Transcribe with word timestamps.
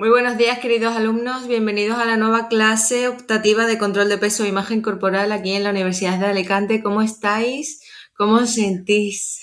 Muy 0.00 0.08
buenos 0.08 0.38
días, 0.38 0.60
queridos 0.60 0.96
alumnos. 0.96 1.46
Bienvenidos 1.46 1.98
a 1.98 2.06
la 2.06 2.16
nueva 2.16 2.48
clase 2.48 3.06
optativa 3.06 3.66
de 3.66 3.76
control 3.76 4.08
de 4.08 4.16
peso 4.16 4.44
e 4.44 4.48
imagen 4.48 4.80
corporal 4.80 5.30
aquí 5.30 5.52
en 5.52 5.62
la 5.62 5.68
Universidad 5.68 6.18
de 6.18 6.24
Alicante. 6.24 6.82
¿Cómo 6.82 7.02
estáis? 7.02 7.82
¿Cómo 8.16 8.36
os 8.36 8.54
sentís? 8.54 9.42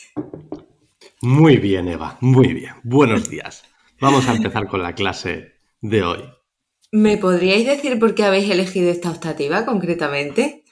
Muy 1.22 1.58
bien, 1.58 1.88
Eva. 1.88 2.18
Muy 2.22 2.56
bien. 2.56 2.74
Buenos 2.84 3.30
días. 3.30 3.66
Vamos 4.02 4.28
a 4.28 4.34
empezar 4.34 4.68
con 4.68 4.82
la 4.82 4.96
clase 4.96 5.60
de 5.82 6.02
hoy. 6.02 6.24
¿Me 6.92 7.20
podríais 7.20 7.68
decir 7.68 8.00
por 8.00 8.16
qué 8.16 8.24
habéis 8.24 8.50
elegido 8.50 8.90
esta 8.90 9.12
optativa 9.12 9.64
concretamente? 9.64 10.64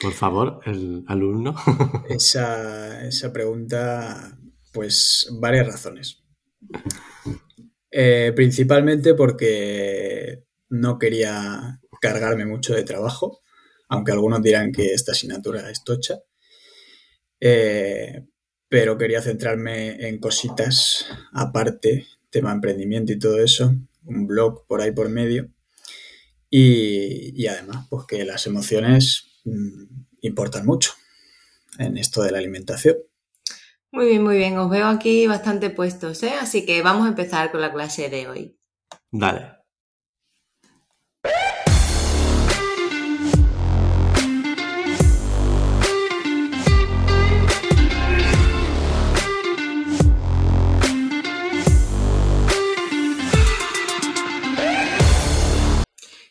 Por 0.00 0.14
favor, 0.14 0.58
el 0.66 1.04
alumno. 1.06 1.54
esa, 2.08 3.06
esa 3.06 3.32
pregunta, 3.32 4.36
pues 4.72 5.28
varias 5.40 5.68
razones. 5.68 6.24
Eh, 7.98 8.34
principalmente 8.36 9.14
porque 9.14 10.44
no 10.68 10.98
quería 10.98 11.80
cargarme 11.98 12.44
mucho 12.44 12.74
de 12.74 12.82
trabajo, 12.82 13.40
aunque 13.88 14.12
algunos 14.12 14.42
dirán 14.42 14.70
que 14.70 14.92
esta 14.92 15.12
asignatura 15.12 15.70
es 15.70 15.82
tocha. 15.82 16.18
Eh, 17.40 18.26
pero 18.68 18.98
quería 18.98 19.22
centrarme 19.22 20.08
en 20.08 20.18
cositas 20.18 21.06
aparte, 21.32 22.06
tema 22.28 22.52
emprendimiento 22.52 23.14
y 23.14 23.18
todo 23.18 23.42
eso, 23.42 23.74
un 24.04 24.26
blog 24.26 24.66
por 24.66 24.82
ahí 24.82 24.92
por 24.92 25.08
medio. 25.08 25.48
Y, 26.50 27.46
además, 27.46 27.86
pues 27.88 28.04
que 28.06 28.26
las 28.26 28.46
emociones 28.46 29.40
mm, 29.46 29.84
importan 30.20 30.66
mucho 30.66 30.92
en 31.78 31.96
esto 31.96 32.22
de 32.22 32.32
la 32.32 32.38
alimentación. 32.38 32.96
Muy 33.96 34.08
bien, 34.08 34.22
muy 34.22 34.36
bien. 34.36 34.58
Os 34.58 34.68
veo 34.68 34.88
aquí 34.88 35.26
bastante 35.26 35.70
puestos, 35.70 36.22
¿eh? 36.22 36.34
Así 36.38 36.66
que 36.66 36.82
vamos 36.82 37.06
a 37.06 37.08
empezar 37.08 37.50
con 37.50 37.62
la 37.62 37.72
clase 37.72 38.10
de 38.10 38.28
hoy. 38.28 38.58
Dale. 39.10 39.52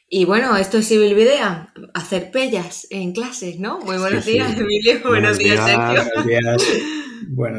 Y 0.07 0.25
bueno, 0.25 0.55
esto 0.55 0.77
es 0.77 0.87
Civil 0.87 1.15
Videa, 1.15 1.73
hacer 1.95 2.29
pellas 2.29 2.85
en 2.91 3.11
clases, 3.11 3.59
¿no? 3.59 3.79
Muy 3.79 3.97
buenos 3.97 4.23
días, 4.23 4.55
Emilio. 4.55 5.01
Buenos, 5.03 5.39
días, 5.39 5.65
Sergio. 5.65 6.03
Buenos 6.13 6.27
días. 6.27 6.63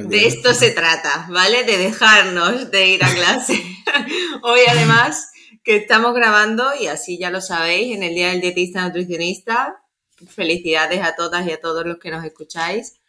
De 0.09 0.27
esto 0.27 0.55
se 0.55 0.71
trata, 0.71 1.27
¿vale? 1.31 1.65
De 1.65 1.79
dejarnos 1.79 2.71
de 2.71 2.89
ir 2.89 3.05
a 3.05 3.13
clase. 3.13 3.55
Hoy 4.43 4.61
además 4.69 5.31
que 5.63 5.77
estamos 5.77 6.15
grabando 6.15 6.65
y 6.81 6.87
así 6.87 7.19
ya 7.19 7.31
lo 7.31 7.41
sabéis, 7.41 7.97
en 7.97 8.03
el 8.03 8.15
Día 8.15 8.31
del 8.31 8.41
Dietista 8.41 8.87
Nutricionista. 8.87 9.83
Felicidades 10.29 11.03
a 11.03 11.17
todas 11.17 11.47
y 11.47 11.51
a 11.51 11.61
todos 11.61 11.85
los 11.85 11.99
que 11.99 12.11
nos 12.11 12.25
escucháis. 12.25 13.01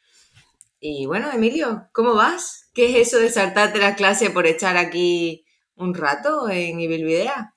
Y 0.79 1.05
bueno, 1.05 1.29
Emilio, 1.31 1.87
¿cómo 1.91 2.15
vas? 2.15 2.69
¿Qué 2.73 2.89
es 2.89 3.07
eso 3.07 3.19
de 3.19 3.29
saltarte 3.29 3.79
la 3.79 3.95
clase 3.95 4.29
por 4.29 4.45
echar 4.45 4.77
aquí 4.77 5.45
un 5.75 5.93
rato 5.93 6.49
en 6.49 6.79
Ibilvidea? 6.79 7.53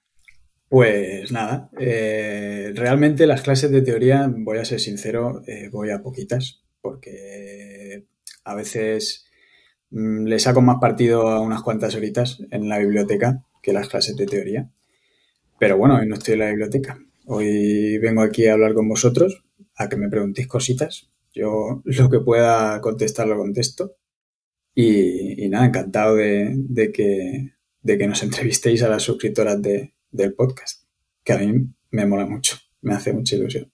Pues 0.68 1.32
nada, 1.32 1.68
eh, 1.78 2.72
realmente 2.74 3.26
las 3.26 3.42
clases 3.42 3.72
de 3.72 3.82
teoría, 3.82 4.30
voy 4.32 4.58
a 4.58 4.64
ser 4.64 4.78
sincero, 4.78 5.42
eh, 5.46 5.68
voy 5.68 5.90
a 5.90 6.00
poquitas, 6.00 6.62
porque 6.80 7.79
a 8.50 8.54
veces 8.54 9.26
mm, 9.90 10.24
le 10.24 10.38
saco 10.38 10.60
más 10.60 10.78
partido 10.80 11.28
a 11.28 11.40
unas 11.40 11.62
cuantas 11.62 11.94
horitas 11.94 12.42
en 12.50 12.68
la 12.68 12.78
biblioteca 12.78 13.44
que 13.62 13.72
las 13.72 13.88
clases 13.88 14.16
de 14.16 14.26
teoría. 14.26 14.70
Pero 15.58 15.76
bueno, 15.76 15.96
hoy 15.96 16.06
no 16.08 16.16
estoy 16.16 16.34
en 16.34 16.40
la 16.40 16.48
biblioteca. 16.48 16.98
Hoy 17.26 17.98
vengo 17.98 18.22
aquí 18.22 18.46
a 18.46 18.54
hablar 18.54 18.74
con 18.74 18.88
vosotros, 18.88 19.44
a 19.76 19.88
que 19.88 19.96
me 19.96 20.08
preguntéis 20.08 20.48
cositas. 20.48 21.10
Yo 21.32 21.82
lo 21.84 22.10
que 22.10 22.20
pueda 22.20 22.80
contestar 22.80 23.28
lo 23.28 23.36
contesto. 23.36 23.96
Y, 24.74 25.48
nada, 25.48 25.66
encantado 25.66 26.14
de, 26.14 26.90
que, 26.94 27.54
de 27.82 27.98
que 27.98 28.06
nos 28.06 28.22
entrevistéis 28.22 28.82
a 28.82 28.88
las 28.88 29.02
suscriptoras 29.02 29.60
del 29.60 30.34
podcast, 30.34 30.84
que 31.22 31.32
a 31.32 31.38
mí 31.38 31.66
me 31.90 32.06
mola 32.06 32.24
mucho, 32.24 32.56
me 32.80 32.94
hace 32.94 33.12
mucha 33.12 33.36
ilusión. 33.36 33.70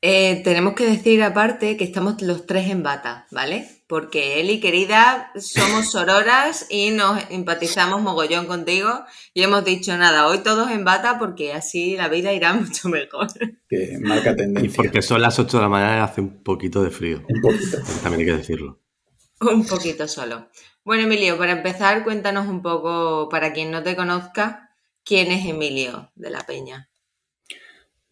Eh, 0.00 0.40
tenemos 0.44 0.74
que 0.74 0.86
decir 0.86 1.22
aparte 1.22 1.76
que 1.76 1.84
estamos 1.84 2.22
los 2.22 2.46
tres 2.46 2.70
en 2.70 2.82
bata, 2.82 3.26
¿vale? 3.30 3.79
Porque 3.90 4.38
Eli, 4.38 4.60
querida, 4.60 5.32
somos 5.34 5.90
sororas 5.90 6.64
y 6.70 6.92
nos 6.92 7.20
empatizamos 7.28 8.00
mogollón 8.00 8.46
contigo 8.46 8.88
y 9.34 9.42
hemos 9.42 9.64
dicho 9.64 9.96
nada, 9.96 10.28
hoy 10.28 10.44
todos 10.44 10.70
en 10.70 10.84
bata 10.84 11.18
porque 11.18 11.52
así 11.54 11.96
la 11.96 12.08
vida 12.08 12.32
irá 12.32 12.52
mucho 12.54 12.88
mejor. 12.88 13.26
Que 13.68 13.98
marca 14.00 14.36
tendencia. 14.36 14.70
Y 14.70 14.72
porque 14.72 15.02
son 15.02 15.20
las 15.20 15.40
8 15.40 15.56
de 15.56 15.62
la 15.64 15.68
mañana 15.68 15.96
y 15.96 16.00
hace 16.02 16.20
un 16.20 16.40
poquito 16.44 16.84
de 16.84 16.90
frío. 16.92 17.24
Un 17.28 17.40
poquito. 17.40 17.78
También 18.00 18.20
hay 18.20 18.26
que 18.26 18.38
decirlo. 18.38 18.78
Un 19.40 19.66
poquito 19.66 20.06
solo. 20.06 20.46
Bueno, 20.84 21.02
Emilio, 21.02 21.36
para 21.36 21.50
empezar, 21.50 22.04
cuéntanos 22.04 22.46
un 22.46 22.62
poco, 22.62 23.28
para 23.28 23.52
quien 23.52 23.72
no 23.72 23.82
te 23.82 23.96
conozca, 23.96 24.70
quién 25.02 25.32
es 25.32 25.44
Emilio 25.46 26.12
de 26.14 26.30
la 26.30 26.46
Peña. 26.46 26.90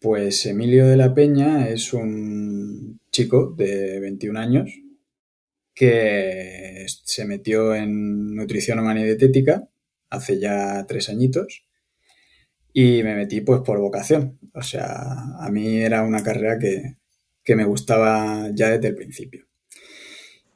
Pues 0.01 0.45
Emilio 0.45 0.87
de 0.87 0.97
la 0.97 1.13
Peña 1.13 1.69
es 1.69 1.93
un 1.93 2.99
chico 3.11 3.53
de 3.55 4.01
21 4.01 4.37
años 4.37 4.69
que 5.79 6.85
se 7.05 7.23
metió 7.23 7.73
en 7.73 8.35
nutrición 8.35 8.79
humana 8.79 8.99
y 8.99 9.05
dietética 9.05 9.69
hace 10.09 10.37
ya 10.37 10.85
tres 10.85 11.07
añitos 11.07 11.63
y 12.73 13.01
me 13.01 13.15
metí 13.15 13.39
pues 13.39 13.61
por 13.61 13.79
vocación. 13.79 14.37
O 14.53 14.61
sea, 14.61 15.37
a 15.39 15.49
mí 15.49 15.77
era 15.77 16.03
una 16.03 16.21
carrera 16.21 16.59
que, 16.59 16.97
me 17.55 17.63
gustaba 17.63 18.49
ya 18.53 18.71
desde 18.71 18.89
el 18.89 18.95
principio. 18.95 19.45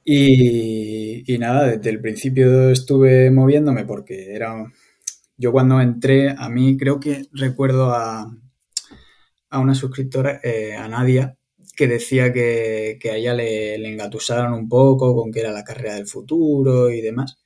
Y, 0.03 1.23
y, 1.33 1.37
nada, 1.37 1.67
desde 1.67 1.89
el 1.89 2.01
principio 2.01 2.69
estuve 2.69 3.31
moviéndome 3.31 3.85
porque 3.85 4.35
era... 4.35 4.71
Yo 5.37 5.51
cuando 5.53 5.79
entré, 5.81 6.35
a 6.37 6.49
mí 6.49 6.77
creo 6.77 6.99
que 6.99 7.27
recuerdo 7.31 7.93
a, 7.93 8.29
a 9.49 9.59
una 9.59 9.73
suscriptora, 9.73 10.41
eh, 10.43 10.75
a 10.75 10.87
Nadia, 10.89 11.37
que 11.75 11.87
decía 11.87 12.31
que, 12.31 12.99
a 13.11 13.15
ella 13.15 13.33
le, 13.33 13.77
le, 13.77 13.89
engatusaron 13.89 14.53
un 14.53 14.69
poco 14.69 15.15
con 15.15 15.31
que 15.31 15.39
era 15.41 15.51
la 15.51 15.63
carrera 15.63 15.95
del 15.95 16.07
futuro 16.07 16.89
y 16.91 17.01
demás. 17.01 17.37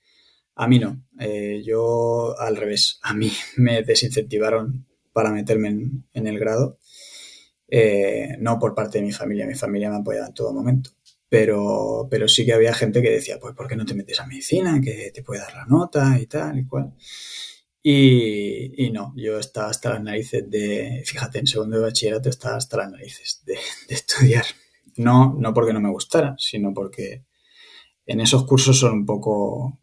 A 0.56 0.68
mí 0.68 0.80
no, 0.80 1.04
eh, 1.20 1.62
yo 1.64 2.38
al 2.40 2.58
revés, 2.58 3.00
a 3.04 3.14
mí 3.14 3.32
me 3.58 3.84
desincentivaron 3.84 4.88
para 5.14 5.32
meterme 5.32 5.70
en, 6.14 6.28
el 6.28 6.40
grado, 6.40 6.80
eh, 7.68 8.36
no 8.40 8.60
por 8.60 8.76
parte 8.76 9.00
de 9.00 9.06
mi 9.06 9.12
familia, 9.12 9.48
mi 9.48 9.56
familia 9.56 9.90
me 9.90 9.98
apoyaba 9.98 10.28
en 10.28 10.34
todo 10.34 10.54
momento, 10.54 10.92
pero, 11.30 12.08
pero 12.10 12.28
sí 12.28 12.46
que 12.46 12.54
había 12.54 12.74
gente 12.74 13.02
que 13.02 13.12
decía, 13.12 13.40
pues 13.40 13.56
¿por 13.56 13.68
qué 13.68 13.76
no 13.76 13.86
te 13.86 13.96
metes 13.96 14.20
a 14.20 14.28
medicina? 14.28 14.80
Que 14.82 15.12
te 15.14 15.24
puede 15.24 15.42
dar 15.42 15.54
la 15.54 15.66
nota 15.66 16.20
y 16.20 16.28
tal 16.28 16.60
y 16.60 16.66
cual. 16.66 16.94
Y, 17.84 18.90
no, 18.92 19.14
yo 19.16 19.40
estaba 19.40 19.70
hasta 19.70 19.92
las 19.92 20.04
narices 20.04 20.50
de, 20.50 21.04
fíjate, 21.06 21.40
en 21.40 21.48
segundo 21.48 21.78
de 21.78 21.84
bachillerato 21.84 22.30
estaba 22.30 22.58
hasta 22.58 22.78
las 22.78 22.92
narices 22.92 23.42
de, 23.46 23.58
estudiar. 23.90 24.46
No, 24.98 25.36
no 25.40 25.54
porque 25.54 25.74
no 25.74 25.80
me 25.80 25.92
gustara, 25.92 26.36
sino 26.38 26.74
porque 26.74 27.24
en 28.06 28.20
esos 28.20 28.46
cursos 28.46 28.80
son 28.80 28.94
un 28.94 29.06
poco 29.06 29.80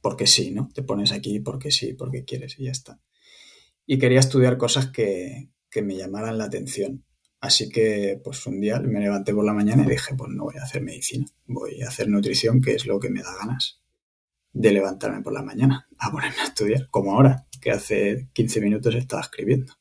porque 0.00 0.26
sí, 0.26 0.50
¿no? 0.50 0.68
Te 0.74 0.82
pones 0.82 1.12
aquí 1.12 1.40
porque 1.40 1.70
sí, 1.70 1.94
porque 1.94 2.24
quieres 2.24 2.58
y 2.58 2.64
ya 2.64 2.72
está. 2.72 3.00
Y 3.86 3.98
quería 3.98 4.20
estudiar 4.20 4.56
cosas 4.56 4.90
que, 4.90 5.50
que 5.70 5.82
me 5.82 5.96
llamaran 5.96 6.38
la 6.38 6.44
atención. 6.44 7.04
Así 7.40 7.68
que, 7.68 8.20
pues 8.24 8.46
un 8.46 8.60
día 8.60 8.80
me 8.80 9.00
levanté 9.00 9.34
por 9.34 9.44
la 9.44 9.52
mañana 9.52 9.84
y 9.84 9.90
dije, 9.90 10.14
pues 10.14 10.30
no 10.30 10.44
voy 10.44 10.56
a 10.56 10.62
hacer 10.62 10.82
medicina, 10.82 11.26
voy 11.46 11.82
a 11.82 11.88
hacer 11.88 12.08
nutrición, 12.08 12.62
que 12.62 12.72
es 12.74 12.86
lo 12.86 12.98
que 12.98 13.10
me 13.10 13.22
da 13.22 13.34
ganas 13.36 13.83
de 14.54 14.72
levantarme 14.72 15.20
por 15.20 15.32
la 15.32 15.42
mañana 15.42 15.86
a 15.98 16.10
ponerme 16.10 16.40
a 16.40 16.44
estudiar, 16.44 16.88
como 16.90 17.12
ahora, 17.12 17.46
que 17.60 17.72
hace 17.72 18.28
15 18.32 18.60
minutos 18.60 18.94
estaba 18.94 19.20
escribiendo. 19.20 19.74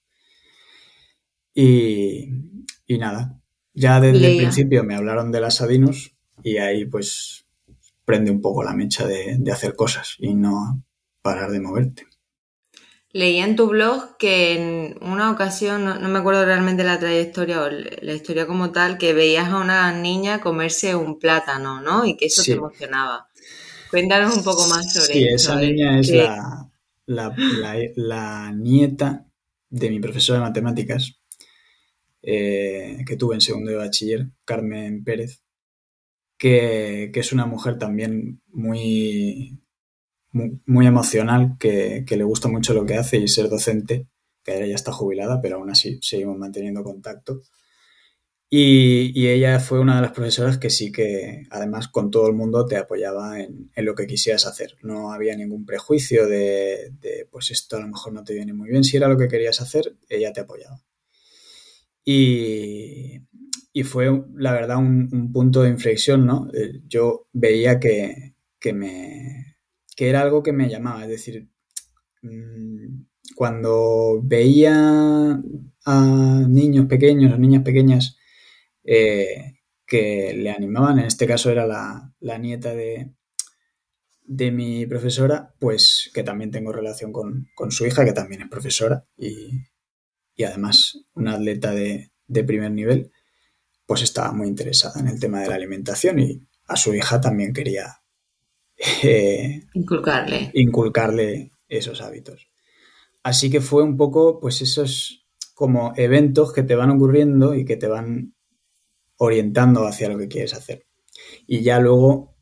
Y, 1.54 2.30
nada, 2.90 3.40
ya 3.74 4.02
desde 4.02 4.32
el 4.32 4.38
principio 4.38 4.84
me 4.84 4.96
hablaron 4.96 5.32
de 5.32 5.42
las 5.42 5.62
Adinus 5.62 6.16
y 6.42 6.58
ahí 6.58 6.86
pues 6.86 7.46
prende 8.06 8.32
un 8.32 8.42
poco 8.42 8.64
la 8.64 8.74
mecha 8.74 9.06
de, 9.06 9.40
hacer 9.52 9.76
cosas 9.76 10.16
y 10.18 10.34
no 10.34 10.84
parar 11.22 11.52
de 11.52 11.60
moverte. 11.60 12.08
Leí 13.12 13.38
en 13.38 13.56
tu 13.56 13.68
blog 13.68 14.18
que 14.18 14.54
en 14.54 14.98
una 15.02 15.30
ocasión, 15.32 15.86
no, 15.86 16.10
me 16.10 16.18
acuerdo 16.18 16.46
realmente 16.46 16.84
la 16.84 16.98
trayectoria 16.98 17.62
o 17.62 17.70
la 17.70 18.14
historia 18.14 18.48
como 18.48 18.72
tal, 18.72 18.98
que 18.98 19.14
veías 19.14 19.50
a 19.50 19.60
una 19.60 19.92
niña 19.92 20.42
comerse 20.42 20.96
un 20.96 21.20
plátano, 21.20 21.80
¿no? 21.80 22.06
Y 22.06 22.18
que 22.18 22.26
eso 22.26 22.42
te 22.44 22.54
emocionaba. 22.54 23.28
Cuéntanos 23.94 24.36
un 24.36 24.44
poco 24.44 24.68
más 24.70 24.92
sobre 24.92 25.14
sí, 25.14 25.28
esa 25.28 25.56
niña 25.62 26.00
es 26.00 26.12
la, 27.06 28.52
nieta 28.56 29.28
de 29.70 29.90
mi 29.92 30.00
profesora 30.00 30.40
de 30.40 30.46
matemáticas 30.46 31.20
eh, 32.24 33.04
que 33.06 33.18
tuve 33.18 33.36
en 33.36 33.42
segundo 33.42 33.70
de 33.70 33.78
bachiller, 33.78 34.30
Carmen 34.46 35.04
Pérez, 35.04 35.44
que, 36.40 37.12
es 37.14 37.34
una 37.34 37.46
mujer 37.46 37.78
también 37.78 38.42
muy, 38.48 39.62
muy, 40.32 40.88
emocional, 40.88 41.58
que, 41.60 42.04
le 42.10 42.24
gusta 42.24 42.48
mucho 42.48 42.74
lo 42.74 42.88
que 42.88 42.96
hace 42.96 43.18
y 43.18 43.28
ser 43.28 43.48
docente, 43.48 44.08
que 44.44 44.58
ella 44.58 44.66
ya 44.66 44.76
está 44.76 44.92
jubilada, 44.92 45.40
pero 45.40 45.58
aún 45.58 45.70
así 45.70 46.00
seguimos 46.02 46.40
manteniendo 46.40 46.84
contacto. 46.84 47.44
Y, 48.56 49.28
ella 49.30 49.60
fue 49.60 49.80
una 49.80 49.96
de 49.96 50.04
las 50.04 50.12
profesoras 50.12 50.60
que 50.60 50.70
sí 50.70 50.92
que, 50.92 51.48
además, 51.50 51.88
con 51.88 52.12
todo 52.12 52.28
el 52.28 52.36
mundo 52.36 52.68
te 52.68 52.78
apoyaba 52.78 53.40
en, 53.40 53.72
lo 53.78 53.96
que 53.96 54.06
quisieras 54.06 54.46
hacer. 54.46 54.76
No 54.84 55.12
había 55.12 55.36
ningún 55.36 55.66
prejuicio 55.66 56.28
de, 56.28 56.94
pues 57.32 57.50
esto 57.50 57.78
a 57.78 57.80
lo 57.80 57.88
mejor 57.88 58.14
no 58.14 58.24
te 58.24 58.36
viene 58.36 58.54
muy 58.54 58.70
bien. 58.70 58.84
Si 58.84 58.96
era 58.96 59.08
lo 59.08 59.18
que 59.18 59.28
querías 59.28 59.60
hacer, 59.60 59.96
ella 60.08 60.34
te 60.34 60.42
apoyaba. 60.42 60.84
Y, 62.06 63.24
fue, 63.86 64.24
la 64.36 64.54
verdad, 64.54 64.78
un, 64.78 65.32
punto 65.34 65.64
de 65.64 65.72
inflexión, 65.72 66.28
¿no? 66.28 66.48
Eh, 66.54 66.80
yo 66.88 67.26
veía 67.34 67.80
que, 67.80 68.36
me, 68.72 69.58
que 69.96 70.10
era 70.10 70.22
algo 70.22 70.44
que 70.44 70.54
me 70.54 70.70
llamaba. 70.70 71.02
Es 71.02 71.10
decir, 71.10 71.50
mm, 72.22 73.06
cuando 73.36 74.22
veía 74.22 75.42
a 75.86 76.46
niños 76.48 76.86
pequeños 76.86 77.34
o 77.34 77.38
niñas 77.40 77.64
pequeñas 77.64 78.20
eh, 78.84 79.60
que 79.86 80.34
le 80.36 80.50
animaban, 80.50 81.00
en 81.00 81.06
este 81.06 81.28
caso 81.28 81.52
era 81.52 81.66
la, 81.66 82.38
nieta 82.38 82.74
de, 82.74 83.12
de, 84.24 84.52
mi 84.52 84.86
profesora, 84.86 85.54
pues 85.60 86.10
que 86.14 86.24
también 86.24 86.52
tengo 86.52 86.72
relación 86.72 87.12
con, 87.12 87.48
su 87.70 87.86
hija, 87.86 88.06
que 88.06 88.14
también 88.14 88.42
es 88.42 88.50
profesora 88.50 89.04
y, 89.18 89.62
además 90.44 90.98
una 91.14 91.36
atleta 91.36 91.72
de, 91.72 92.12
primer 92.46 92.72
nivel, 92.72 93.12
pues 93.86 94.02
estaba 94.02 94.32
muy 94.32 94.48
interesada 94.48 95.00
en 95.00 95.08
el 95.08 95.20
tema 95.20 95.42
de 95.42 95.50
la 95.50 95.56
alimentación 95.56 96.20
y 96.20 96.42
a 96.68 96.76
su 96.76 96.94
hija 96.96 97.22
también 97.22 97.54
quería 97.54 98.02
eh, 99.04 99.66
inculcarle. 99.74 100.50
inculcarle 100.54 101.52
esos 101.68 102.02
hábitos. 102.02 102.48
Así 103.22 103.50
que 103.50 103.62
fue 103.62 103.84
un 103.84 103.96
poco, 103.96 104.40
pues 104.40 104.62
esos 104.62 105.26
como 105.54 105.94
eventos 105.96 106.52
que 106.52 106.64
te 106.64 106.76
van 106.76 106.90
ocurriendo 106.90 107.54
y 107.54 107.64
que 107.64 107.78
te 107.78 107.88
van 107.88 108.33
orientando 109.24 109.88
hacia 109.88 110.10
lo 110.10 110.18
que 110.18 110.28
quieres 110.28 110.54
hacer. 110.54 110.86
Y 111.48 111.62
ya 111.62 111.80
luego, 111.80 112.36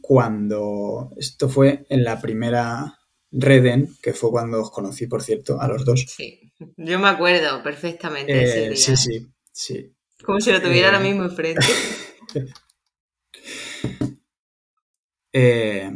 cuando 0.00 1.10
esto 1.16 1.48
fue 1.48 1.86
en 1.88 2.02
la 2.02 2.20
primera 2.20 2.98
Reden, 3.30 3.96
que 4.02 4.12
fue 4.12 4.30
cuando 4.30 4.60
os 4.60 4.72
conocí, 4.72 5.06
por 5.06 5.22
cierto, 5.22 5.60
a 5.60 5.68
los 5.68 5.84
dos. 5.84 6.04
Sí, 6.08 6.52
yo 6.76 6.98
me 6.98 7.08
acuerdo 7.08 7.62
perfectamente 7.62 8.42
ese 8.42 8.64
eh, 8.64 8.68
día. 8.70 8.76
Sí, 8.76 8.96
sí, 8.96 9.28
sí. 9.52 9.94
Como 10.24 10.40
si 10.40 10.50
lo 10.50 10.60
tuviera 10.60 10.88
ahora 10.88 11.00
eh, 11.00 11.08
mismo 11.08 11.24
enfrente. 11.24 11.64
eh, 15.32 15.90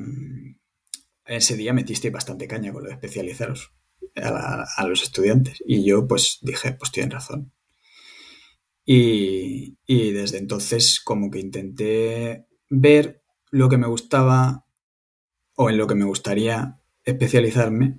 ese 1.26 1.56
día 1.56 1.72
metiste 1.72 2.10
bastante 2.10 2.46
caña 2.46 2.72
con 2.72 2.84
lo 2.84 2.90
de 2.90 2.94
especializaros 2.94 3.72
a, 4.14 4.64
a, 4.76 4.86
los 4.86 5.02
estudiantes. 5.02 5.60
Y 5.66 5.84
yo, 5.84 6.06
pues, 6.06 6.38
dije, 6.40 6.72
pues 6.74 6.92
tienen 6.92 7.10
razón. 7.10 7.52
Y, 8.84 9.76
desde 9.86 10.38
entonces 10.38 11.00
como 11.00 11.30
que 11.30 11.40
intenté 11.40 12.46
ver 12.68 13.22
lo 13.50 13.68
que 13.68 13.78
me 13.78 13.86
gustaba 13.86 14.66
o 15.56 15.70
en 15.70 15.78
lo 15.78 15.86
que 15.86 15.94
me 15.94 16.04
gustaría 16.04 16.80
especializarme, 17.04 17.98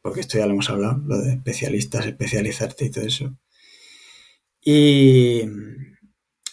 porque 0.00 0.20
esto 0.20 0.38
ya 0.38 0.46
lo 0.46 0.52
hemos 0.52 0.70
hablado, 0.70 0.98
lo 1.06 1.18
de 1.18 1.34
especialistas, 1.34 2.06
especializarte 2.06 2.84
y 2.84 2.90
todo 2.90 3.04
eso. 3.04 3.36
Y, 4.60 5.42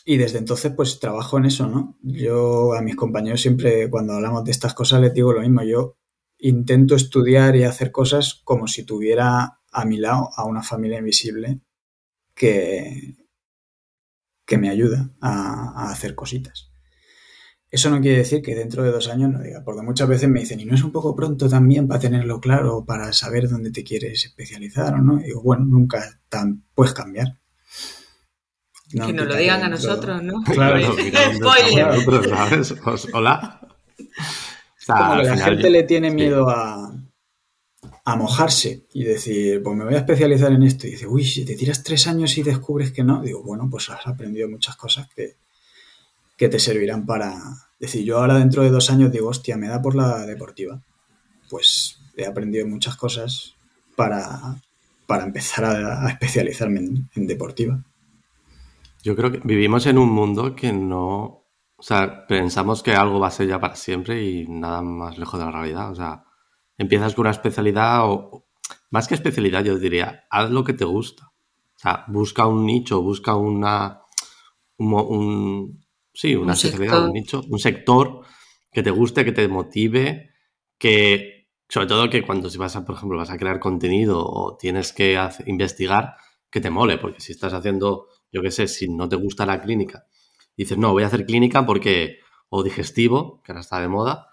y 0.05 0.17
desde 0.17 0.39
entonces 0.39 0.73
pues 0.75 0.99
trabajo 0.99 1.37
en 1.37 1.45
eso, 1.45 1.67
¿no? 1.67 1.97
Yo 2.01 2.73
a 2.73 2.81
mis 2.81 2.95
compañeros 2.95 3.41
siempre 3.41 3.89
cuando 3.89 4.13
hablamos 4.13 4.43
de 4.43 4.51
estas 4.51 4.73
cosas 4.73 5.01
les 5.01 5.13
digo 5.13 5.33
lo 5.33 5.41
mismo, 5.41 5.63
yo 5.63 5.97
intento 6.39 6.95
estudiar 6.95 7.55
y 7.55 7.63
hacer 7.63 7.91
cosas 7.91 8.41
como 8.43 8.67
si 8.67 8.85
tuviera 8.85 9.59
a 9.71 9.85
mi 9.85 9.97
lado 9.97 10.29
a 10.35 10.45
una 10.45 10.63
familia 10.63 10.99
invisible 10.99 11.61
que, 12.33 13.18
que 14.49 14.57
me 14.57 14.69
ayuda 14.69 15.11
a, 15.21 15.91
hacer 15.91 16.15
cositas. 16.15 16.71
Eso 17.69 17.91
no 17.91 18.01
quiere 18.01 18.17
decir 18.17 18.41
que 18.41 18.55
dentro 18.55 18.81
de 18.83 18.91
dos 18.91 19.07
años 19.07 19.31
no 19.31 19.43
diga, 19.43 19.61
porque 19.63 19.83
muchas 19.83 20.09
veces 20.09 20.27
me 20.27 20.39
dicen, 20.39 20.59
¿y 20.59 20.65
no 20.65 20.73
es 20.73 20.83
un 20.83 20.91
poco 20.91 21.15
pronto 21.15 21.47
también 21.47 21.87
para 21.87 21.99
tenerlo 21.99 22.41
claro, 22.41 22.83
para 22.83 23.13
saber 23.13 23.47
dónde 23.47 23.69
te 23.69 23.83
quieres 23.83 24.25
especializar 24.25 24.95
o 24.95 24.97
no? 24.97 25.19
Y 25.19 25.25
digo, 25.25 25.43
bueno, 25.43 25.65
nunca 25.65 26.19
tan, 26.29 26.63
puedes 26.73 26.95
cambiar. 26.95 27.37
que 28.91 29.13
nos 29.13 29.27
lo 29.27 29.35
digan 29.35 29.61
a 29.61 29.69
nosotros, 29.69 30.23
¿no? 30.23 30.41
Claro, 30.41 30.79
Hola. 33.13 33.61
Como 34.87 35.17
que 35.17 35.23
la 35.23 35.37
gente 35.37 35.69
le 35.69 35.83
tiene 35.83 36.09
miedo 36.09 36.49
a, 36.49 36.91
a 38.09 38.15
mojarse 38.15 38.87
y 38.91 39.03
decir, 39.03 39.61
pues 39.61 39.77
me 39.77 39.85
voy 39.85 39.93
a 39.93 39.99
especializar 39.99 40.51
en 40.51 40.63
esto. 40.63 40.87
Y 40.87 40.91
dice, 40.91 41.05
uy, 41.05 41.23
si 41.23 41.45
te 41.45 41.55
tiras 41.55 41.83
tres 41.83 42.07
años 42.07 42.35
y 42.39 42.43
descubres 42.43 42.91
que 42.91 43.03
no, 43.03 43.21
digo, 43.21 43.43
bueno, 43.43 43.67
pues 43.69 43.87
has 43.91 44.07
aprendido 44.07 44.49
muchas 44.49 44.75
cosas 44.77 45.07
que, 45.15 45.35
que 46.35 46.49
te 46.49 46.57
servirán 46.59 47.05
para... 47.05 47.35
Decir, 47.79 48.03
yo 48.03 48.17
ahora 48.17 48.39
dentro 48.39 48.63
de 48.63 48.71
dos 48.71 48.89
años 48.89 49.11
digo, 49.11 49.29
hostia, 49.29 49.57
me 49.57 49.67
da 49.67 49.79
por 49.79 49.93
la 49.95 50.25
deportiva. 50.25 50.81
Pues 51.51 51.99
he 52.17 52.25
aprendido 52.25 52.67
muchas 52.67 52.97
cosas 52.97 53.53
para, 53.95 54.55
para 55.05 55.23
empezar 55.23 55.65
a, 55.65 56.09
especializarme 56.09 56.79
en, 57.15 57.27
deportiva. 57.27 57.79
Yo 59.03 59.15
creo 59.15 59.31
que 59.31 59.39
vivimos 59.43 59.85
en 59.85 59.99
un 59.99 60.09
mundo 60.09 60.55
que 60.55 60.73
no... 60.73 61.45
O 61.77 61.83
sea, 61.83 62.25
pensamos 62.27 62.81
que 62.81 62.93
algo 62.93 63.19
va 63.19 63.27
a 63.27 63.31
ser 63.31 63.47
ya 63.47 63.59
para 63.59 63.75
siempre 63.75 64.21
y 64.23 64.47
nada 64.47 64.81
más 64.81 65.17
lejos 65.17 65.39
de 65.39 65.45
la 65.45 65.51
realidad. 65.51 65.91
O 65.91 65.95
sea, 65.95 66.23
empiezas 66.79 67.13
con 67.13 67.23
una 67.23 67.31
especialidad 67.31 68.09
o 68.09 68.47
más 68.89 69.07
que 69.07 69.13
especialidad, 69.13 69.63
yo 69.63 69.77
diría, 69.77 70.25
haz 70.31 70.49
lo 70.49 70.63
que 70.63 70.73
te 70.73 70.85
gusta. 70.85 71.31
O 71.75 71.79
sea, 71.79 72.05
busca 72.07 72.47
un 72.47 72.65
nicho, 72.65 73.01
busca 73.01 73.35
una, 73.35 74.01
un, 74.77 75.85
sí, 76.13 76.35
una 76.35 76.53
especialidad, 76.53 77.05
un 77.05 77.13
nicho, 77.13 77.43
un 77.47 77.59
sector 77.59 78.21
que 78.71 78.81
te 78.81 78.91
guste, 78.91 79.23
que 79.23 79.31
te 79.31 79.47
motive, 79.47 80.31
que 80.77 81.49
sobre 81.67 81.87
todo 81.87 82.09
que 82.09 82.23
cuando 82.23 82.49
si 82.49 82.57
vas 82.57 82.75
a, 82.75 82.83
por 82.83 82.95
ejemplo, 82.95 83.17
vas 83.17 83.29
a 83.29 83.37
crear 83.37 83.59
contenido 83.59 84.25
o 84.25 84.57
tienes 84.57 84.91
que 84.91 85.19
investigar, 85.45 86.15
que 86.49 86.61
te 86.61 86.69
mole, 86.69 86.97
porque 86.97 87.21
si 87.21 87.31
estás 87.31 87.53
haciendo, 87.53 88.07
yo 88.31 88.41
qué 88.41 88.51
sé, 88.51 88.67
si 88.67 88.89
no 88.89 89.07
te 89.07 89.15
gusta 89.15 89.45
la 89.45 89.61
clínica, 89.61 90.07
dices, 90.57 90.77
no, 90.77 90.91
voy 90.91 91.03
a 91.03 91.07
hacer 91.07 91.25
clínica 91.25 91.65
porque, 91.65 92.19
o 92.49 92.63
digestivo, 92.63 93.41
que 93.43 93.51
ahora 93.51 93.61
está 93.61 93.79
de 93.79 93.87
moda, 93.87 94.28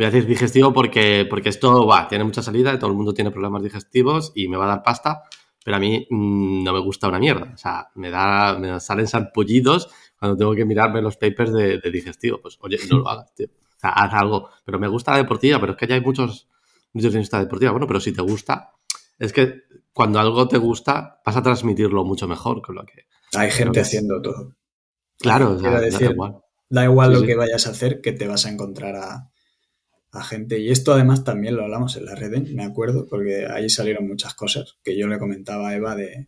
Voy 0.00 0.06
a 0.06 0.10
decir 0.10 0.26
digestivo 0.26 0.72
porque, 0.72 1.26
porque 1.28 1.50
esto 1.50 1.86
va, 1.86 2.08
tiene 2.08 2.24
mucha 2.24 2.40
salida, 2.40 2.78
todo 2.78 2.88
el 2.88 2.96
mundo 2.96 3.12
tiene 3.12 3.30
problemas 3.30 3.62
digestivos 3.62 4.32
y 4.34 4.48
me 4.48 4.56
va 4.56 4.64
a 4.64 4.68
dar 4.68 4.82
pasta, 4.82 5.24
pero 5.62 5.76
a 5.76 5.78
mí 5.78 6.06
mm, 6.08 6.64
no 6.64 6.72
me 6.72 6.78
gusta 6.78 7.06
una 7.08 7.18
mierda. 7.18 7.50
O 7.52 7.58
sea, 7.58 7.90
me, 7.96 8.10
da, 8.10 8.58
me 8.58 8.80
salen 8.80 9.06
sarpullidos 9.06 9.90
cuando 10.18 10.38
tengo 10.38 10.54
que 10.54 10.64
mirarme 10.64 11.02
los 11.02 11.18
papers 11.18 11.52
de, 11.52 11.78
digestivo. 11.92 12.40
Pues 12.40 12.56
oye, 12.62 12.78
no 12.90 13.00
lo 13.00 13.08
hagas, 13.10 13.34
tío. 13.34 13.48
O 13.48 13.78
sea, 13.78 13.90
haz 13.90 14.14
algo. 14.14 14.48
Pero 14.64 14.78
me 14.78 14.88
gusta 14.88 15.10
la 15.10 15.18
deportiva, 15.18 15.60
pero 15.60 15.72
es 15.72 15.78
que 15.78 15.86
ya 15.86 15.96
hay 15.96 16.00
muchos 16.00 16.48
nutricionistas 16.94 17.42
deportiva. 17.42 17.72
Bueno, 17.72 17.86
pero 17.86 18.00
si 18.00 18.12
te 18.12 18.22
gusta, 18.22 18.72
es 19.18 19.34
que 19.34 19.64
cuando 19.92 20.18
algo 20.18 20.48
te 20.48 20.56
gusta, 20.56 21.20
vas 21.26 21.36
a 21.36 21.42
transmitirlo 21.42 22.06
mucho 22.06 22.26
mejor 22.26 22.62
con 22.62 22.76
lo 22.76 22.86
que. 22.86 23.04
Hay 23.34 23.50
gente 23.50 23.80
haciendo 23.80 24.22
todo. 24.22 24.56
Claro, 25.18 25.56
da 25.56 25.86
igual. 25.86 26.38
Da 26.70 26.84
igual 26.84 27.12
lo 27.12 27.22
que 27.22 27.36
vayas 27.36 27.66
a 27.66 27.72
hacer, 27.72 28.00
que 28.00 28.12
te 28.12 28.26
vas 28.26 28.46
a 28.46 28.48
encontrar 28.48 28.96
a, 28.96 29.29
a 30.12 30.24
gente. 30.24 30.58
Y 30.58 30.70
esto 30.70 30.92
además 30.92 31.24
también 31.24 31.56
lo 31.56 31.62
hablamos 31.62 31.96
en 31.96 32.06
la 32.06 32.14
red, 32.14 32.48
me 32.48 32.64
acuerdo, 32.64 33.06
porque 33.06 33.46
ahí 33.46 33.70
salieron 33.70 34.08
muchas 34.08 34.34
cosas 34.34 34.76
que 34.82 34.96
yo 34.96 35.06
le 35.06 35.18
comentaba 35.18 35.68
a 35.68 35.76
Eva 35.76 35.94
de... 35.94 36.26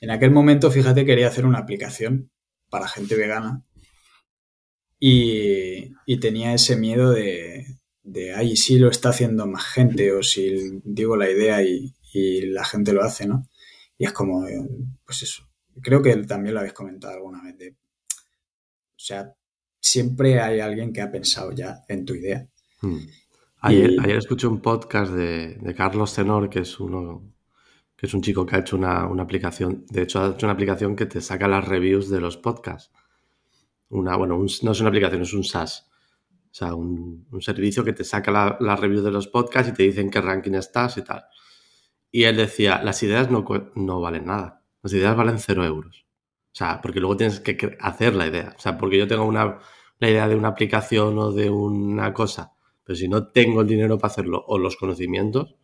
En 0.00 0.10
aquel 0.10 0.30
momento, 0.30 0.70
fíjate, 0.70 1.04
quería 1.04 1.28
hacer 1.28 1.44
una 1.44 1.58
aplicación 1.58 2.30
para 2.70 2.88
gente 2.88 3.16
vegana 3.16 3.62
y, 4.98 5.90
tenía 6.20 6.54
ese 6.54 6.76
miedo 6.76 7.10
de, 7.10 7.66
de, 8.02 8.34
ay, 8.34 8.56
si 8.56 8.78
lo 8.78 8.90
está 8.90 9.10
haciendo 9.10 9.46
más 9.46 9.64
gente 9.64 10.12
o 10.12 10.22
si 10.22 10.80
digo 10.84 11.16
la 11.16 11.30
idea 11.30 11.62
y, 11.62 11.94
y 12.12 12.46
la 12.46 12.64
gente 12.64 12.92
lo 12.92 13.02
hace, 13.02 13.26
¿no? 13.26 13.48
Y 13.96 14.04
es 14.04 14.12
como, 14.12 14.46
pues 15.04 15.22
eso. 15.22 15.44
Creo 15.82 16.02
que 16.02 16.14
también 16.24 16.54
lo 16.54 16.60
habéis 16.60 16.74
comentado 16.74 17.14
alguna 17.14 17.42
vez. 17.42 17.56
De, 17.58 17.70
o 17.70 18.98
sea, 19.02 19.34
siempre 19.80 20.40
hay 20.40 20.60
alguien 20.60 20.92
que 20.92 21.00
ha 21.00 21.10
pensado 21.10 21.52
ya 21.52 21.84
en 21.88 22.04
tu 22.04 22.14
idea 22.14 22.49
Hmm. 22.80 22.98
Ayer, 23.62 23.96
ayer, 24.00 24.16
escuché 24.16 24.46
un 24.46 24.62
podcast 24.62 25.12
de, 25.12 25.74
Carlos 25.76 26.14
Tenor, 26.14 26.48
que 26.48 26.60
es 26.60 26.80
uno 26.80 27.22
que 27.94 28.06
es 28.06 28.14
un 28.14 28.22
chico 28.22 28.46
que 28.46 28.56
ha 28.56 28.60
hecho 28.60 28.76
una, 28.76 29.02
aplicación, 29.20 29.84
de 29.90 30.02
hecho 30.02 30.22
ha 30.22 30.28
hecho 30.30 30.46
una 30.46 30.54
aplicación 30.54 30.96
que 30.96 31.04
te 31.04 31.20
saca 31.20 31.46
las 31.46 31.68
reviews 31.68 32.08
de 32.08 32.18
los 32.18 32.38
podcasts. 32.38 32.90
Una, 33.90 34.16
bueno, 34.16 34.38
no 34.38 34.72
es 34.72 34.80
una 34.80 34.88
aplicación, 34.88 35.20
es 35.20 35.34
un 35.34 35.44
SaaS. 35.44 35.90
O 36.50 36.54
sea, 36.54 36.74
un, 36.74 37.26
servicio 37.40 37.84
que 37.84 37.92
te 37.92 38.04
saca 38.04 38.30
las 38.30 38.60
la 38.60 38.76
reviews 38.76 39.04
de 39.04 39.10
los 39.10 39.28
podcasts 39.28 39.70
y 39.70 39.74
te 39.74 39.82
dicen 39.82 40.10
qué 40.10 40.22
ranking 40.22 40.54
estás 40.54 40.96
y 40.96 41.02
tal. 41.02 41.24
Y 42.10 42.24
él 42.24 42.38
decía, 42.38 42.80
las 42.82 43.02
ideas 43.02 43.30
no, 43.30 43.44
no 43.74 44.00
valen 44.00 44.24
nada. 44.24 44.62
Las 44.82 44.94
ideas 44.94 45.14
valen 45.14 45.38
cero 45.38 45.62
euros. 45.66 46.06
O 46.52 46.54
sea, 46.54 46.80
porque 46.80 47.00
luego 47.00 47.18
tienes 47.18 47.40
que 47.40 47.76
hacer 47.80 48.14
la 48.14 48.26
idea. 48.26 48.54
O 48.56 48.60
sea, 48.60 48.78
porque 48.78 48.96
yo 48.96 49.06
tengo 49.06 49.26
una, 49.26 49.58
la 49.98 50.08
idea 50.08 50.26
de 50.26 50.36
una 50.36 50.48
aplicación 50.48 51.18
o 51.18 51.32
de 51.32 51.50
una 51.50 52.14
cosa 52.14 52.54
Pero 52.90 52.98
si 52.98 53.06
no 53.06 53.28
tengo 53.28 53.60
el 53.60 53.68
dinero 53.68 53.98
para 53.98 54.10
hacerlo 54.10 54.44
o 54.48 54.58
los 54.58 54.74
conocimientos, 54.74 55.54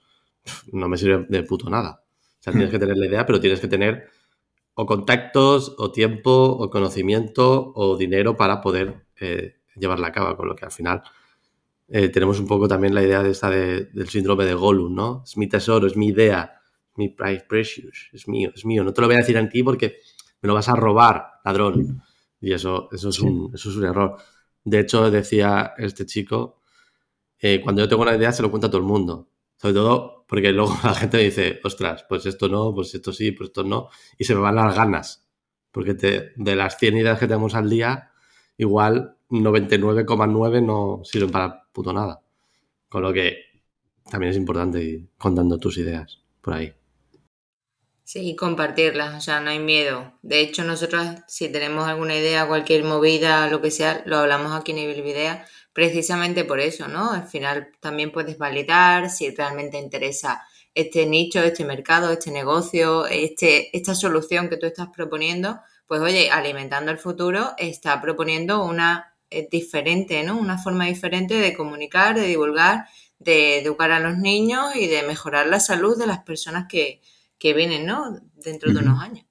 no 0.70 0.88
me 0.88 0.96
sirve 0.96 1.26
de 1.28 1.42
puto 1.42 1.68
nada. 1.68 2.04
O 2.04 2.38
sea, 2.38 2.52
tienes 2.52 2.68
hmm. 2.68 2.70
que 2.70 2.78
tener 2.78 2.96
la 2.96 3.06
idea, 3.06 3.26
pero 3.26 3.40
tienes 3.40 3.58
que 3.58 3.66
tener 3.66 4.06
o 4.74 4.86
contactos, 4.86 5.74
o 5.76 5.90
tiempo, 5.90 6.30
o 6.30 6.70
conocimiento, 6.70 7.72
o 7.74 7.96
dinero 7.96 8.36
para 8.36 8.60
poder 8.60 9.06
eh, 9.18 9.56
llevarla 9.74 10.06
a 10.06 10.12
cabo. 10.12 10.36
Con 10.36 10.46
lo 10.46 10.54
que 10.54 10.66
al 10.66 10.70
final 10.70 11.02
eh, 11.88 12.10
tenemos 12.10 12.38
un 12.38 12.46
poco 12.46 12.68
también 12.68 12.94
la 12.94 13.02
idea 13.02 13.24
de 13.24 13.30
esta 13.30 13.50
del 13.50 14.08
síndrome 14.08 14.44
de 14.44 14.54
Gollum, 14.54 14.94
¿no? 14.94 15.22
Es 15.24 15.36
mi 15.36 15.48
tesoro, 15.48 15.88
es 15.88 15.96
mi 15.96 16.06
idea, 16.06 16.60
mi 16.94 17.08
price 17.08 17.44
precious, 17.48 18.08
es 18.12 18.28
mío, 18.28 18.52
es 18.54 18.64
mío. 18.64 18.84
No 18.84 18.92
te 18.92 19.00
lo 19.00 19.08
voy 19.08 19.16
a 19.16 19.18
decir 19.18 19.36
a 19.36 19.48
ti 19.48 19.64
porque 19.64 19.96
me 20.42 20.46
lo 20.46 20.54
vas 20.54 20.68
a 20.68 20.76
robar, 20.76 21.40
ladrón. 21.44 22.04
Y 22.40 22.52
eso, 22.52 22.88
eso, 22.92 23.08
es, 23.08 23.18
un, 23.18 23.50
eso 23.52 23.68
es 23.68 23.74
un 23.74 23.84
error. 23.84 24.16
De 24.62 24.78
hecho, 24.78 25.10
decía 25.10 25.74
este 25.76 26.06
chico, 26.06 26.60
eh, 27.38 27.60
cuando 27.62 27.82
yo 27.82 27.88
tengo 27.88 28.02
una 28.02 28.16
idea 28.16 28.32
se 28.32 28.42
lo 28.42 28.50
cuenta 28.50 28.68
a 28.68 28.70
todo 28.70 28.80
el 28.80 28.86
mundo. 28.86 29.28
Sobre 29.56 29.74
todo 29.74 30.24
porque 30.28 30.52
luego 30.52 30.76
la 30.84 30.94
gente 30.94 31.18
dice, 31.18 31.60
ostras, 31.64 32.04
pues 32.08 32.26
esto 32.26 32.48
no, 32.48 32.74
pues 32.74 32.94
esto 32.94 33.12
sí, 33.12 33.32
pues 33.32 33.50
esto 33.50 33.64
no. 33.64 33.88
Y 34.18 34.24
se 34.24 34.34
me 34.34 34.40
van 34.40 34.56
las 34.56 34.74
ganas. 34.74 35.26
Porque 35.70 35.94
de 35.94 36.56
las 36.56 36.78
100 36.78 36.96
ideas 36.96 37.18
que 37.18 37.26
tenemos 37.26 37.54
al 37.54 37.68
día, 37.68 38.10
igual 38.56 39.18
99,9 39.28 40.64
no 40.64 41.00
sirven 41.04 41.30
para 41.30 41.68
puto 41.72 41.92
nada. 41.92 42.22
Con 42.88 43.02
lo 43.02 43.12
que 43.12 43.46
también 44.10 44.30
es 44.30 44.36
importante 44.36 44.82
ir 44.82 45.08
contando 45.18 45.58
tus 45.58 45.76
ideas 45.78 46.22
por 46.40 46.54
ahí. 46.54 46.72
Sí, 48.04 48.36
compartirlas, 48.36 49.16
o 49.16 49.20
sea, 49.20 49.40
no 49.40 49.50
hay 49.50 49.58
miedo. 49.58 50.12
De 50.22 50.40
hecho, 50.40 50.62
nosotros 50.62 51.04
si 51.26 51.50
tenemos 51.50 51.88
alguna 51.88 52.14
idea, 52.14 52.46
cualquier 52.46 52.84
movida, 52.84 53.50
lo 53.50 53.60
que 53.60 53.72
sea, 53.72 54.04
lo 54.06 54.18
hablamos 54.18 54.52
aquí 54.52 54.70
en 54.70 54.78
Ibilvidea, 54.78 55.44
precisamente 55.76 56.46
por 56.46 56.58
eso, 56.58 56.88
¿no? 56.88 57.12
Al 57.12 57.28
final 57.28 57.68
también 57.80 58.10
puedes 58.10 58.38
validar 58.38 59.10
si 59.10 59.28
realmente 59.28 59.76
interesa 59.76 60.42
este 60.74 61.04
nicho, 61.04 61.42
este 61.42 61.66
mercado, 61.66 62.10
este 62.10 62.30
negocio, 62.30 63.06
este, 63.06 63.76
esta 63.76 63.94
solución 63.94 64.48
que 64.48 64.56
tú 64.56 64.64
estás 64.64 64.88
proponiendo, 64.88 65.60
pues 65.86 66.00
oye, 66.00 66.30
alimentando 66.30 66.90
el 66.90 66.96
futuro 66.96 67.52
está 67.58 68.00
proponiendo 68.00 68.64
una 68.64 69.14
eh, 69.28 69.48
diferente, 69.50 70.22
¿no? 70.22 70.38
Una 70.38 70.56
forma 70.56 70.86
diferente 70.86 71.34
de 71.34 71.52
comunicar, 71.52 72.14
de 72.14 72.26
divulgar, 72.26 72.86
de 73.18 73.58
educar 73.58 73.90
a 73.92 74.00
los 74.00 74.16
niños 74.16 74.74
y 74.76 74.86
de 74.86 75.02
mejorar 75.02 75.46
la 75.46 75.60
salud 75.60 75.98
de 75.98 76.06
las 76.06 76.20
personas 76.20 76.64
que, 76.70 77.02
que 77.38 77.52
vienen, 77.52 77.84
¿no? 77.84 78.18
Dentro 78.34 78.72
de 78.72 78.78
unos 78.78 79.02
años. 79.02 79.25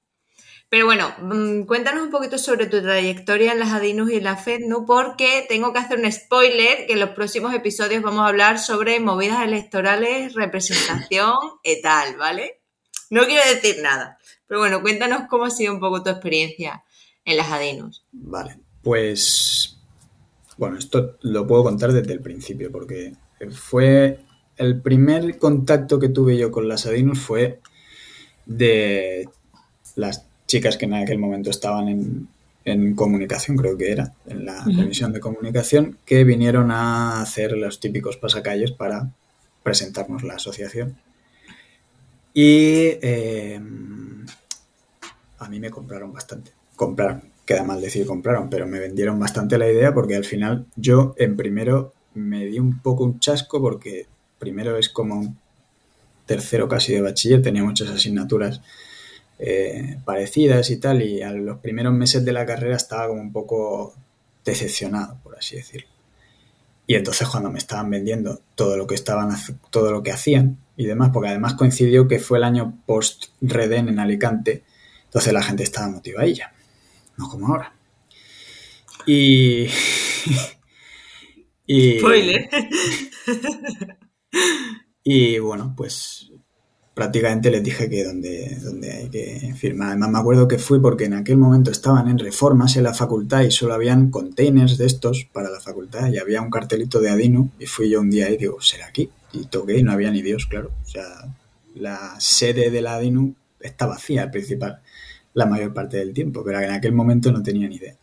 Pero 0.68 0.86
bueno, 0.86 1.14
mm, 1.20 1.62
cuéntanos 1.62 2.04
un 2.04 2.10
poquito 2.10 2.38
sobre 2.38 2.66
tu 2.66 2.82
trayectoria 2.82 3.52
en 3.52 3.60
las 3.60 3.72
Adinus 3.72 4.10
y 4.10 4.16
en 4.16 4.24
la 4.24 4.36
FED, 4.36 4.66
¿no? 4.66 4.84
Porque 4.84 5.46
tengo 5.48 5.72
que 5.72 5.78
hacer 5.78 5.98
un 5.98 6.10
spoiler 6.10 6.86
que 6.86 6.94
en 6.94 7.00
los 7.00 7.10
próximos 7.10 7.54
episodios 7.54 8.02
vamos 8.02 8.22
a 8.22 8.28
hablar 8.28 8.58
sobre 8.58 8.98
movidas 8.98 9.44
electorales, 9.44 10.34
representación 10.34 11.34
y 11.62 11.80
tal, 11.82 12.16
¿vale? 12.16 12.60
No 13.10 13.24
quiero 13.26 13.42
decir 13.48 13.76
nada, 13.82 14.18
pero 14.48 14.60
bueno, 14.60 14.82
cuéntanos 14.82 15.22
cómo 15.28 15.44
ha 15.44 15.50
sido 15.50 15.72
un 15.72 15.78
poco 15.78 16.02
tu 16.02 16.10
experiencia 16.10 16.82
en 17.24 17.36
las 17.36 17.48
Adinus. 17.50 18.04
Vale, 18.10 18.58
pues 18.82 19.78
bueno, 20.56 20.78
esto 20.78 21.16
lo 21.22 21.46
puedo 21.46 21.62
contar 21.62 21.92
desde 21.92 22.12
el 22.12 22.20
principio 22.20 22.72
porque 22.72 23.14
fue 23.52 24.20
el 24.56 24.80
primer 24.80 25.38
contacto 25.38 26.00
que 26.00 26.08
tuve 26.08 26.36
yo 26.36 26.50
con 26.50 26.66
las 26.66 26.86
Adinus 26.86 27.20
fue 27.20 27.60
de 28.46 29.28
las 29.94 30.25
chicas 30.46 30.76
que 30.76 30.86
en 30.86 30.94
aquel 30.94 31.18
momento 31.18 31.50
estaban 31.50 31.88
en, 31.88 32.28
comunicación, 32.96 33.56
creo 33.56 33.76
que 33.78 33.92
era, 33.92 34.12
en 34.26 34.44
la 34.44 34.64
comisión 34.64 35.12
de 35.12 35.20
comunicación, 35.20 35.98
que 36.04 36.24
vinieron 36.24 36.72
a 36.72 37.20
hacer 37.20 37.52
los 37.52 37.78
típicos 37.78 38.16
pasacalles 38.16 38.72
para 38.72 39.12
presentarnos 39.62 40.24
la 40.24 40.34
asociación. 40.34 40.96
Y 42.34 42.98
eh, 43.02 43.60
a 45.38 45.48
mí 45.48 45.60
me 45.60 45.70
compraron 45.70 46.12
bastante. 46.12 46.50
Compraron, 46.74 47.22
queda 47.44 47.62
mal 47.62 47.80
decir 47.80 48.04
compraron, 48.04 48.50
pero 48.50 48.66
me 48.66 48.80
vendieron 48.80 49.18
bastante 49.18 49.58
la 49.58 49.70
idea 49.70 49.94
porque 49.94 50.16
al 50.16 50.24
final 50.24 50.66
yo 50.74 51.14
en 51.18 51.36
primero 51.36 51.92
me 52.14 52.46
di 52.46 52.58
un 52.58 52.80
poco 52.80 53.04
un 53.04 53.20
chasco 53.20 53.60
porque 53.60 54.06
primero 54.38 54.76
es 54.76 54.88
como 54.88 55.14
un 55.20 55.38
tercero 56.26 56.68
casi 56.68 56.92
de 56.92 57.00
bachiller, 57.00 57.42
tenía 57.42 57.62
muchas 57.62 57.88
asignaturas 57.90 58.60
eh, 59.38 59.98
parecidas 60.04 60.70
y 60.70 60.78
tal, 60.78 61.02
y 61.02 61.22
a 61.22 61.32
los 61.32 61.58
primeros 61.58 61.92
meses 61.92 62.24
de 62.24 62.32
la 62.32 62.46
carrera 62.46 62.76
estaba 62.76 63.08
como 63.08 63.20
un 63.20 63.32
poco 63.32 63.94
decepcionado, 64.44 65.18
por 65.22 65.36
así 65.36 65.56
decirlo. 65.56 65.88
Y 66.86 66.94
entonces 66.94 67.28
cuando 67.28 67.50
me 67.50 67.58
estaban 67.58 67.90
vendiendo 67.90 68.40
todo 68.54 68.76
lo 68.76 68.86
que 68.86 68.94
estaban 68.94 69.30
todo 69.70 69.90
lo 69.90 70.02
que 70.02 70.12
hacían 70.12 70.58
y 70.76 70.86
demás, 70.86 71.10
porque 71.12 71.30
además 71.30 71.54
coincidió 71.54 72.06
que 72.06 72.20
fue 72.20 72.38
el 72.38 72.44
año 72.44 72.80
post 72.86 73.26
Reden 73.40 73.88
en 73.88 73.98
Alicante, 73.98 74.62
entonces 75.04 75.32
la 75.32 75.42
gente 75.42 75.64
estaba 75.64 75.88
motivada 75.88 76.52
no 77.16 77.28
como 77.28 77.48
ahora. 77.48 77.74
Y 79.06 79.66
y 81.66 81.98
Spoiler. 81.98 82.48
Y 85.08 85.38
bueno, 85.38 85.72
pues 85.76 86.32
prácticamente 86.96 87.50
les 87.50 87.62
dije 87.62 87.90
que 87.90 88.04
donde, 88.04 88.56
donde 88.62 88.90
hay 88.90 89.10
que 89.10 89.52
firmar. 89.54 89.88
Además 89.88 90.08
me 90.08 90.18
acuerdo 90.18 90.48
que 90.48 90.58
fui 90.58 90.80
porque 90.80 91.04
en 91.04 91.12
aquel 91.12 91.36
momento 91.36 91.70
estaban 91.70 92.08
en 92.08 92.18
reformas 92.18 92.74
en 92.78 92.84
la 92.84 92.94
facultad 92.94 93.42
y 93.42 93.50
solo 93.50 93.74
habían 93.74 94.10
containers 94.10 94.78
de 94.78 94.86
estos 94.86 95.28
para 95.30 95.50
la 95.50 95.60
facultad 95.60 96.10
y 96.10 96.16
había 96.16 96.40
un 96.40 96.48
cartelito 96.48 96.98
de 96.98 97.10
Adino 97.10 97.50
y 97.58 97.66
fui 97.66 97.90
yo 97.90 98.00
un 98.00 98.08
día 98.08 98.30
y 98.30 98.38
digo, 98.38 98.62
¿será 98.62 98.86
aquí? 98.86 99.10
Y 99.34 99.44
toqué 99.44 99.76
y 99.76 99.82
no 99.82 99.92
había 99.92 100.10
ni 100.10 100.22
Dios, 100.22 100.46
claro. 100.46 100.70
O 100.82 100.88
sea, 100.88 101.04
la 101.74 102.16
sede 102.18 102.70
de 102.70 102.80
la 102.80 102.94
Adino 102.94 103.34
está 103.60 103.84
vacía, 103.84 104.22
el 104.22 104.30
principal, 104.30 104.80
la 105.34 105.44
mayor 105.44 105.74
parte 105.74 105.98
del 105.98 106.14
tiempo, 106.14 106.42
pero 106.42 106.62
en 106.62 106.70
aquel 106.70 106.92
momento 106.92 107.30
no 107.30 107.42
tenía 107.42 107.68
ni 107.68 107.76
idea. 107.76 107.94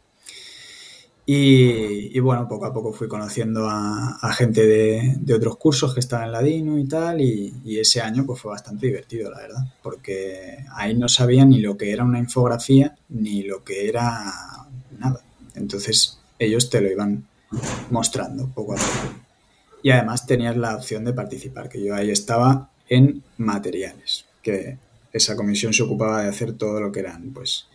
Y, 1.26 2.20
bueno, 2.20 2.50
poco 2.50 2.66
a 2.66 2.74
poco 2.74 2.92
fui 2.92 3.08
conociendo 3.08 3.70
a, 3.70 4.34
gente 4.34 4.66
de, 4.68 5.34
otros 5.34 5.58
cursos 5.58 5.94
que 5.94 6.02
estaban 6.02 6.26
en 6.26 6.32
Ladino 6.34 6.78
y 6.78 6.86
tal, 6.86 7.22
y, 7.22 7.80
ese 7.80 8.02
año 8.02 8.26
pues 8.26 8.42
fue 8.42 8.52
bastante 8.52 8.88
divertido, 8.88 9.32
la 9.32 9.40
verdad, 9.40 9.74
porque 9.82 10.66
ahí 10.76 10.96
no 10.96 11.08
sabía 11.08 11.46
ni 11.46 11.60
lo 11.60 11.78
que 11.78 11.92
era 11.92 12.04
una 12.04 12.20
infografía 12.20 12.96
ni 13.10 13.44
lo 13.44 13.64
que 13.64 13.88
era 13.88 14.34
nada. 15.00 15.22
Entonces 15.56 16.20
ellos 16.40 16.70
te 16.70 16.82
lo 16.82 16.92
iban 16.92 17.26
mostrando 17.90 18.50
poco 18.50 18.74
a 18.74 18.76
poco. 18.76 19.16
Y 19.82 19.92
además 19.92 20.26
tenías 20.26 20.58
la 20.58 20.76
opción 20.76 21.06
de 21.06 21.14
participar, 21.14 21.70
que 21.70 21.84
yo 21.84 21.96
ahí 21.96 22.10
estaba 22.10 22.70
en 22.90 23.24
materiales, 23.38 24.26
que 24.42 24.78
esa 25.14 25.36
comisión 25.36 25.74
se 25.74 25.84
ocupaba 25.84 26.24
de 26.24 26.30
hacer 26.30 26.54
todo 26.54 26.82
lo 26.82 26.92
que 26.92 27.02
eran, 27.02 27.32
pues, 27.34 27.68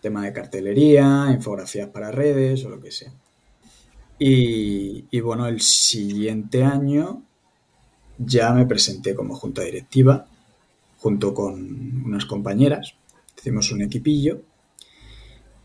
tema 0.00 0.24
de 0.24 0.32
cartelería, 0.32 1.28
infografías 1.32 1.88
para 1.88 2.10
redes 2.10 2.64
o 2.64 2.70
lo 2.70 2.80
que 2.80 2.90
sea. 2.90 3.12
Y, 4.18 5.20
bueno, 5.20 5.46
el 5.46 5.60
siguiente 5.60 6.64
año 6.64 7.22
ya 8.18 8.52
me 8.52 8.66
presenté 8.66 9.14
como 9.14 9.36
junta 9.36 9.62
directiva 9.62 10.26
junto 10.98 11.32
con 11.32 12.04
unas 12.04 12.26
compañeras. 12.26 12.94
Hicimos 13.36 13.70
un 13.70 13.82
equipillo 13.82 14.42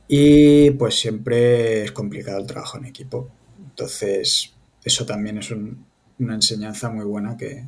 y 0.07 0.69
pues 0.71 0.99
siempre 0.99 1.83
es 1.85 1.91
complicado 1.91 2.39
el 2.39 2.45
trabajo 2.45 2.77
en 2.77 2.85
equipo. 2.85 3.29
Entonces, 3.57 4.53
eso 4.83 5.05
también 5.05 5.39
es 5.39 5.49
una 5.51 6.35
enseñanza 6.35 6.91
muy 6.91 7.05
buena 7.05 7.35
que, 7.35 7.65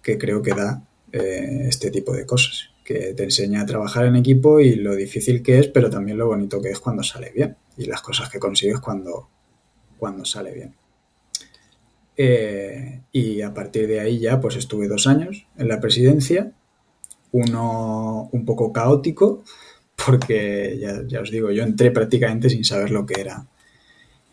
creo 0.00 0.40
que 0.40 0.54
da 0.54 0.82
eh, 1.12 1.66
este 1.68 1.90
tipo 1.90 2.14
de 2.14 2.24
cosas 2.24 2.71
que 2.84 3.14
te 3.14 3.24
enseña 3.24 3.62
a 3.62 3.66
trabajar 3.66 4.06
en 4.06 4.16
equipo 4.16 4.60
y 4.60 4.74
lo 4.74 4.94
difícil 4.94 5.42
que 5.42 5.58
es, 5.58 5.68
pero 5.68 5.90
también 5.90 6.18
lo 6.18 6.26
bonito 6.26 6.60
que 6.60 6.70
es 6.70 6.80
cuando 6.80 7.02
sale 7.02 7.30
bien 7.32 7.56
y 7.76 7.86
las 7.86 8.02
cosas 8.02 8.28
que 8.28 8.38
consigues 8.38 8.80
cuando, 8.80 9.28
cuando 9.98 10.24
sale 10.24 10.52
bien. 10.52 10.74
Eh, 12.16 13.00
y 13.12 13.40
a 13.40 13.54
partir 13.54 13.88
de 13.88 14.00
ahí 14.00 14.18
ya 14.18 14.40
pues 14.40 14.56
estuve 14.56 14.88
dos 14.88 15.06
años 15.06 15.46
en 15.56 15.68
la 15.68 15.80
presidencia, 15.80 16.52
uno 17.30 18.28
un 18.32 18.44
poco 18.44 18.72
caótico, 18.72 19.44
porque 20.06 20.78
ya, 20.80 21.02
ya 21.06 21.20
os 21.20 21.30
digo, 21.30 21.50
yo 21.50 21.62
entré 21.62 21.90
prácticamente 21.90 22.50
sin 22.50 22.64
saber 22.64 22.90
lo 22.90 23.06
que 23.06 23.20
era 23.20 23.46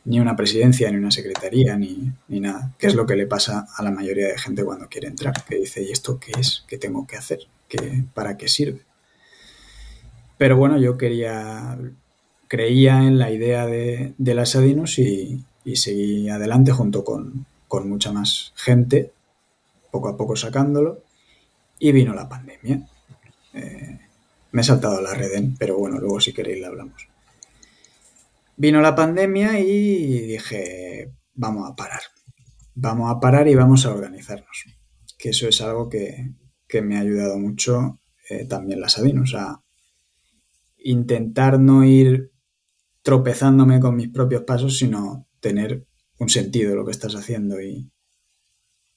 ni 0.09 0.19
una 0.19 0.35
presidencia, 0.35 0.89
ni 0.89 0.97
una 0.97 1.11
secretaría, 1.11 1.77
ni, 1.77 2.11
ni, 2.29 2.39
nada, 2.39 2.73
que 2.79 2.87
es 2.87 2.95
lo 2.95 3.05
que 3.05 3.15
le 3.15 3.27
pasa 3.27 3.67
a 3.77 3.83
la 3.83 3.91
mayoría 3.91 4.29
de 4.29 4.39
gente 4.39 4.65
cuando 4.65 4.89
quiere 4.89 5.07
entrar, 5.07 5.35
que 5.47 5.57
dice, 5.57 5.83
¿y 5.83 5.91
esto 5.91 6.19
qué 6.19 6.31
es? 6.39 6.63
¿Qué 6.67 6.79
tengo 6.79 7.05
que 7.05 7.15
hacer? 7.15 7.41
¿Para 8.15 8.35
qué 8.35 8.47
sirve? 8.47 8.81
Pero 10.35 10.57
bueno, 10.57 10.79
yo 10.79 10.97
quería, 10.97 11.77
creía 12.47 13.03
en 13.03 13.19
la 13.19 13.29
idea 13.29 13.67
de, 13.67 14.15
de 14.17 14.33
las 14.33 14.55
Adinos 14.55 14.97
y, 14.97 15.45
seguí 15.75 16.27
adelante 16.27 16.71
junto 16.71 17.03
con, 17.03 17.45
mucha 17.85 18.11
más 18.11 18.51
gente, 18.55 19.11
poco 19.91 20.09
a 20.09 20.17
poco 20.17 20.35
sacándolo, 20.35 21.03
y 21.77 21.91
vino 21.91 22.15
la 22.15 22.27
pandemia. 22.27 22.81
Eh, 23.53 23.99
me 24.53 24.61
he 24.61 24.63
saltado 24.63 25.01
la 25.01 25.13
red, 25.13 25.49
pero 25.59 25.77
bueno, 25.77 25.99
luego 25.99 26.19
si 26.19 26.33
queréis 26.33 26.61
la 26.61 26.69
hablamos. 26.69 27.07
Vino 28.61 28.81
la 28.81 28.93
pandemia 28.93 29.57
y 29.57 30.27
dije, 30.27 31.13
vamos 31.33 31.71
a 31.71 31.77
parar. 31.77 32.01
vamos 32.75 33.09
a 33.09 33.17
parar 33.17 33.47
y 33.47 33.55
vamos 33.55 33.85
a 33.85 33.93
organizarnos. 33.93 34.65
Que 35.17 35.29
eso 35.29 35.47
es 35.47 35.61
algo 35.61 35.87
que, 35.87 36.33
me 36.83 36.97
ha 36.97 36.99
ayudado 36.99 37.39
mucho 37.39 38.01
eh, 38.29 38.43
también 38.43 38.81
la 38.81 38.89
Sabine. 38.89 39.21
O 39.21 39.25
sea, 39.25 39.61
intentar 40.77 41.57
no 41.57 41.85
ir 41.85 42.33
tropezándome 43.01 43.79
con 43.79 43.95
mis 43.95 44.09
propios 44.09 44.43
pasos, 44.43 44.77
sino 44.77 45.25
tener 45.39 45.87
un 46.17 46.27
sentido 46.27 46.75
lo 46.75 46.83
que 46.83 46.91
estás 46.91 47.15
haciendo 47.15 47.61
y, 47.61 47.93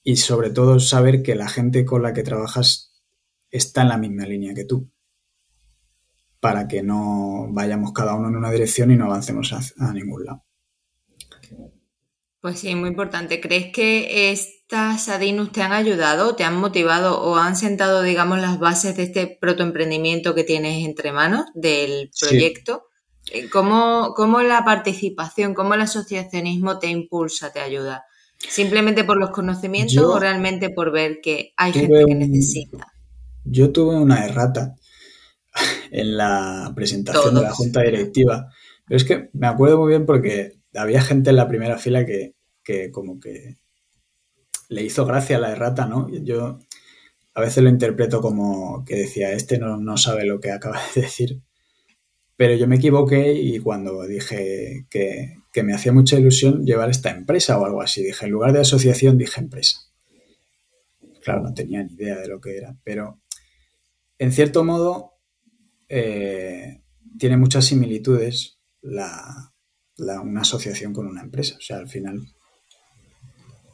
y 0.03 0.17
sobre 0.17 0.49
todo 0.49 0.81
saber 0.81 1.23
que 1.23 1.35
la 1.35 1.47
gente 1.47 1.85
con 1.85 2.03
la 2.03 2.11
que 2.11 2.23
trabajas 2.23 3.01
está 3.49 3.83
en 3.83 3.87
la 3.87 3.97
misma 3.97 4.25
línea 4.25 4.53
que 4.53 4.65
tú 4.65 4.92
para 6.43 6.67
que 6.67 6.83
no 6.83 7.47
vayamos 7.51 7.93
cada 7.93 8.15
uno 8.15 8.27
en 8.27 8.35
una 8.35 8.51
dirección 8.51 8.91
y 8.91 8.97
no 8.97 9.05
avancemos 9.05 9.53
a, 9.53 9.93
ningún 9.93 10.25
lado. 10.25 10.43
Pues 12.41 12.59
sí, 12.59 12.75
muy 12.75 12.89
importante. 12.89 13.39
¿Crees 13.39 13.71
que 13.71 14.33
estas 14.33 15.07
ADINUS 15.07 15.53
te 15.53 15.61
han 15.61 15.71
ayudado, 15.71 16.35
te 16.35 16.43
han 16.43 16.57
motivado 16.57 17.21
o 17.21 17.37
han 17.37 17.55
sentado, 17.55 18.01
digamos, 18.01 18.41
las 18.41 18.59
bases 18.59 18.97
de 18.97 19.03
este 19.03 19.37
protoemprendimiento 19.39 20.35
que 20.35 20.43
tienes 20.43 20.83
entre 20.83 21.13
manos 21.13 21.45
del 21.53 22.11
proyecto? 22.19 22.87
Eh, 23.31 23.49
¿Cómo, 23.49 24.11
¿Cómo, 24.13 24.41
la 24.41 24.65
participación, 24.65 25.53
cómo 25.53 25.75
el 25.75 25.81
asociacionismo 25.81 26.77
te 26.77 26.89
impulsa, 26.89 27.53
te 27.53 27.61
ayuda? 27.61 28.03
¿Simplemente 28.37 29.05
por 29.05 29.15
los 29.15 29.29
conocimientos 29.29 30.03
o 30.03 30.19
realmente 30.19 30.71
por 30.71 30.91
ver 30.91 31.19
que 31.23 31.53
hay 31.55 31.71
gente 31.71 32.03
que 32.05 32.15
necesita? 32.15 32.91
Yo 33.45 33.71
tuve 33.71 33.95
una 33.95 34.25
errata 34.25 34.75
en 35.91 36.17
la 36.17 36.71
presentación 36.75 37.35
de 37.35 37.41
la 37.41 37.51
junta 37.51 37.81
directiva. 37.81 38.49
Pero 38.85 38.97
es 38.97 39.03
que 39.05 39.29
me 39.33 39.47
acuerdo 39.47 39.79
muy 39.79 39.89
bien 39.89 40.05
porque 40.05 40.59
había 40.75 41.01
gente 41.01 41.29
en 41.29 41.35
la 41.35 41.47
primera 41.47 41.77
fila 41.77 42.05
que, 42.05 42.35
como 42.91 43.19
que 43.19 43.57
le 44.69 44.83
hizo 44.83 45.05
gracia 45.05 45.37
a 45.37 45.39
la 45.39 45.51
errata, 45.51 45.85
¿no? 45.85 46.09
Yo 46.09 46.59
a 47.35 47.41
veces 47.41 47.63
lo 47.63 47.69
interpreto 47.69 48.21
como 48.21 48.83
que 48.85 48.95
decía, 48.95 49.31
este 49.31 49.57
no, 49.57 49.77
no 49.77 49.97
sabe 49.97 50.25
lo 50.25 50.39
que 50.39 50.51
acaba 50.51 50.79
de 50.95 51.01
decir. 51.01 51.41
Pero 52.35 52.55
yo 52.55 52.67
me 52.67 52.77
equivoqué 52.77 53.33
y 53.33 53.59
cuando 53.59 54.03
dije 54.03 54.87
que, 54.89 55.37
que, 55.51 55.63
me 55.63 55.73
hacía 55.73 55.91
mucha 55.91 56.17
ilusión 56.17 56.65
llevar 56.65 56.89
esta 56.89 57.11
empresa 57.11 57.59
o 57.59 57.65
algo 57.65 57.81
así, 57.81 58.03
dije, 58.03 58.25
en 58.25 58.31
lugar 58.31 58.53
de 58.53 58.61
asociación, 58.61 59.17
dije 59.17 59.39
empresa. 59.39 59.77
Claro, 61.23 61.43
no 61.43 61.53
tenía 61.53 61.83
ni 61.83 61.93
idea 61.93 62.17
de 62.17 62.27
lo 62.27 62.41
que 62.41 62.57
era, 62.57 62.75
pero 62.83 63.21
en 64.17 64.31
cierto 64.31 64.63
modo 64.63 65.12
eh, 65.89 66.83
tiene 67.17 67.37
muchas 67.37 67.65
similitudes 67.65 68.59
una 68.81 70.41
asociación 70.41 70.93
con 70.93 71.07
una 71.07 71.21
empresa. 71.21 71.55
O 71.57 71.61
sea, 71.61 71.77
al 71.77 71.87
final 71.87 72.21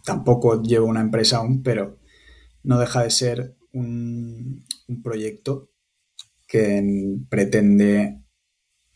tampoco 0.04 0.62
llevo 0.62 0.88
una 0.88 1.02
empresa 1.02 1.38
aún, 1.38 1.64
pero 1.64 2.00
no 2.64 2.80
deja 2.80 3.04
de 3.04 3.10
ser 3.10 3.56
un, 3.74 4.66
proyecto 5.04 5.70
que 6.48 6.84
pretende 7.30 8.24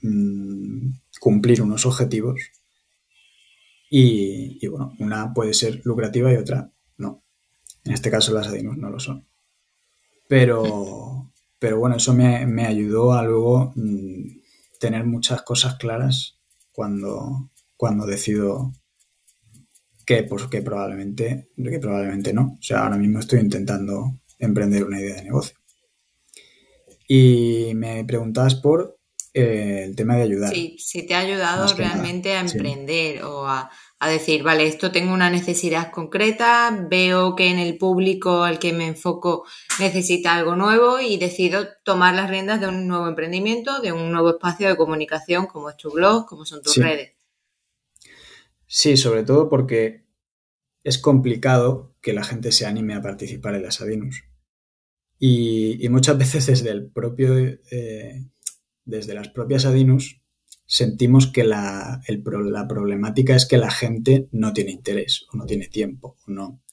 mm, 0.01 0.89
cumplir 1.19 1.61
unos 1.61 1.85
objetivos 1.85 2.41
y, 3.95 4.65
bueno, 4.67 4.95
una 4.97 5.33
puede 5.35 5.53
ser 5.53 5.81
lucrativa 5.83 6.33
y 6.33 6.37
otra 6.37 6.71
no. 6.97 7.23
En 7.83 7.93
este 7.93 8.09
caso 8.09 8.33
las 8.33 8.47
ADINUS 8.47 8.77
no 8.77 8.89
lo 8.89 8.99
son. 8.99 9.27
Pero, 10.27 11.12
pero 11.63 11.79
bueno, 11.79 11.95
eso 11.95 12.13
me, 12.13 12.65
ayudó 12.65 13.13
a 13.13 13.23
luego 13.23 13.71
mm, 13.77 14.41
tener 14.81 15.05
muchas 15.05 15.43
cosas 15.43 15.75
claras 15.77 16.37
cuando, 16.73 17.51
cuando 17.77 18.05
decido 18.05 18.73
que, 20.05 20.23
pues, 20.23 20.47
que, 20.47 20.61
probablemente, 20.61 21.51
que 21.55 21.79
probablemente 21.79 22.33
no. 22.33 22.57
O 22.59 22.61
sea, 22.61 22.83
ahora 22.83 22.97
mismo 22.97 23.19
estoy 23.19 23.39
intentando 23.39 24.19
emprender 24.39 24.83
una 24.83 24.99
idea 24.99 25.15
de 25.15 25.23
negocio. 25.23 25.55
Y 27.07 27.71
me 27.75 28.03
preguntabas 28.03 28.55
por 28.55 28.99
eh, 29.33 29.85
el 29.85 29.95
tema 29.95 30.17
de 30.17 30.23
ayudar. 30.23 30.53
Sí, 30.53 30.75
si 30.79 31.07
te 31.07 31.15
ha 31.15 31.19
ayudado 31.19 31.73
realmente 31.77 32.33
a 32.33 32.41
emprender 32.41 33.23
o 33.23 33.47
a, 33.47 33.71
a 34.03 34.09
decir, 34.09 34.43
vale, 34.43 34.67
esto 34.67 34.91
tengo 34.91 35.13
una 35.13 35.29
necesidad 35.29 35.89
concreta, 35.89 36.85
veo 36.89 37.35
que 37.35 37.49
en 37.49 37.57
el 37.57 37.77
público 37.77 38.43
al 38.43 38.59
que 38.59 38.73
me 38.73 38.87
enfoco 38.87 39.45
necesita 39.79 40.35
algo 40.35 40.57
nuevo 40.57 40.99
y 40.99 41.17
decido 41.17 41.67
tomar 41.83 42.13
las 42.13 42.29
riendas 42.29 42.59
de 42.59 42.67
un 42.67 42.87
nuevo 42.87 43.07
emprendimiento, 43.07 43.79
de 43.81 43.93
un 43.93 44.11
nuevo 44.11 44.31
espacio 44.31 44.67
de 44.67 44.75
comunicación 44.75 45.45
como 45.45 45.69
es 45.69 45.77
tu 45.77 45.89
blog, 45.89 46.25
como 46.25 46.45
son 46.45 46.61
tus 46.61 46.75
redes. 46.75 47.13
Sí, 48.65 48.97
sobre 48.97 49.23
todo 49.23 49.49
porque 49.49 50.03
es 50.83 50.97
complicado 50.97 51.95
que 52.01 52.11
la 52.11 52.25
gente 52.25 52.51
se 52.51 52.65
anime 52.65 52.95
a 52.95 53.01
participar 53.01 53.55
en 53.55 53.63
las 53.63 53.79
Adinus. 53.79 54.23
Y, 55.17 55.87
muchas 55.89 56.17
veces 56.19 56.47
desde 56.47 56.71
el 56.71 56.91
propio, 56.91 57.37
eh, 57.37 58.25
desde 58.83 59.13
las 59.13 59.29
propias 59.29 59.65
Adinus 59.65 60.22
sentimos 60.73 61.27
que 61.27 61.43
la, 61.43 62.01
la, 62.07 62.67
problemática 62.67 63.35
es 63.35 63.45
que 63.45 63.59
la 63.59 63.69
gente 63.69 64.27
no 64.31 64.53
tiene 64.53 64.71
interés 64.71 65.27
o 65.31 65.37
no 65.37 65.45
tiene 65.45 65.67
tiempo 65.67 66.17
o 66.25 66.31
no. 66.31 66.63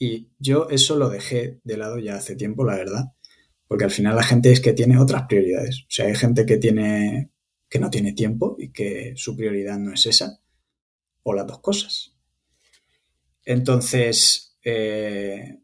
Y 0.00 0.30
yo 0.40 0.66
eso 0.68 0.96
lo 0.96 1.08
dejé 1.08 1.60
de 1.62 1.76
lado 1.76 2.00
ya 2.00 2.16
hace 2.16 2.34
tiempo, 2.34 2.64
la 2.64 2.74
verdad, 2.74 3.04
porque 3.68 3.84
al 3.84 3.92
final 3.92 4.16
la 4.16 4.24
gente 4.24 4.50
es 4.50 4.60
que 4.60 4.72
tiene 4.72 4.98
otras 4.98 5.26
prioridades. 5.28 5.82
O 5.82 5.90
sea, 5.90 6.06
hay 6.06 6.16
gente 6.16 6.44
que 6.44 6.56
tiene 6.56 7.30
que 7.68 7.78
no 7.78 7.88
tiene 7.88 8.14
tiempo 8.14 8.56
y 8.58 8.72
que 8.72 9.12
su 9.14 9.36
prioridad 9.36 9.78
no 9.78 9.94
es 9.94 10.04
esa, 10.06 10.40
o 11.22 11.34
las 11.34 11.46
dos 11.46 11.60
cosas. 11.60 12.16
Entonces, 13.44 14.56
eh, 14.64 15.61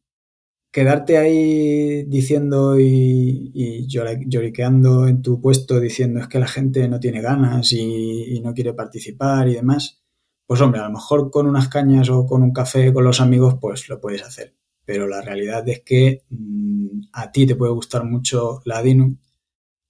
quedarte 0.70 1.16
ahí 1.16 2.04
diciendo 2.04 2.78
y, 2.78 3.86
lloriqueando 3.86 5.06
en 5.06 5.22
tu 5.22 5.40
puesto 5.40 5.80
diciendo 5.80 6.20
es 6.20 6.28
que 6.28 6.38
la 6.38 6.46
gente 6.48 6.88
no 6.88 7.00
tiene 7.00 7.20
ganas 7.20 7.72
y, 7.72 8.40
no 8.42 8.54
quiere 8.54 8.74
participar 8.74 9.48
y 9.48 9.54
demás, 9.54 10.02
pues 10.46 10.60
hombre, 10.60 10.80
a 10.80 10.84
lo 10.84 10.92
mejor 10.92 11.30
con 11.30 11.46
unas 11.46 11.68
cañas 11.68 12.08
o 12.10 12.26
con 12.26 12.42
un 12.42 12.52
café 12.52 12.92
con 12.92 13.04
los 13.04 13.20
amigos, 13.20 13.56
pues 13.60 13.88
lo 13.88 14.00
puedes 14.00 14.22
hacer. 14.22 14.56
Pero 14.84 15.06
la 15.06 15.20
realidad 15.20 15.68
es 15.68 15.82
que 15.82 16.24
mm, 16.30 17.00
a 17.12 17.30
ti 17.32 17.46
te 17.46 17.56
puede 17.56 17.72
gustar 17.72 18.04
mucho 18.04 18.62
la 18.64 18.82
Dinu, 18.82 19.18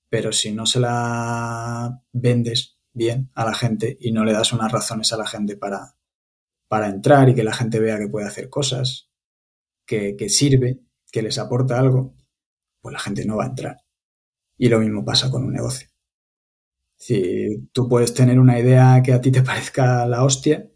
pero 0.09 0.33
si 0.33 0.53
no 0.53 0.67
se 0.67 0.81
la 0.81 2.03
vendes 2.13 2.79
bien 2.93 3.31
a 3.35 3.45
la 3.45 3.55
gente 3.55 3.97
y 4.01 4.13
no 4.13 4.25
le 4.25 4.33
das 4.33 4.53
unas 4.53 4.73
razones 4.73 5.13
a 5.13 5.17
la 5.19 5.27
gente 5.27 5.57
para, 5.57 5.95
para 6.69 6.89
entrar 6.89 7.29
y 7.29 7.35
que 7.35 7.45
la 7.45 7.53
gente 7.53 7.79
vea 7.81 7.99
que 7.99 8.09
puede 8.09 8.27
hacer 8.27 8.49
cosas 8.49 9.08
que, 9.89 10.29
sirve, 10.29 10.81
que 11.11 11.23
les 11.23 11.39
aporta 11.39 11.79
algo, 11.79 12.15
pues 12.81 12.93
la 12.93 12.99
gente 12.99 13.25
no 13.25 13.37
va 13.37 13.45
a 13.45 13.49
entrar. 13.49 13.79
Y 14.59 14.69
lo 14.69 14.81
mismo 14.81 15.05
pasa 15.05 15.31
con 15.31 15.45
un 15.45 15.53
negocio. 15.53 15.89
Si 16.97 17.69
tú 17.73 17.89
puedes 17.89 18.13
tener 18.13 18.39
una 18.39 18.59
idea 18.59 19.03
que 19.03 19.15
a 19.15 19.21
ti 19.21 19.33
te 19.33 19.43
parezca 19.49 20.07
la 20.07 20.25
hostia, 20.25 20.71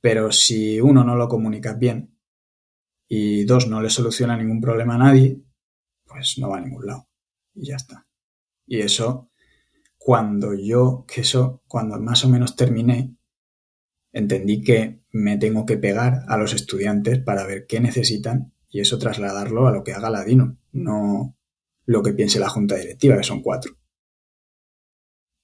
pero 0.00 0.30
si 0.30 0.80
uno 0.80 1.04
no 1.04 1.16
lo 1.16 1.28
comunicas 1.28 1.78
bien 1.78 2.18
y 3.08 3.44
dos 3.44 3.68
no 3.68 3.80
le 3.80 3.88
soluciona 3.88 4.36
ningún 4.36 4.60
problema 4.60 4.96
a 4.96 4.98
nadie, 4.98 5.42
pues 6.04 6.36
no 6.38 6.50
va 6.50 6.58
a 6.58 6.60
ningún 6.60 6.86
lado. 6.86 7.08
Y 7.54 7.68
ya 7.68 7.76
está. 7.76 8.06
Y 8.66 8.80
eso, 8.80 9.30
cuando 9.96 10.54
yo, 10.54 11.06
que 11.06 11.22
eso, 11.22 11.62
cuando 11.66 11.98
más 12.00 12.24
o 12.24 12.28
menos 12.28 12.56
terminé, 12.56 13.16
entendí 14.12 14.62
que 14.62 15.02
me 15.10 15.36
tengo 15.36 15.66
que 15.66 15.76
pegar 15.76 16.22
a 16.28 16.36
los 16.36 16.52
estudiantes 16.54 17.18
para 17.18 17.46
ver 17.46 17.66
qué 17.66 17.80
necesitan 17.80 18.52
y 18.68 18.80
eso 18.80 18.98
trasladarlo 18.98 19.66
a 19.66 19.72
lo 19.72 19.84
que 19.84 19.92
haga 19.92 20.10
la 20.10 20.24
DINO, 20.24 20.58
no 20.72 21.36
lo 21.84 22.02
que 22.02 22.12
piense 22.12 22.38
la 22.38 22.48
junta 22.48 22.76
directiva, 22.76 23.16
que 23.16 23.24
son 23.24 23.42
cuatro. 23.42 23.76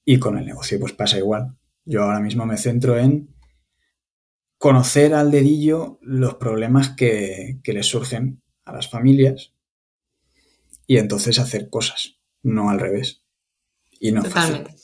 Y 0.05 0.19
con 0.19 0.39
el 0.39 0.47
negocio 0.47 0.81
pues 0.81 0.93
pasa 0.93 1.19
igual. 1.19 1.59
Yo 1.85 2.03
ahora 2.03 2.21
mismo 2.21 2.47
me 2.47 2.57
centro 2.57 2.99
en 2.99 3.35
conocer 4.57 5.15
al 5.15 5.31
dedillo 5.31 5.99
los 6.03 6.35
problemas 6.35 6.91
que, 6.91 7.61
que 7.63 7.73
les 7.73 7.87
surgen 7.87 8.43
a 8.65 8.73
las 8.73 8.89
familias 8.89 9.55
y 10.87 10.97
entonces 10.97 11.39
hacer 11.39 11.69
cosas, 11.69 12.19
no 12.43 12.71
al 12.71 12.81
revés. 12.81 13.23
Y 14.01 14.13
no 14.13 14.23
Totalmente. 14.23 14.75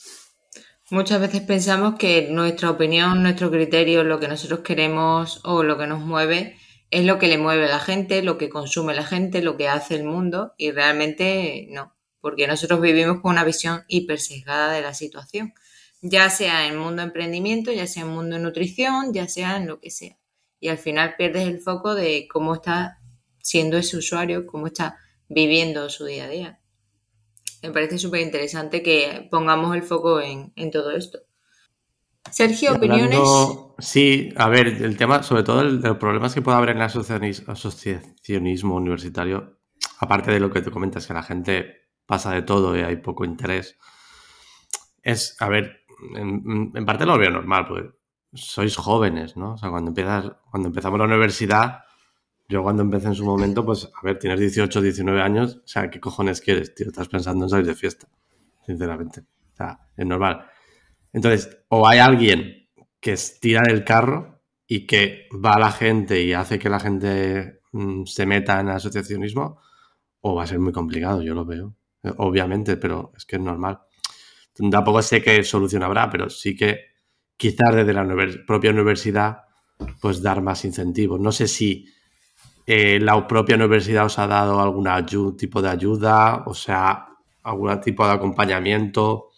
Muchas 0.91 1.19
veces 1.19 1.41
pensamos 1.41 1.95
que 1.95 2.27
nuestra 2.29 2.69
opinión, 2.69 3.23
nuestro 3.23 3.49
criterio, 3.49 4.03
lo 4.03 4.19
que 4.19 4.27
nosotros 4.27 4.59
queremos 4.59 5.41
o 5.43 5.63
lo 5.63 5.79
que 5.79 5.87
nos 5.87 6.01
mueve 6.01 6.57
es 6.91 7.05
lo 7.05 7.17
que 7.17 7.27
le 7.27 7.39
mueve 7.39 7.65
a 7.65 7.69
la 7.69 7.79
gente, 7.79 8.21
lo 8.21 8.37
que 8.37 8.49
consume 8.49 8.93
la 8.93 9.03
gente, 9.03 9.41
lo 9.41 9.57
que 9.57 9.67
hace 9.67 9.95
el 9.95 10.03
mundo 10.03 10.53
y 10.59 10.69
realmente 10.69 11.65
no, 11.71 11.95
porque 12.21 12.45
nosotros 12.45 12.81
vivimos 12.81 13.21
con 13.21 13.31
una 13.31 13.43
visión 13.43 13.83
hiper 13.87 14.19
sesgada 14.19 14.73
de 14.73 14.83
la 14.83 14.93
situación, 14.93 15.55
ya 16.03 16.29
sea 16.29 16.67
en 16.67 16.77
mundo 16.77 17.01
emprendimiento, 17.01 17.71
ya 17.71 17.87
sea 17.87 18.03
en 18.03 18.09
mundo 18.09 18.37
nutrición, 18.37 19.11
ya 19.11 19.27
sea 19.27 19.57
en 19.57 19.65
lo 19.65 19.79
que 19.79 19.89
sea. 19.89 20.19
Y 20.59 20.67
al 20.67 20.77
final 20.77 21.15
pierdes 21.17 21.47
el 21.47 21.61
foco 21.61 21.95
de 21.95 22.27
cómo 22.31 22.53
está 22.53 22.99
siendo 23.41 23.77
ese 23.77 23.97
usuario, 23.97 24.45
cómo 24.45 24.67
está 24.67 24.99
viviendo 25.29 25.89
su 25.89 26.05
día 26.05 26.25
a 26.25 26.29
día 26.29 26.59
me 27.67 27.73
parece 27.73 27.97
súper 27.97 28.21
interesante 28.21 28.83
que 28.83 29.27
pongamos 29.29 29.75
el 29.75 29.83
foco 29.83 30.21
en, 30.21 30.53
todo 30.71 30.91
esto. 30.91 31.19
Sergio, 32.31 32.73
opiniones. 32.73 33.19
Sí, 33.79 34.33
a 34.35 34.49
ver, 34.49 34.67
el 34.67 34.97
tema, 34.97 35.23
sobre 35.23 35.43
todo 35.43 35.61
el, 35.61 35.85
el 35.85 35.97
problema 35.97 36.33
que 36.33 36.41
puede 36.41 36.57
haber 36.57 36.69
en 36.71 36.77
el 36.77 36.83
asociacionismo 36.83 38.75
universitario, 38.75 39.59
aparte 39.99 40.31
de 40.31 40.39
lo 40.39 40.51
que 40.51 40.61
te 40.61 40.71
comentas, 40.71 41.07
que 41.07 41.13
la 41.13 41.23
gente 41.23 41.89
pasa 42.05 42.33
de 42.33 42.41
todo 42.41 42.77
y 42.77 42.81
hay 42.81 42.97
poco 42.97 43.25
interés, 43.25 43.77
es, 45.01 45.35
a 45.39 45.49
ver, 45.49 45.85
en, 46.15 46.85
parte 46.85 47.05
lo 47.05 47.17
veo 47.17 47.29
normal, 47.29 47.67
pues 47.67 47.85
sois 48.33 48.75
jóvenes, 48.75 49.37
¿no? 49.37 49.53
O 49.53 49.57
sea, 49.57 49.69
cuando 49.69 49.89
empiezas, 49.89 50.31
cuando 50.49 50.69
empezamos 50.69 50.99
la 50.99 51.05
universidad, 51.05 51.83
yo 52.47 52.61
cuando 52.61 52.83
empecé 52.83 53.07
en 53.07 53.15
su 53.15 53.25
momento, 53.25 53.65
pues, 53.65 53.85
a 53.85 54.05
ver, 54.05 54.19
tienes 54.19 54.39
18, 54.39 54.81
19 54.81 55.21
años, 55.21 55.57
o 55.63 55.67
sea, 55.67 55.89
¿qué 55.89 55.99
cojones 55.99 56.41
quieres, 56.41 56.75
tío? 56.75 56.87
Estás 56.87 57.07
pensando 57.07 57.45
en 57.45 57.49
salir 57.49 57.65
de 57.65 57.75
fiesta, 57.75 58.07
sinceramente. 58.65 59.21
O 59.21 59.55
sea, 59.55 59.79
es 59.97 60.05
normal. 60.05 60.45
Entonces, 61.11 61.57
o 61.69 61.87
hay 61.87 61.99
alguien 61.99 62.69
que 62.99 63.13
estira 63.13 63.63
el 63.67 63.83
carro 63.83 64.41
y 64.67 64.85
que 64.85 65.27
va 65.33 65.53
a 65.53 65.59
la 65.59 65.71
gente 65.71 66.21
y 66.21 66.33
hace 66.33 66.59
que 66.59 66.69
la 66.69 66.79
gente 66.79 67.61
mm, 67.71 68.03
se 68.05 68.25
meta 68.25 68.59
en 68.59 68.69
asociacionismo, 68.69 69.59
o 70.21 70.35
va 70.35 70.43
a 70.43 70.47
ser 70.47 70.59
muy 70.59 70.73
complicado, 70.73 71.21
yo 71.21 71.33
lo 71.33 71.45
veo. 71.45 71.75
Obviamente, 72.17 72.77
pero 72.77 73.11
es 73.15 73.25
que 73.25 73.35
es 73.37 73.41
normal. 73.41 73.79
Tampoco 74.71 75.01
sé 75.01 75.21
qué 75.21 75.43
solución 75.43 75.83
habrá, 75.83 76.09
pero 76.09 76.29
sí 76.29 76.55
que 76.55 76.79
quizás 77.37 77.75
desde 77.75 77.93
la 77.93 78.05
propia 78.45 78.71
universidad, 78.71 79.43
pues 80.01 80.21
dar 80.21 80.41
más 80.41 80.65
incentivos. 80.65 81.19
No 81.19 81.31
sé 81.31 81.47
si 81.47 81.85
eh, 82.65 82.99
la 82.99 83.27
propia 83.27 83.55
universidad 83.55 84.05
os 84.05 84.19
ha 84.19 84.27
dado 84.27 84.59
algún 84.59 84.87
tipo 85.37 85.61
de 85.61 85.69
ayuda, 85.69 86.43
o 86.45 86.53
sea, 86.53 87.07
algún 87.43 87.79
tipo 87.81 88.05
de 88.05 88.13
acompañamiento. 88.13 89.29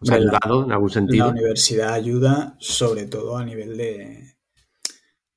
¿Os 0.00 0.10
ha 0.10 0.14
ayudado 0.14 0.64
en 0.64 0.72
algún 0.72 0.90
sentido? 0.90 1.26
La 1.26 1.32
universidad 1.32 1.92
ayuda 1.92 2.56
sobre 2.58 3.06
todo 3.06 3.36
a 3.36 3.44
nivel 3.44 3.76
de, 3.76 4.36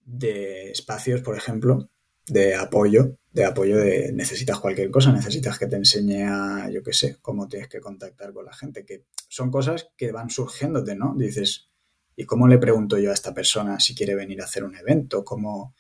de 0.06 0.72
espacios, 0.72 1.22
por 1.22 1.36
ejemplo, 1.36 1.90
de 2.28 2.56
apoyo 2.56 3.18
de 3.34 3.46
apoyo 3.46 3.78
de 3.78 4.12
necesitas 4.14 4.60
cualquier 4.60 4.92
cosa, 4.92 5.12
necesitas 5.12 5.58
que 5.58 5.66
te 5.66 5.76
enseñe 5.76 6.24
a, 6.24 6.70
yo 6.70 6.84
qué 6.84 6.94
sé, 6.94 7.18
cómo 7.20 7.48
tienes 7.48 7.68
que 7.68 7.82
contactar 7.82 8.32
con 8.32 8.46
la 8.46 8.54
gente, 8.54 8.86
que 8.86 9.06
son 9.28 9.50
cosas 9.50 9.90
que 9.98 10.12
van 10.12 10.30
surgiéndote, 10.30 10.96
¿no? 10.96 11.16
Dices, 11.18 11.68
¿y 12.16 12.26
cómo 12.26 12.48
le 12.48 12.60
pregunto 12.60 13.00
yo 13.00 13.10
a 13.10 13.16
esta 13.16 13.34
persona 13.34 13.80
si 13.80 13.96
quiere 13.96 14.14
venir 14.14 14.40
a 14.40 14.46
hacer 14.46 14.64
un 14.64 14.76
evento? 14.76 15.26
¿Cómo? 15.26 15.74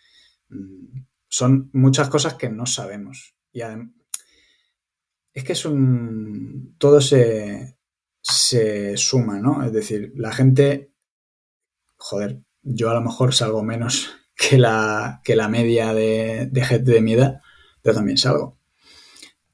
Son 1.34 1.72
muchas 1.74 2.10
cosas 2.10 2.36
que 2.36 2.48
no 2.48 2.67
sabemos. 2.67 3.34
Y 3.52 3.62
es 5.34 5.43
que 5.43 5.54
es 5.54 5.65
un... 5.65 6.76
todo 6.78 7.02
se, 7.02 7.80
se 8.22 8.96
suma, 8.98 9.39
¿no? 9.39 9.65
Es 9.65 9.74
decir, 9.74 10.13
la 10.15 10.32
gente, 10.32 10.93
joder, 11.96 12.43
yo 12.62 12.91
a 12.91 12.93
lo 12.93 13.02
mejor 13.02 13.34
salgo 13.34 13.63
menos 13.63 14.12
que 14.36 14.60
la, 14.60 15.22
que 15.24 15.36
la 15.36 15.50
media 15.50 15.96
de, 15.96 16.52
gente 16.67 16.91
de 16.91 17.02
mi 17.02 17.13
edad, 17.13 17.41
pero 17.82 17.96
también 17.96 18.19
salgo. 18.19 18.60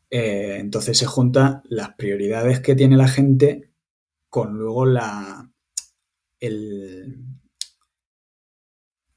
Eh, 0.10 0.58
entonces 0.60 0.98
se 0.98 1.06
juntan 1.06 1.62
las 1.70 1.94
prioridades 1.94 2.60
que 2.60 2.76
tiene 2.76 2.98
la 2.98 3.08
gente 3.08 3.72
con 4.28 4.58
luego 4.58 4.86
la. 4.86 5.50
El, 6.42 7.24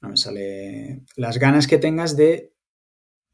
no 0.03 0.09
me 0.09 0.17
sale. 0.17 1.05
Las 1.15 1.39
ganas 1.39 1.65
que 1.65 1.79
tengas 1.79 2.15
de 2.15 2.53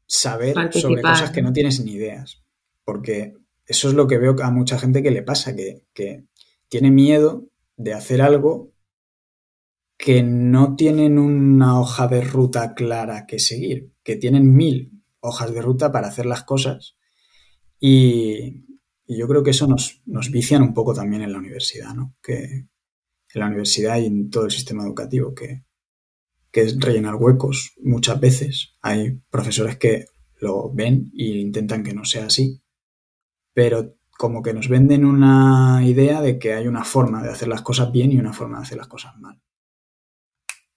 saber 0.06 0.54
sobre 0.72 1.02
cosas 1.02 1.30
que 1.30 1.42
no 1.42 1.52
tienes 1.52 1.80
ni 1.84 1.92
ideas. 1.92 2.42
Porque 2.84 3.34
eso 3.66 3.88
es 3.88 3.94
lo 3.94 4.06
que 4.06 4.18
veo 4.18 4.34
a 4.42 4.50
mucha 4.50 4.78
gente 4.78 5.02
que 5.02 5.10
le 5.10 5.22
pasa, 5.22 5.54
que, 5.54 5.86
que 5.92 6.24
tiene 6.68 6.90
miedo 6.90 7.48
de 7.76 7.92
hacer 7.92 8.22
algo 8.22 8.72
que 9.98 10.22
no 10.22 10.76
tienen 10.76 11.18
una 11.18 11.78
hoja 11.78 12.08
de 12.08 12.22
ruta 12.22 12.74
clara 12.74 13.26
que 13.26 13.38
seguir, 13.38 13.92
que 14.02 14.16
tienen 14.16 14.54
mil 14.54 15.02
hojas 15.20 15.52
de 15.52 15.60
ruta 15.60 15.92
para 15.92 16.08
hacer 16.08 16.24
las 16.24 16.44
cosas. 16.44 16.96
Y, 17.78 18.64
yo 19.06 19.26
creo 19.26 19.42
que 19.42 19.50
eso 19.50 19.66
nos, 19.66 20.02
nos, 20.06 20.30
vician 20.30 20.62
un 20.62 20.72
poco 20.72 20.94
también 20.94 21.22
en 21.22 21.32
la 21.32 21.38
universidad, 21.38 21.92
¿no? 21.94 22.14
Que 22.22 22.44
en 22.44 22.68
la 23.40 23.46
universidad 23.46 23.98
y 23.98 24.06
en 24.06 24.30
todo 24.30 24.44
el 24.44 24.52
sistema 24.52 24.84
educativo, 24.84 25.34
que, 25.34 25.64
que 26.50 26.62
es 26.62 26.78
rellenar 26.80 27.16
huecos 27.16 27.72
muchas 27.82 28.20
veces. 28.20 28.76
Hay 28.80 29.20
profesores 29.30 29.76
que 29.76 30.06
lo 30.40 30.72
ven 30.72 31.10
e 31.16 31.24
intentan 31.38 31.82
que 31.82 31.94
no 31.94 32.04
sea 32.04 32.26
así, 32.26 32.62
pero 33.52 33.96
como 34.18 34.42
que 34.42 34.52
nos 34.52 34.68
venden 34.68 35.04
una 35.04 35.80
idea 35.84 36.20
de 36.20 36.38
que 36.38 36.54
hay 36.54 36.66
una 36.66 36.84
forma 36.84 37.22
de 37.22 37.30
hacer 37.30 37.48
las 37.48 37.62
cosas 37.62 37.90
bien 37.92 38.12
y 38.12 38.18
una 38.18 38.32
forma 38.32 38.58
de 38.58 38.64
hacer 38.64 38.78
las 38.78 38.88
cosas 38.88 39.16
mal 39.18 39.40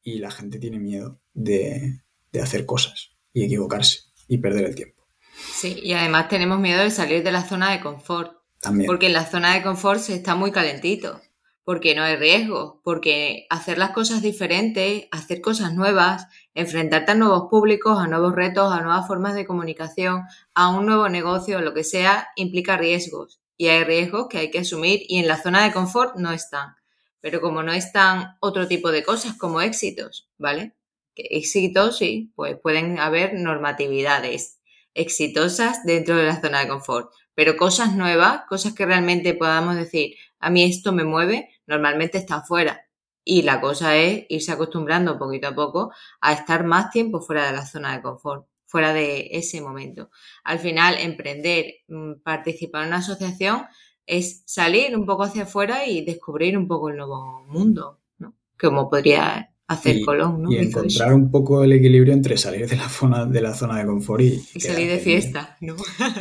y 0.03 0.19
la 0.19 0.29
gente 0.29 0.59
tiene 0.59 0.79
miedo 0.79 1.21
de, 1.33 2.01
hacer 2.41 2.65
cosas 2.65 3.11
y 3.31 3.45
equivocarse 3.45 4.01
y 4.27 4.37
perder 4.37 4.65
el 4.65 4.75
tiempo. 4.75 5.07
Sí, 5.53 5.79
y 5.81 5.93
además 5.93 6.27
tenemos 6.27 6.59
miedo 6.59 6.83
de 6.83 6.91
salir 6.91 7.23
de 7.23 7.31
la 7.31 7.43
zona 7.43 7.71
de 7.71 7.81
confort. 7.81 8.37
También. 8.59 8.87
Porque 8.87 9.07
en 9.07 9.13
la 9.13 9.25
zona 9.25 9.55
de 9.55 9.63
confort 9.63 9.99
se 9.99 10.15
está 10.15 10.35
muy 10.35 10.51
calentito, 10.51 11.21
porque 11.63 11.95
no 11.95 12.03
hay 12.03 12.17
riesgo, 12.17 12.81
porque 12.83 13.45
hacer 13.49 13.77
las 13.77 13.91
cosas 13.91 14.21
diferentes, 14.21 15.07
hacer 15.11 15.41
cosas 15.41 15.73
nuevas, 15.73 16.27
enfrentarte 16.53 17.13
a 17.13 17.15
nuevos 17.15 17.47
públicos, 17.49 17.97
a 17.99 18.07
nuevos 18.07 18.35
retos, 18.35 18.71
a 18.73 18.81
nuevas 18.81 19.07
formas 19.07 19.33
de 19.33 19.45
comunicación, 19.45 20.23
a 20.53 20.69
un 20.69 20.85
nuevo 20.85 21.07
negocio, 21.07 21.61
lo 21.61 21.73
que 21.73 21.83
sea, 21.83 22.27
implica 22.35 22.77
riesgos. 22.77 23.39
Y 23.55 23.67
hay 23.67 23.83
riesgos 23.83 24.27
que 24.29 24.39
hay 24.39 24.51
que 24.51 24.59
asumir 24.59 25.01
y 25.07 25.19
en 25.19 25.27
la 25.27 25.41
zona 25.41 25.63
de 25.63 25.71
confort 25.71 26.17
no 26.17 26.31
están. 26.31 26.75
Pero 27.21 27.39
como 27.39 27.63
no 27.63 27.71
están 27.71 28.35
otro 28.41 28.67
tipo 28.67 28.91
de 28.91 29.03
cosas 29.03 29.37
como 29.37 29.61
éxitos, 29.61 30.29
¿vale? 30.37 30.75
Que 31.15 31.27
éxitos, 31.31 31.97
sí, 31.97 32.33
pues 32.35 32.57
pueden 32.61 32.99
haber 32.99 33.35
normatividades 33.35 34.59
exitosas 34.93 35.85
dentro 35.85 36.17
de 36.17 36.25
la 36.25 36.41
zona 36.41 36.59
de 36.59 36.67
confort. 36.67 37.11
Pero 37.35 37.55
cosas 37.55 37.95
nuevas, 37.95 38.41
cosas 38.49 38.73
que 38.73 38.85
realmente 38.85 39.33
podamos 39.33 39.75
decir, 39.75 40.15
a 40.39 40.49
mí 40.49 40.63
esto 40.63 40.91
me 40.91 41.05
mueve, 41.05 41.49
normalmente 41.67 42.17
están 42.17 42.43
fuera. 42.43 42.81
Y 43.25 43.43
la 43.43 43.61
cosa 43.61 43.95
es 43.95 44.25
irse 44.29 44.51
acostumbrando 44.51 45.17
poquito 45.17 45.47
a 45.47 45.55
poco 45.55 45.91
a 46.21 46.33
estar 46.33 46.65
más 46.65 46.91
tiempo 46.91 47.21
fuera 47.21 47.45
de 47.45 47.53
la 47.53 47.65
zona 47.65 47.95
de 47.95 48.01
confort, 48.01 48.47
fuera 48.65 48.93
de 48.93 49.29
ese 49.31 49.61
momento. 49.61 50.09
Al 50.43 50.59
final, 50.59 50.97
emprender, 50.99 51.65
mm, 51.87 52.21
participar 52.23 52.83
en 52.83 52.89
una 52.89 52.97
asociación 52.97 53.63
es 54.05 54.43
salir 54.45 54.97
un 54.97 55.05
poco 55.05 55.23
hacia 55.23 55.43
afuera 55.43 55.85
y 55.85 56.03
descubrir 56.03 56.57
un 56.57 56.67
poco 56.67 56.89
el 56.89 56.97
nuevo 56.97 57.45
mundo, 57.47 58.01
¿no? 58.17 58.35
Como 58.59 58.89
podría 58.89 59.53
hacer 59.67 60.01
Colón, 60.03 60.43
¿no? 60.43 60.51
Y 60.51 60.57
encontrar 60.57 61.13
un 61.13 61.31
poco 61.31 61.63
el 61.63 61.71
equilibrio 61.73 62.13
entre 62.13 62.37
salir 62.37 62.67
de 62.67 62.75
la 62.75 62.89
zona 62.89 63.25
de 63.25 63.41
la 63.41 63.53
zona 63.53 63.79
de 63.79 63.85
confort 63.85 64.21
y, 64.21 64.39
salir 64.59 64.89
de 64.89 64.99
fiesta, 64.99 65.57
¿no? 65.61 65.75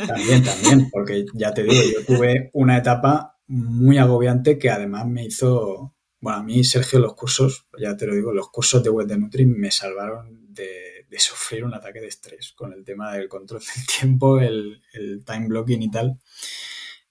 También, 0.07 0.43
también, 0.43 0.89
porque 0.91 1.25
ya 1.33 1.53
te 1.53 1.63
digo, 1.63 1.75
yo 1.75 2.05
tuve 2.05 2.49
una 2.53 2.77
etapa 2.77 3.32
muy 3.53 3.97
agobiante 3.97 4.57
que 4.57 4.71
además 4.71 5.05
me 5.07 5.25
hizo, 5.25 5.95
bueno, 6.19 6.39
a 6.39 6.43
mí 6.43 6.63
Sergio 6.63 6.99
los 6.99 7.13
cursos, 7.13 7.67
ya 7.79 7.95
te 7.95 8.07
lo 8.07 8.15
digo, 8.15 8.33
los 8.33 8.49
cursos 8.49 8.83
de 8.83 8.89
web 8.89 9.07
de 9.07 9.17
Nutri 9.17 9.45
me 9.45 9.69
salvaron 9.69 10.53
de, 10.53 10.81
sufrir 11.15 11.63
un 11.63 11.75
ataque 11.75 12.01
de 12.01 12.07
estrés 12.07 12.53
con 12.53 12.73
el 12.73 12.83
tema 12.83 13.13
del 13.13 13.29
control 13.29 13.61
del 13.61 13.85
tiempo, 13.99 14.39
el, 14.39 14.81
el 14.93 15.23
time 15.23 15.47
blocking 15.47 15.83
y 15.83 15.91
tal. 15.91 16.19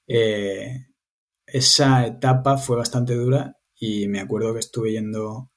Eh, 0.09 0.89
esa 1.47 2.05
etapa 2.05 2.59
fue 2.59 2.77
bastante 2.77 3.15
dura 3.15 3.57
y 3.79 4.09
me 4.09 4.19
acuerdo 4.19 4.53
que 4.53 4.59
estuve 4.59 4.91
yendo 4.91 5.53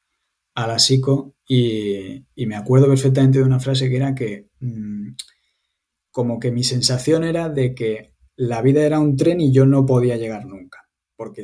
a 0.54 0.68
la 0.68 0.78
psico 0.78 1.36
y, 1.48 2.26
me 2.36 2.56
acuerdo 2.56 2.88
perfectamente 2.88 3.40
de 3.40 3.46
una 3.46 3.60
frase 3.60 3.90
que 3.90 3.98
era 3.98 4.14
que 4.14 4.50
mm, 4.60 5.16
como 6.12 6.40
que 6.40 6.52
mi 6.52 6.64
sensación 6.64 7.24
era 7.24 7.50
de 7.50 7.74
que 7.74 8.15
la 8.36 8.62
vida 8.62 8.84
era 8.84 9.00
un 9.00 9.16
tren 9.16 9.42
y 9.42 9.52
yo 9.52 9.66
no 9.66 9.86
podía 9.86 10.18
llegar 10.18 10.46
nunca, 10.46 10.90
porque 11.16 11.44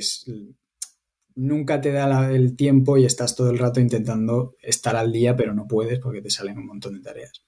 nunca 1.35 1.81
te 1.81 1.91
da 1.91 2.31
el 2.31 2.55
tiempo 2.55 2.97
y 2.97 3.05
estás 3.05 3.35
todo 3.35 3.49
el 3.49 3.59
rato 3.59 3.79
intentando 3.79 4.55
estar 4.61 4.95
al 4.95 5.11
día, 5.11 5.35
pero 5.35 5.53
no 5.53 5.67
puedes 5.67 5.99
porque 5.99 6.21
te 6.21 6.29
salen 6.29 6.57
un 6.57 6.67
montón 6.67 6.93
de 6.93 7.01
tareas. 7.01 7.43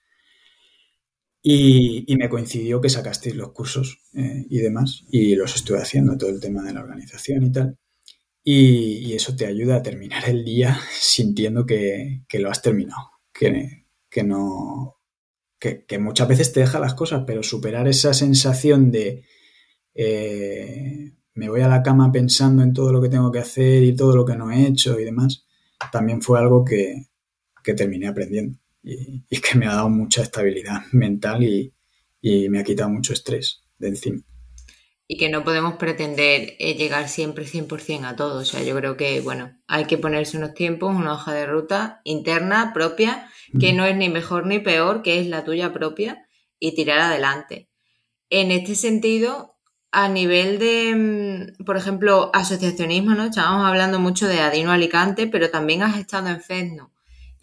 Y, 1.45 2.05
me 2.15 2.29
coincidió 2.29 2.79
que 2.79 2.89
sacasteis 2.89 3.35
los 3.35 3.51
cursos 3.51 3.99
eh, 4.13 4.45
y 4.49 4.59
demás, 4.59 5.03
y 5.09 5.35
los 5.35 5.55
estuve 5.55 5.79
haciendo, 5.79 6.17
todo 6.17 6.29
el 6.29 6.39
tema 6.39 6.63
de 6.63 6.73
la 6.73 6.79
organización 6.79 7.43
y 7.43 7.51
tal. 7.51 7.77
Y, 8.43 9.13
eso 9.13 9.35
te 9.35 9.45
ayuda 9.45 9.77
a 9.77 9.83
terminar 9.83 10.29
el 10.29 10.45
día 10.45 10.79
sintiendo 10.91 11.65
que, 11.65 12.23
lo 12.33 12.49
has 12.49 12.61
terminado, 12.61 13.11
que, 13.33 13.87
que 14.09 14.23
no. 14.23 14.99
Que, 15.59 15.97
muchas 15.97 16.27
veces 16.27 16.51
te 16.53 16.61
deja 16.61 16.79
las 16.79 16.93
cosas, 16.93 17.23
pero 17.25 17.43
superar 17.43 17.87
esa 17.87 18.13
sensación 18.13 18.91
de 18.91 19.23
eh, 19.95 21.13
me 21.35 21.49
voy 21.49 21.61
a 21.61 21.67
la 21.67 21.83
cama 21.83 22.11
pensando 22.11 22.63
en 22.63 22.73
todo 22.73 22.91
lo 22.91 23.01
que 23.01 23.09
tengo 23.09 23.31
que 23.31 23.39
hacer 23.39 23.83
y 23.83 23.95
todo 23.95 24.15
lo 24.15 24.25
que 24.25 24.35
no 24.35 24.51
he 24.51 24.67
hecho 24.67 24.99
y 24.99 25.03
demás, 25.03 25.45
también 25.91 26.21
fue 26.21 26.39
algo 26.39 26.63
que 26.63 27.07
terminé 27.75 28.07
aprendiendo 28.07 28.57
y, 28.83 29.39
que 29.39 29.57
me 29.57 29.65
ha 29.65 29.75
dado 29.75 29.89
mucha 29.89 30.21
estabilidad 30.21 30.81
mental 30.91 31.43
y, 31.43 31.73
me 32.21 32.59
ha 32.59 32.63
quitado 32.63 32.89
mucho 32.89 33.11
estrés 33.11 33.63
de 33.77 33.89
encima. 33.89 34.21
y 35.07 35.17
que 35.17 35.27
no 35.27 35.43
podemos 35.43 35.73
pretender 35.73 36.53
eh, 36.57 36.75
llegar 36.75 37.09
siempre 37.09 37.45
100% 37.45 38.05
a 38.05 38.15
todo. 38.15 38.39
O 38.39 38.45
sea, 38.45 38.63
yo 38.63 38.73
creo 38.77 38.95
que, 38.95 39.19
bueno, 39.19 39.59
hay 39.67 39.85
que 39.85 39.97
ponerse 39.97 40.37
unos 40.37 40.53
tiempos, 40.53 40.95
una 40.95 41.15
hoja 41.15 41.33
de 41.33 41.45
ruta 41.45 41.99
interna, 42.05 42.71
propia, 42.73 43.29
que 43.59 43.73
no 43.73 43.85
es 43.85 43.97
ni 43.97 44.07
mejor 44.07 44.47
ni 44.47 44.59
peor, 44.59 45.03
que 45.03 45.19
es 45.19 45.27
la 45.27 45.43
tuya 45.43 45.73
propia, 45.73 46.25
y 46.59 46.75
tirar 46.75 46.99
adelante. 46.99 47.69
En 48.29 48.51
este 48.51 48.75
sentido, 48.75 49.52
a 49.95 50.09
nivel 50.09 50.57
de, 50.57 51.53
mm, 51.59 51.65
por 51.65 51.77
ejemplo, 51.77 52.31
asociacionismo, 52.33 53.13
¿no? 53.13 53.25
Estábamos 53.25 53.63
hablando 53.67 53.99
mucho 53.99 54.27
de 54.27 54.41
Adino 54.41 54.71
Alicante, 54.71 55.27
pero 55.27 55.51
también 55.51 55.83
has 55.83 55.97
estado 55.97 56.29
en 56.29 56.41
FEDNO. 56.41 56.91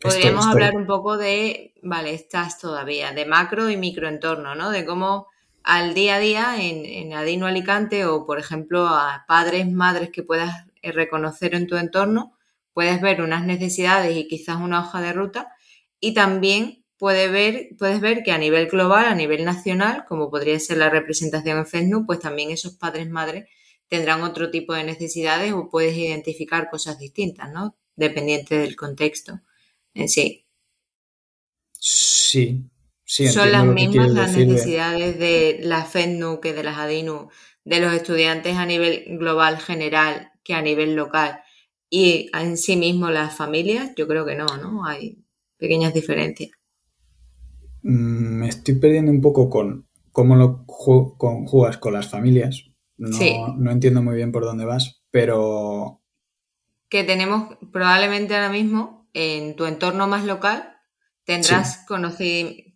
Podríamos 0.00 0.46
hablar 0.46 0.74
un 0.74 0.84
poco 0.84 1.16
de, 1.16 1.74
vale, 1.82 2.12
estás 2.12 2.58
todavía, 2.58 3.12
de 3.12 3.24
macro 3.24 3.70
y 3.70 3.76
microentorno, 3.76 4.56
¿no? 4.56 4.70
De 4.70 4.84
cómo 4.84 5.28
al 5.62 5.94
día 5.94 6.16
a 6.16 6.18
día 6.18 6.56
en, 6.60 6.84
en 6.84 7.14
Adino 7.14 7.46
Alicante 7.46 8.04
o, 8.04 8.26
por 8.26 8.40
ejemplo, 8.40 8.88
a 8.88 9.24
padres, 9.28 9.70
madres 9.70 10.10
que 10.10 10.24
puedas 10.24 10.66
eh, 10.82 10.90
reconocer 10.90 11.54
en 11.54 11.68
tu 11.68 11.76
entorno, 11.76 12.36
puedes 12.72 13.00
ver 13.00 13.22
unas 13.22 13.44
necesidades 13.44 14.16
y 14.16 14.26
quizás 14.26 14.56
una 14.56 14.80
hoja 14.80 15.00
de 15.00 15.12
ruta 15.12 15.54
y 16.00 16.14
también 16.14 16.79
puedes 17.00 17.32
ver, 17.32 17.70
puedes 17.78 17.98
ver 18.02 18.22
que 18.22 18.30
a 18.30 18.36
nivel 18.36 18.68
global, 18.68 19.06
a 19.06 19.14
nivel 19.14 19.42
nacional, 19.46 20.04
como 20.06 20.30
podría 20.30 20.60
ser 20.60 20.76
la 20.76 20.90
representación 20.90 21.56
en 21.56 21.66
FESNU, 21.66 22.04
pues 22.04 22.20
también 22.20 22.50
esos 22.50 22.74
padres, 22.74 23.08
madres 23.08 23.48
tendrán 23.88 24.22
otro 24.22 24.50
tipo 24.50 24.74
de 24.74 24.84
necesidades 24.84 25.54
o 25.54 25.70
puedes 25.70 25.96
identificar 25.96 26.68
cosas 26.70 26.98
distintas, 26.98 27.50
¿no? 27.50 27.74
Dependiente 27.96 28.58
del 28.58 28.76
contexto 28.76 29.40
en 29.94 30.10
sí. 30.10 30.46
Sí, 31.72 32.68
son 33.06 33.50
las 33.50 33.64
mismas 33.64 34.10
las 34.10 34.36
necesidades 34.36 35.18
de, 35.18 35.60
la 35.62 35.86
FEDNU 35.86 36.38
que 36.40 36.52
de 36.52 36.62
las 36.62 36.76
ADINU, 36.76 37.30
de 37.64 37.80
los 37.80 37.94
estudiantes 37.94 38.56
a 38.56 38.66
nivel 38.66 39.04
global 39.18 39.58
general 39.58 40.32
que 40.44 40.52
a 40.52 40.60
nivel 40.60 40.94
local 40.94 41.40
y 41.88 42.30
en 42.34 42.58
sí 42.58 42.76
mismo 42.76 43.10
las 43.10 43.34
familias, 43.34 43.92
yo 43.96 44.06
creo 44.06 44.26
que 44.26 44.34
no, 44.34 44.46
¿no? 44.58 44.84
Hay 44.84 45.24
pequeñas 45.56 45.94
diferencias. 45.94 46.59
Mm, 47.82 48.38
me 48.40 48.48
estoy 48.48 48.74
perdiendo 48.74 49.10
un 49.10 49.20
poco 49.20 49.48
con 49.48 49.88
cómo 50.12 50.36
lo 50.36 50.64
conjugas 50.66 51.78
con 51.78 51.92
las 51.92 52.08
familias. 52.08 52.66
No, 52.96 53.56
no 53.56 53.70
entiendo 53.70 54.02
muy 54.02 54.16
bien 54.16 54.32
por 54.32 54.44
dónde 54.44 54.64
vas, 54.64 55.02
pero... 55.10 56.02
Que 56.88 57.04
tenemos 57.04 57.56
probablemente 57.72 58.34
ahora 58.34 58.50
mismo 58.50 59.08
en 59.14 59.56
tu 59.56 59.64
entorno 59.64 60.06
más 60.06 60.24
local 60.24 60.70
tendrás 61.30 61.84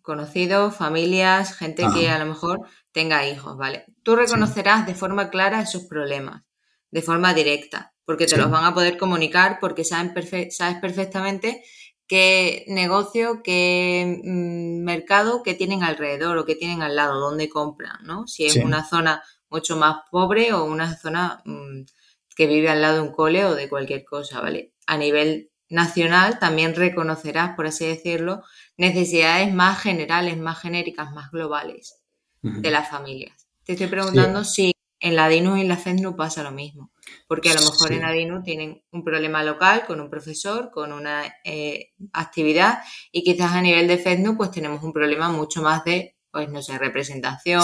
conocidos, 0.01 0.75
familias, 0.75 1.57
gente 1.57 1.85
que 1.93 2.09
a 2.09 2.19
lo 2.19 2.25
mejor 2.25 2.61
tenga 2.91 3.27
hijos, 3.27 3.57
¿vale? 3.57 3.85
Tú 4.03 4.15
reconocerás 4.15 4.85
de 4.85 4.95
forma 4.95 5.29
clara 5.29 5.61
esos 5.61 5.83
problemas, 5.83 6.43
de 6.89 7.01
forma 7.01 7.33
directa, 7.33 7.93
porque 8.05 8.27
te 8.27 8.37
los 8.37 8.49
van 8.49 8.63
a 8.63 8.73
poder 8.73 8.97
comunicar, 8.97 9.57
porque 9.59 9.83
saben 9.83 10.13
sabes 10.51 10.77
perfectamente 10.79 11.63
qué 12.07 12.65
negocio, 12.67 13.41
qué 13.43 14.21
mm, 14.23 14.83
mercado 14.83 15.43
que 15.43 15.53
tienen 15.53 15.83
alrededor 15.83 16.37
o 16.37 16.45
que 16.45 16.55
tienen 16.55 16.81
al 16.81 16.95
lado, 16.95 17.19
dónde 17.19 17.49
compran, 17.49 17.97
¿no? 18.03 18.27
Si 18.27 18.45
es 18.45 18.57
una 18.57 18.85
zona 18.85 19.23
mucho 19.49 19.77
más 19.77 19.97
pobre 20.11 20.53
o 20.53 20.65
una 20.65 20.95
zona 20.97 21.41
mm, 21.45 21.81
que 22.35 22.47
vive 22.47 22.69
al 22.69 22.81
lado 22.81 22.95
de 22.95 23.01
un 23.01 23.11
cole 23.11 23.45
o 23.45 23.55
de 23.55 23.69
cualquier 23.69 24.03
cosa, 24.03 24.41
¿vale? 24.41 24.73
A 24.85 24.97
nivel 24.97 25.51
nacional 25.69 26.39
también 26.39 26.75
reconocerás, 26.75 27.55
por 27.55 27.67
así 27.67 27.85
decirlo, 27.85 28.43
necesidades 28.77 29.53
más 29.53 29.81
generales, 29.81 30.37
más 30.37 30.59
genéricas, 30.59 31.11
más 31.11 31.31
globales 31.31 32.01
de 32.41 32.69
las 32.69 32.87
familias. 32.87 33.47
Te 33.63 33.71
estoy 33.71 33.87
preguntando 33.87 34.43
si 34.43 34.75
en 34.99 35.15
la 35.15 35.27
DINU 35.27 35.57
y 35.57 35.61
en 35.61 35.67
la 35.67 35.77
FEDNU 35.77 36.15
pasa 36.15 36.43
lo 36.43 36.51
mismo, 36.51 36.91
porque 37.27 37.49
a 37.49 37.55
lo 37.55 37.61
mejor 37.61 37.91
en 37.91 38.01
la 38.01 38.11
DINU 38.11 38.43
tienen 38.43 38.83
un 38.91 39.03
problema 39.03 39.43
local 39.43 39.83
con 39.87 39.99
un 39.99 40.09
profesor, 40.09 40.71
con 40.71 40.91
una 40.91 41.23
eh, 41.43 41.93
actividad 42.13 42.79
y 43.11 43.23
quizás 43.23 43.53
a 43.53 43.61
nivel 43.61 43.87
de 43.87 43.97
FEDNU 43.97 44.37
pues 44.37 44.51
tenemos 44.51 44.83
un 44.83 44.93
problema 44.93 45.31
mucho 45.31 45.61
más 45.61 45.83
de, 45.83 46.15
pues 46.31 46.49
no 46.49 46.61
sé, 46.61 46.77
representación, 46.77 47.63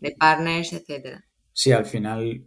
de 0.00 0.10
partners, 0.12 0.72
etcétera. 0.72 1.24
Sí, 1.52 1.72
al 1.72 1.86
final, 1.86 2.44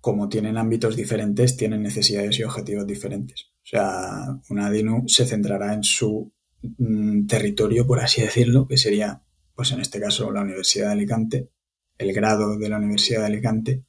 como 0.00 0.28
tienen 0.28 0.56
ámbitos 0.56 0.96
diferentes, 0.96 1.56
tienen 1.56 1.82
necesidades 1.82 2.38
y 2.38 2.44
objetivos 2.44 2.86
diferentes. 2.86 3.52
O 3.62 3.66
sea, 3.70 4.40
una 4.48 4.70
DINU 4.70 5.04
se 5.06 5.26
centrará 5.26 5.74
en 5.74 5.84
su 5.84 6.32
mm, 6.62 7.26
territorio, 7.26 7.86
por 7.86 8.00
así 8.00 8.22
decirlo, 8.22 8.66
que 8.66 8.78
sería, 8.78 9.22
pues 9.54 9.72
en 9.72 9.80
este 9.80 10.00
caso, 10.00 10.32
la 10.32 10.40
Universidad 10.40 10.86
de 10.86 10.92
Alicante, 10.92 11.50
el 11.98 12.12
grado 12.12 12.56
de 12.56 12.68
la 12.68 12.78
Universidad 12.78 13.20
de 13.20 13.26
Alicante, 13.26 13.84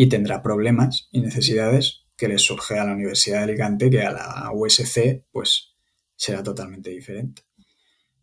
y 0.00 0.08
tendrá 0.08 0.42
problemas 0.42 1.10
y 1.12 1.20
necesidades 1.20 2.06
que 2.16 2.26
les 2.26 2.40
surge 2.40 2.78
a 2.78 2.86
la 2.86 2.94
Universidad 2.94 3.40
de 3.40 3.44
Alicante, 3.44 3.90
que 3.90 4.00
a 4.00 4.10
la 4.10 4.50
USC, 4.50 5.26
pues 5.30 5.74
será 6.16 6.42
totalmente 6.42 6.88
diferente. 6.88 7.42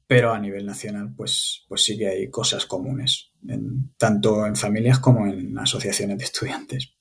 Pero 0.08 0.34
a 0.34 0.40
nivel 0.40 0.66
nacional, 0.66 1.14
pues, 1.16 1.66
pues 1.68 1.84
sí 1.84 1.96
que 1.96 2.08
hay 2.08 2.32
cosas 2.32 2.66
comunes, 2.66 3.30
tanto 4.00 4.48
en 4.48 4.56
familias 4.56 4.98
como 4.98 5.28
en 5.28 5.56
asociaciones 5.60 6.18
de 6.18 6.24
estudiantes. 6.24 6.96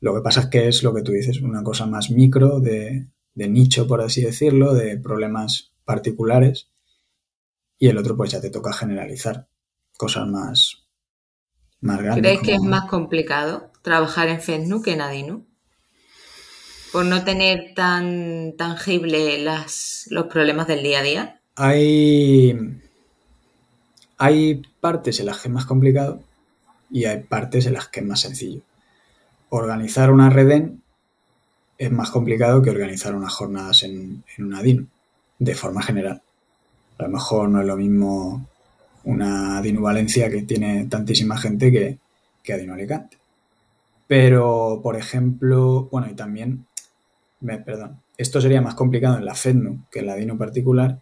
Lo 0.00 0.12
que 0.12 0.22
pasa 0.22 0.40
es 0.40 0.46
que 0.46 0.66
es 0.66 0.82
lo 0.82 0.92
que 0.92 1.02
tú 1.02 1.12
dices, 1.12 1.40
una 1.40 1.62
cosa 1.62 1.86
más 1.86 2.10
micro, 2.10 2.58
de, 2.58 3.06
nicho, 3.36 3.86
por 3.86 4.00
así 4.00 4.22
decirlo, 4.22 4.74
de 4.74 4.98
problemas 4.98 5.72
particulares. 5.84 6.68
Y 7.78 7.86
el 7.86 7.98
otro, 7.98 8.16
pues 8.16 8.32
ya 8.32 8.40
te 8.40 8.50
toca 8.50 8.72
generalizar 8.72 9.46
cosas 9.96 10.26
más, 10.26 10.88
más 11.80 12.02
grandes. 12.02 12.22
¿Crees 12.22 12.40
que 12.40 12.54
es 12.56 12.62
más 12.62 12.90
complicado 12.90 13.70
trabajar 13.84 14.26
en 14.26 14.40
FESNU 14.40 14.82
que 14.82 14.94
en 14.94 15.00
ADINU? 15.00 15.46
Por 16.92 17.04
no 17.04 17.22
tener 17.22 17.74
tan 17.76 18.54
tangible 18.58 19.38
las, 19.38 20.08
los 20.10 20.26
problemas 20.26 20.66
del 20.66 20.82
día 20.82 20.98
a 20.98 21.02
día. 21.02 21.40
Hay, 21.54 22.80
hay 24.18 24.62
partes 24.80 25.20
en 25.20 25.26
las 25.26 25.38
que 25.38 25.46
es 25.46 25.54
más 25.54 25.66
complicado 25.66 26.20
y 26.90 27.04
hay 27.04 27.22
partes 27.22 27.66
en 27.66 27.74
las 27.74 27.86
que 27.86 28.00
es 28.00 28.06
más 28.06 28.20
sencillo 28.20 28.62
organizar 29.56 30.10
una 30.10 30.30
reden 30.30 30.82
es 31.78 31.90
más 31.90 32.10
complicado 32.10 32.62
que 32.62 32.70
organizar 32.70 33.14
unas 33.14 33.32
jornadas 33.32 33.82
en, 33.82 34.24
una 34.38 34.62
DIN, 34.62 34.88
de 35.38 35.54
forma 35.54 35.82
general. 35.82 36.22
A 36.98 37.04
lo 37.04 37.08
mejor 37.08 37.48
no 37.48 37.60
es 37.60 37.66
lo 37.66 37.76
mismo 37.76 38.46
una 39.04 39.60
DINU 39.60 39.82
Valencia 39.82 40.30
que 40.30 40.42
tiene 40.42 40.86
tantísima 40.86 41.36
gente 41.36 41.70
que, 41.70 41.98
que 42.42 42.52
Adino 42.52 42.74
Alicante. 42.74 43.16
Pero, 44.06 44.80
por 44.82 44.96
ejemplo, 44.96 45.88
bueno, 45.90 46.08
y 46.10 46.14
también, 46.14 46.66
perdón, 47.64 48.00
esto 48.16 48.40
sería 48.40 48.60
más 48.60 48.74
complicado 48.74 49.16
en 49.16 49.24
la 49.24 49.34
FEDNU 49.34 49.86
que 49.90 50.00
en 50.00 50.06
la 50.06 50.14
DINU 50.14 50.38
particular, 50.38 51.00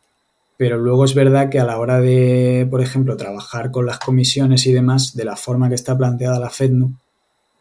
pero 0.56 0.78
luego 0.78 1.04
es 1.04 1.14
verdad 1.14 1.50
que 1.50 1.58
a 1.58 1.64
la 1.64 1.78
hora 1.78 2.00
de, 2.00 2.66
por 2.70 2.80
ejemplo, 2.80 3.16
trabajar 3.16 3.70
con 3.70 3.86
las 3.86 3.98
comisiones 3.98 4.66
y 4.66 4.72
demás, 4.72 5.16
de 5.16 5.24
la 5.24 5.36
forma 5.36 5.68
que 5.68 5.74
está 5.74 5.98
planteada 5.98 6.38
la 6.38 6.50
FEDNU, 6.50 6.94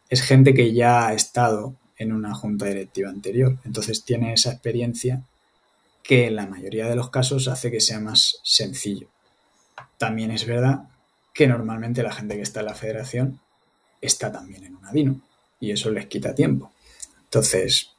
es 0.09 0.21
gente 0.21 0.53
que 0.53 0.73
ya 0.73 1.07
ha 1.07 1.13
estado 1.13 1.75
en 1.97 2.13
una 2.13 2.35
junta 2.35 2.65
directiva 2.65 3.09
anterior. 3.09 3.57
Entonces 3.63 4.03
tiene 4.03 4.33
esa 4.33 4.51
experiencia 4.51 5.23
que 6.03 6.27
en 6.27 6.35
la 6.35 6.45
mayoría 6.45 6.87
de 6.87 6.95
los 6.95 7.09
casos 7.09 7.47
hace 7.47 7.71
que 7.71 7.79
sea 7.79 7.99
más 7.99 8.39
sencillo. 8.43 9.07
También 9.97 10.31
es 10.31 10.45
verdad 10.45 10.89
que 11.33 11.47
normalmente 11.47 12.03
la 12.03 12.11
gente 12.11 12.35
que 12.35 12.41
está 12.41 12.59
en 12.59 12.65
la 12.67 12.75
federación 12.75 13.39
está 14.01 14.31
también 14.31 14.63
en 14.63 14.75
una 14.75 14.91
DINO 14.91 15.21
y 15.61 15.71
eso 15.71 15.89
les 15.91 16.07
quita 16.07 16.35
tiempo. 16.35 16.73
Entonces, 17.23 17.91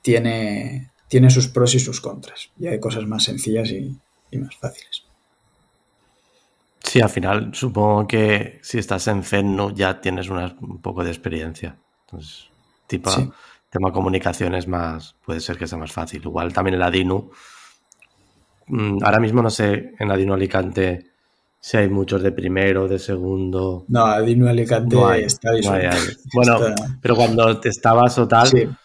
tiene, 0.00 0.90
tiene 1.08 1.28
sus 1.28 1.48
pros 1.48 1.74
y 1.74 1.80
sus 1.80 2.00
contras 2.00 2.50
y 2.58 2.68
hay 2.68 2.80
cosas 2.80 3.06
más 3.06 3.24
sencillas 3.24 3.70
y 3.70 3.98
más 4.38 4.56
fáciles. 4.56 5.04
Sí, 6.94 7.00
al 7.00 7.10
final 7.10 7.50
supongo 7.52 8.06
que 8.06 8.60
si 8.62 8.78
estás 8.78 9.08
en 9.08 9.24
FEDNU 9.24 9.74
ya 9.74 10.00
tienes 10.00 10.28
un 10.28 10.80
poco 10.80 11.02
de 11.02 11.10
experiencia. 11.10 11.76
Entonces, 12.06 12.50
tipo, 12.86 13.10
tema 13.68 13.90
comunicaciones 13.90 14.68
más, 14.68 15.16
puede 15.24 15.40
ser 15.40 15.58
que 15.58 15.66
sea 15.66 15.76
más 15.76 15.90
fácil. 15.90 16.22
Igual 16.22 16.52
también 16.52 16.74
en 16.74 16.80
la 16.80 16.92
DINU. 16.92 17.32
Mm, 18.68 19.02
ahora 19.02 19.18
mismo 19.18 19.42
no 19.42 19.50
sé 19.50 19.94
en 19.98 20.06
la 20.06 20.16
DINU 20.16 20.34
Alicante 20.34 21.13
si 21.64 21.78
hay 21.78 21.88
muchos 21.88 22.22
de 22.22 22.30
primero, 22.30 22.86
de 22.86 22.98
segundo. 22.98 23.86
No, 23.88 24.06
la 24.06 24.20
DINU 24.20 24.46
Alicante 24.48 24.96
está 25.24 25.50
Bueno, 26.34 26.60
pero 27.00 27.16
cuando 27.16 27.58
te 27.58 27.70
estabas 27.70 28.18
o 28.18 28.28
tal, 28.28 28.76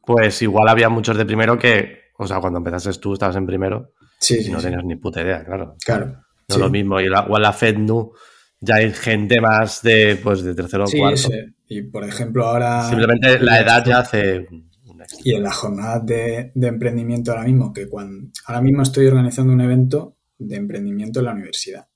pues 0.00 0.40
igual 0.40 0.66
había 0.66 0.88
muchos 0.88 1.14
de 1.18 1.26
primero 1.26 1.58
que, 1.58 2.04
o 2.16 2.26
sea, 2.26 2.40
cuando 2.40 2.56
empezaste 2.56 2.98
tú 2.98 3.12
estabas 3.12 3.36
en 3.36 3.44
primero 3.44 3.92
y 4.30 4.48
no 4.48 4.62
tenías 4.62 4.82
ni 4.82 4.96
puta 4.96 5.20
idea, 5.20 5.44
claro. 5.44 5.76
Claro. 5.84 6.22
No 6.48 6.56
lo 6.56 6.70
mismo. 6.70 6.98
Y 7.02 7.08
la, 7.10 7.26
o 7.26 7.38
la 7.38 7.52
FEDNU 7.52 8.12
ya 8.60 8.76
hay 8.76 8.94
gente 8.94 9.38
más 9.38 9.82
de, 9.82 10.16
pues, 10.16 10.42
de 10.42 10.54
tercero 10.54 10.84
o 10.84 10.90
cuarto. 10.90 11.28
Y 11.68 11.82
por 11.82 12.02
ejemplo, 12.02 12.46
ahora. 12.46 12.88
Simplemente 12.88 13.40
la 13.40 13.60
edad 13.60 13.84
ya 13.84 13.98
hace. 13.98 14.48
Y 15.22 15.34
en 15.34 15.42
la 15.42 15.52
jornada 15.52 16.00
de, 16.00 16.50
emprendimiento 16.54 17.32
ahora 17.32 17.44
mismo, 17.44 17.74
que 17.74 17.86
cuando. 17.90 18.30
Ahora 18.46 18.62
mismo 18.62 18.80
estoy 18.84 19.06
organizando 19.06 19.52
un 19.52 19.60
evento 19.60 20.16
de 20.38 20.56
emprendimiento 20.56 21.18
en 21.18 21.26
la 21.26 21.32
universidad. 21.32 21.86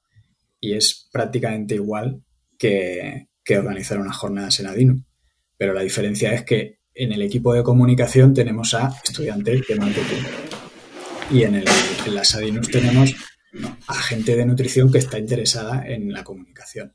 Y 0.60 0.74
es 0.74 1.08
prácticamente 1.12 1.74
igual 1.74 2.22
que, 2.58 3.26
organizar 3.58 3.98
una 3.98 4.12
jornada 4.12 4.48
en 4.60 4.66
Adinu. 4.66 5.04
Pero 5.56 5.74
la 5.74 5.82
diferencia 5.82 6.32
es 6.32 6.44
que 6.44 6.78
en 6.94 7.12
el 7.12 7.22
equipo 7.22 7.52
de 7.52 7.64
comunicación 7.64 8.32
tenemos 8.32 8.74
a 8.74 8.94
estudiantes 9.02 9.66
de 9.66 9.74
marketing. 9.74 10.22
Y 11.32 11.42
en, 11.42 11.56
el, 11.56 11.64
en 12.06 12.14
las 12.14 12.34
Adinus 12.36 12.70
tenemos 12.70 13.12
a 13.88 13.94
gente 13.94 14.36
de 14.36 14.46
nutrición 14.46 14.92
que 14.92 14.98
está 14.98 15.18
interesada 15.18 15.84
en 15.84 16.12
la 16.12 16.22
comunicación. 16.22 16.94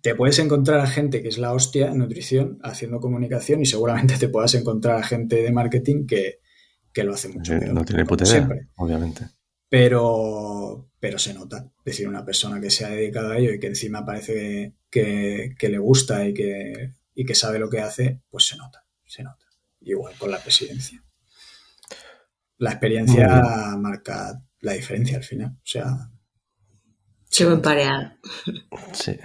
Te 0.00 0.14
puedes 0.14 0.38
encontrar 0.38 0.80
a 0.80 0.86
gente 0.86 1.20
que 1.20 1.28
es 1.28 1.36
la 1.36 1.52
hostia 1.52 1.88
en 1.88 1.98
nutrición 1.98 2.58
haciendo 2.62 3.00
comunicación 3.00 3.60
y 3.60 3.66
seguramente 3.66 4.16
te 4.16 4.28
puedas 4.28 4.54
encontrar 4.54 4.96
a 4.96 5.02
gente 5.02 5.42
de 5.42 5.52
marketing 5.52 6.06
que, 6.06 6.40
lo 7.04 7.14
hace 7.14 7.28
mucho 7.28 7.56
No 7.56 7.84
tiene 7.84 8.04
puta 8.04 8.24
idea, 8.24 8.48
obviamente. 8.76 9.28
Pero, 9.68 10.90
pero 10.98 11.18
se 11.18 11.34
nota. 11.34 11.70
Es 11.78 11.84
decir, 11.84 12.08
una 12.08 12.24
persona 12.24 12.60
que 12.60 12.70
se 12.70 12.84
ha 12.84 12.90
dedicado 12.90 13.32
a 13.32 13.38
ello 13.38 13.52
y 13.52 13.60
que 13.60 13.66
encima 13.66 14.04
parece 14.04 14.74
que, 14.90 15.54
le 15.60 15.78
gusta 15.78 16.26
y 16.26 16.34
que, 16.34 16.94
y 17.14 17.24
que 17.24 17.34
sabe 17.34 17.58
lo 17.58 17.68
que 17.68 17.80
hace, 17.80 18.22
pues 18.30 18.46
se 18.46 18.56
nota, 18.56 18.84
se 19.04 19.22
nota. 19.22 19.44
Igual 19.80 20.14
con 20.18 20.30
la 20.30 20.38
presidencia. 20.38 21.02
La 22.58 22.70
experiencia 22.70 23.76
marca 23.76 24.40
la 24.60 24.72
diferencia 24.72 25.18
al 25.18 25.24
final. 25.24 25.52
O 25.56 25.66
sea. 25.66 26.10
Se 27.28 27.44
va 27.44 27.60
parear. 27.62 28.18
Sí. 28.92 29.16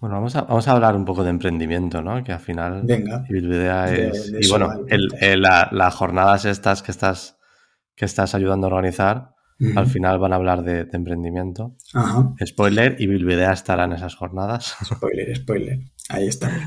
Bueno, 0.00 0.16
vamos 0.16 0.36
a, 0.36 0.42
vamos 0.42 0.68
a 0.68 0.72
hablar 0.72 0.96
un 0.96 1.04
poco 1.04 1.22
de 1.24 1.30
emprendimiento, 1.30 2.02
¿no? 2.02 2.22
Que 2.24 2.32
al 2.32 2.40
final 2.40 2.82
Venga, 2.84 3.24
es... 3.86 4.32
y 4.38 4.48
bueno, 4.50 4.84
las 4.90 5.94
jornadas 5.94 6.44
estas 6.44 6.82
que 6.82 6.90
estás, 6.90 7.38
que 7.94 8.04
estás 8.04 8.34
ayudando 8.34 8.66
a 8.66 8.70
organizar, 8.70 9.33
al 9.76 9.86
final 9.86 10.18
van 10.18 10.32
a 10.32 10.36
hablar 10.36 10.62
de, 10.62 10.88
emprendimiento. 10.92 11.76
Ajá. 11.92 12.34
Spoiler, 12.44 12.96
y 12.98 13.06
Bilbidea 13.06 13.52
estará 13.52 13.84
en 13.84 13.92
esas 13.92 14.14
jornadas. 14.14 14.74
Spoiler, 14.84 15.36
spoiler. 15.36 15.78
Ahí 16.08 16.28
estamos. 16.28 16.60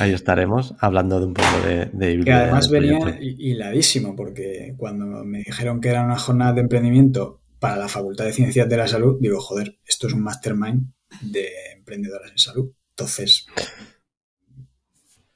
Ahí 0.00 0.12
estaremos 0.12 0.74
hablando 0.80 1.20
de 1.20 1.26
un 1.26 1.34
poco 1.34 1.66
de, 1.66 1.86
de 1.92 2.24
Que 2.24 2.32
además 2.32 2.68
venía 2.68 2.98
hiladísimo, 3.20 4.16
porque 4.16 4.74
cuando 4.76 5.24
me 5.24 5.38
dijeron 5.38 5.80
que 5.80 5.90
era 5.90 6.04
una 6.04 6.18
jornada 6.18 6.52
de 6.54 6.62
emprendimiento 6.62 7.42
para 7.60 7.76
la 7.76 7.88
Facultad 7.88 8.24
de 8.24 8.32
Ciencias 8.32 8.68
de 8.68 8.76
la 8.76 8.88
Salud, 8.88 9.18
digo, 9.20 9.40
joder, 9.40 9.78
esto 9.86 10.08
es 10.08 10.14
un 10.14 10.22
mastermind 10.22 10.92
de 11.20 11.48
emprendedoras 11.76 12.32
en 12.32 12.38
salud. 12.38 12.72
Entonces. 12.90 13.46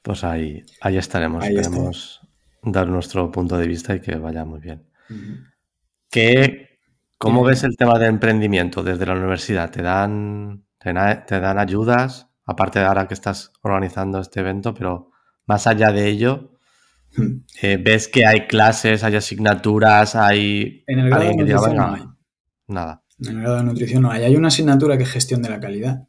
Pues 0.01 0.23
ahí, 0.23 0.65
ahí 0.81 0.97
estaremos. 0.97 1.45
Esperemos 1.45 2.21
dar 2.63 2.87
nuestro 2.89 3.31
punto 3.31 3.57
de 3.57 3.67
vista 3.67 3.95
y 3.95 4.01
que 4.01 4.15
vaya 4.15 4.43
muy 4.43 4.59
bien. 4.59 4.83
¿Cómo 7.17 7.43
ves 7.43 7.63
el 7.63 7.75
tema 7.77 7.97
de 7.97 8.07
emprendimiento 8.07 8.83
desde 8.83 9.05
la 9.05 9.13
universidad? 9.13 9.71
¿Te 9.71 9.81
dan, 9.81 10.65
te, 10.79 10.93
dan 10.93 11.57
ayudas? 11.57 12.27
Aparte 12.45 12.79
de 12.79 12.85
ahora 12.85 13.07
que 13.07 13.15
estás 13.15 13.51
organizando 13.61 14.19
este 14.19 14.41
evento, 14.41 14.73
pero 14.73 15.11
más 15.47 15.65
allá 15.65 15.91
de 15.91 16.07
ello, 16.07 16.53
hmm. 17.15 17.45
eh, 17.61 17.77
¿ves 17.83 18.07
que 18.07 18.25
hay 18.25 18.47
clases, 18.47 19.03
hay 19.03 19.15
asignaturas, 19.15 20.15
hay... 20.15 20.83
En 20.85 20.99
el 20.99 21.09
grado 21.09 21.23
de 21.23 21.35
nutrición 21.35 21.75
no 21.75 21.93
hay. 21.93 22.03
Nada. 22.67 23.03
En 23.19 23.27
el 23.29 23.41
grado 23.41 23.57
de 23.57 23.63
nutrición 23.63 24.03
no 24.03 24.11
hay. 24.11 24.23
Hay 24.23 24.35
una 24.35 24.49
asignatura 24.49 24.97
que 24.97 25.03
es 25.03 25.09
gestión 25.09 25.41
de 25.41 25.49
la 25.49 25.59
calidad, 25.59 26.07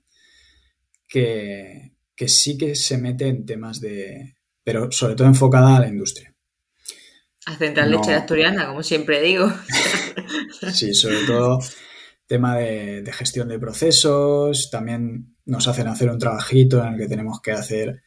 que, 1.09 1.95
sí 2.27 2.59
que 2.59 2.75
se 2.75 2.99
mete 2.99 3.29
en 3.29 3.47
temas 3.47 3.81
de, 3.81 4.37
pero 4.63 4.93
sobre 4.93 5.15
todo 5.15 5.27
enfocada 5.27 5.77
a 5.77 5.81
la 5.81 5.89
industria. 5.89 6.35
A 7.47 7.57
Central 7.57 7.91
Leche 7.91 8.13
Asturiana, 8.13 8.67
como 8.67 8.83
siempre 8.83 9.23
digo. 9.23 9.51
sí, 10.73 10.95
sobre 10.95 11.25
todo 11.27 11.61
tema 12.29 12.57
de, 12.57 13.11
gestión 13.13 13.49
de 13.49 13.59
procesos, 13.59 14.71
también 14.71 15.35
nos 15.47 15.67
hacen 15.67 15.89
hacer 15.89 16.11
un 16.11 16.19
trabajito 16.19 16.85
en 16.85 16.93
el 16.93 17.01
que 17.01 17.09
tenemos 17.09 17.41
que 17.41 17.53
hacer 17.53 18.03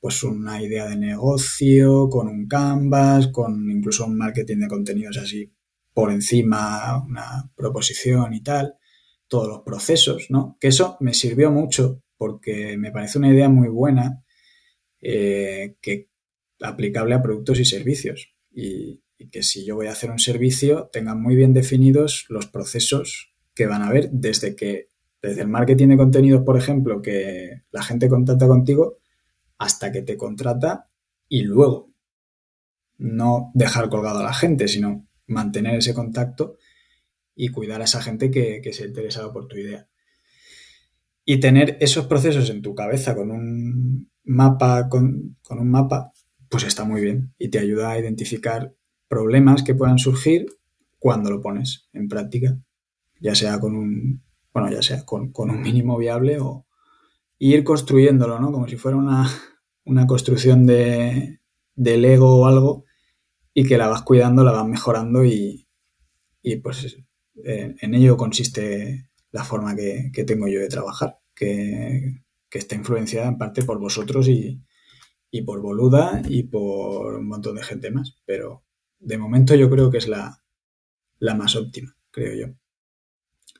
pues 0.00 0.22
una 0.24 0.60
idea 0.60 0.86
de 0.86 0.96
negocio, 0.96 2.10
con 2.10 2.28
un 2.28 2.46
canvas, 2.46 3.28
con 3.28 3.70
incluso 3.70 4.04
un 4.04 4.18
marketing 4.18 4.58
de 4.58 4.68
contenidos 4.68 5.16
así 5.16 5.54
por 5.94 6.10
encima, 6.10 7.02
una 7.02 7.50
proposición 7.56 8.34
y 8.34 8.42
tal, 8.42 8.74
todos 9.28 9.48
los 9.48 9.60
procesos, 9.60 10.26
¿no? 10.28 10.58
Que 10.60 10.68
eso 10.68 10.98
me 11.00 11.14
sirvió 11.14 11.50
mucho 11.50 12.02
porque 12.18 12.76
me 12.76 12.90
parece 12.90 13.18
una 13.18 13.32
idea 13.32 13.48
muy 13.48 13.68
buena 13.68 14.24
eh, 15.00 15.76
que 15.80 16.10
aplicable 16.60 17.14
a 17.14 17.22
productos 17.22 17.60
y 17.60 17.64
servicios. 17.64 18.34
Y, 18.50 19.03
que 19.30 19.42
si 19.42 19.64
yo 19.64 19.74
voy 19.76 19.86
a 19.86 19.92
hacer 19.92 20.10
un 20.10 20.18
servicio, 20.18 20.88
tengan 20.92 21.20
muy 21.20 21.36
bien 21.36 21.52
definidos 21.52 22.26
los 22.28 22.46
procesos 22.46 23.34
que 23.54 23.66
van 23.66 23.82
a 23.82 23.88
haber 23.88 24.10
desde 24.10 24.56
que, 24.56 24.88
desde 25.22 25.42
el 25.42 25.48
marketing 25.48 25.88
de 25.88 25.96
contenidos, 25.96 26.42
por 26.42 26.56
ejemplo, 26.56 27.02
que 27.02 27.62
la 27.70 27.82
gente 27.82 28.08
contacta 28.08 28.46
contigo, 28.46 28.98
hasta 29.58 29.92
que 29.92 30.02
te 30.02 30.16
contrata 30.16 30.88
y 31.28 31.42
luego 31.42 31.90
no 32.98 33.50
dejar 33.54 33.88
colgado 33.88 34.20
a 34.20 34.24
la 34.24 34.34
gente, 34.34 34.68
sino 34.68 35.06
mantener 35.26 35.76
ese 35.76 35.94
contacto 35.94 36.56
y 37.34 37.48
cuidar 37.48 37.80
a 37.80 37.84
esa 37.84 38.02
gente 38.02 38.30
que, 38.30 38.60
que 38.62 38.72
se 38.72 38.84
ha 38.84 38.86
interesado 38.86 39.32
por 39.32 39.46
tu 39.46 39.56
idea. 39.56 39.88
Y 41.24 41.40
tener 41.40 41.78
esos 41.80 42.06
procesos 42.06 42.50
en 42.50 42.62
tu 42.62 42.74
cabeza 42.74 43.14
con 43.14 43.30
un 43.30 44.10
mapa, 44.24 44.88
con, 44.88 45.36
un 45.50 45.70
mapa, 45.70 46.12
pues 46.48 46.64
está 46.64 46.84
muy 46.84 47.00
bien 47.00 47.34
y 47.38 47.48
te 47.48 47.58
ayuda 47.58 47.90
a 47.90 47.98
identificar 47.98 48.74
problemas 49.08 49.62
que 49.62 49.74
puedan 49.74 49.98
surgir 49.98 50.46
cuando 50.98 51.30
lo 51.30 51.40
pones 51.40 51.88
en 51.92 52.08
práctica, 52.08 52.58
ya 53.20 53.34
sea 53.34 53.60
con 53.60 53.76
un, 53.76 54.22
bueno, 54.52 54.70
ya 54.70 54.82
sea 54.82 55.04
con, 55.04 55.32
un 55.36 55.62
mínimo 55.62 55.98
viable 55.98 56.38
o 56.40 56.66
ir 57.38 57.64
construyéndolo, 57.64 58.38
¿no? 58.38 58.52
Como 58.52 58.68
si 58.68 58.76
fuera 58.76 58.96
una, 58.96 59.28
una 59.84 60.06
construcción 60.06 60.66
de, 60.66 61.40
de 61.74 61.96
Lego 61.98 62.40
o 62.40 62.46
algo 62.46 62.84
y 63.52 63.66
que 63.66 63.78
la 63.78 63.88
vas 63.88 64.02
cuidando, 64.02 64.44
la 64.44 64.52
vas 64.52 64.66
mejorando 64.66 65.24
y, 65.24 65.68
y 66.42 66.56
pues 66.56 66.96
en 67.34 67.94
ello 67.94 68.16
consiste 68.16 69.10
la 69.34 69.42
forma 69.42 69.74
que, 69.74 70.24
tengo 70.24 70.46
yo 70.46 70.60
de 70.60 70.68
trabajar, 70.68 71.18
que, 71.34 72.22
está 72.50 72.76
influenciada 72.76 73.26
en 73.26 73.36
parte 73.36 73.64
por 73.64 73.80
vosotros 73.80 74.28
y, 74.28 74.62
por 75.44 75.60
Boluda 75.60 76.22
y 76.28 76.44
por 76.44 77.16
un 77.16 77.26
montón 77.26 77.56
de 77.56 77.64
gente 77.64 77.90
más. 77.90 78.16
Pero 78.24 78.62
de 79.04 79.18
momento 79.18 79.54
yo 79.54 79.70
creo 79.70 79.90
que 79.90 79.98
es 79.98 80.08
la, 80.08 80.40
más 81.20 81.56
óptima, 81.56 81.96
creo 82.10 82.34
yo. 82.34 82.54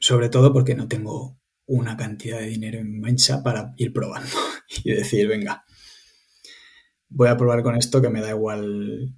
Sobre 0.00 0.28
todo 0.28 0.52
porque 0.52 0.74
no 0.74 0.88
tengo 0.88 1.38
una 1.66 1.96
cantidad 1.96 2.38
de 2.38 2.46
dinero 2.46 2.78
inmensa 2.78 3.42
para 3.42 3.72
ir 3.76 3.92
probando 3.92 4.36
y 4.84 4.92
decir, 4.92 5.28
venga, 5.28 5.64
voy 7.08 7.28
a 7.28 7.36
probar 7.36 7.62
con 7.62 7.76
esto 7.76 8.02
que 8.02 8.10
me 8.10 8.20
da 8.20 8.30
igual 8.30 9.14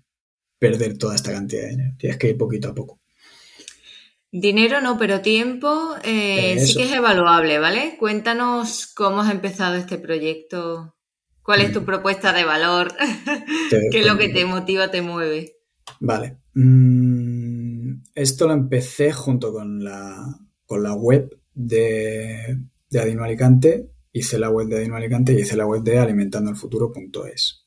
perder 0.58 0.96
toda 0.98 1.14
esta 1.14 1.32
cantidad 1.32 1.62
de 1.62 1.70
dinero. 1.70 1.94
Tienes 1.98 2.18
que 2.18 2.30
ir 2.30 2.36
poquito 2.36 2.68
a 2.68 2.74
poco. 2.74 3.00
Dinero 4.30 4.80
no, 4.80 4.98
pero 4.98 5.22
tiempo 5.22 5.94
eh, 6.02 6.58
sí 6.58 6.76
que 6.76 6.84
es 6.84 6.92
evaluable, 6.92 7.58
¿vale? 7.58 7.96
Cuéntanos 7.98 8.86
cómo 8.88 9.22
has 9.22 9.30
empezado 9.30 9.76
este 9.76 9.98
proyecto, 9.98 10.96
cuál 11.42 11.62
es 11.62 11.72
tu 11.72 11.80
mm. 11.80 11.86
propuesta 11.86 12.32
de 12.32 12.44
valor, 12.44 12.94
qué 13.90 14.00
es 14.00 14.06
lo 14.06 14.18
que 14.18 14.28
te 14.28 14.44
motiva, 14.44 14.90
te 14.90 15.00
mueve. 15.00 15.55
Vale. 16.00 16.38
Mm, 16.54 18.02
esto 18.14 18.46
lo 18.46 18.54
empecé 18.54 19.12
junto 19.12 19.52
con 19.52 19.82
la, 19.82 20.38
con 20.64 20.82
la 20.82 20.94
web 20.94 21.38
de, 21.54 22.58
de 22.90 23.00
Adino 23.00 23.24
Alicante. 23.24 23.90
Hice 24.12 24.38
la 24.38 24.50
web 24.50 24.68
de 24.68 24.76
Adino 24.76 24.96
Alicante 24.96 25.32
y 25.32 25.40
hice 25.40 25.56
la 25.56 25.66
web 25.66 25.82
de 25.82 25.98
alimentandoelfuturo.es. 25.98 27.66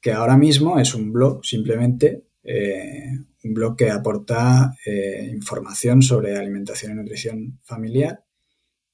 Que 0.00 0.12
ahora 0.12 0.36
mismo 0.36 0.78
es 0.78 0.94
un 0.94 1.12
blog 1.12 1.44
simplemente 1.44 2.26
eh, 2.48 3.10
un 3.42 3.54
blog 3.54 3.76
que 3.76 3.90
aporta 3.90 4.72
eh, 4.86 5.30
información 5.32 6.00
sobre 6.00 6.36
alimentación 6.36 6.92
y 6.92 6.94
nutrición 6.94 7.58
familiar 7.64 8.24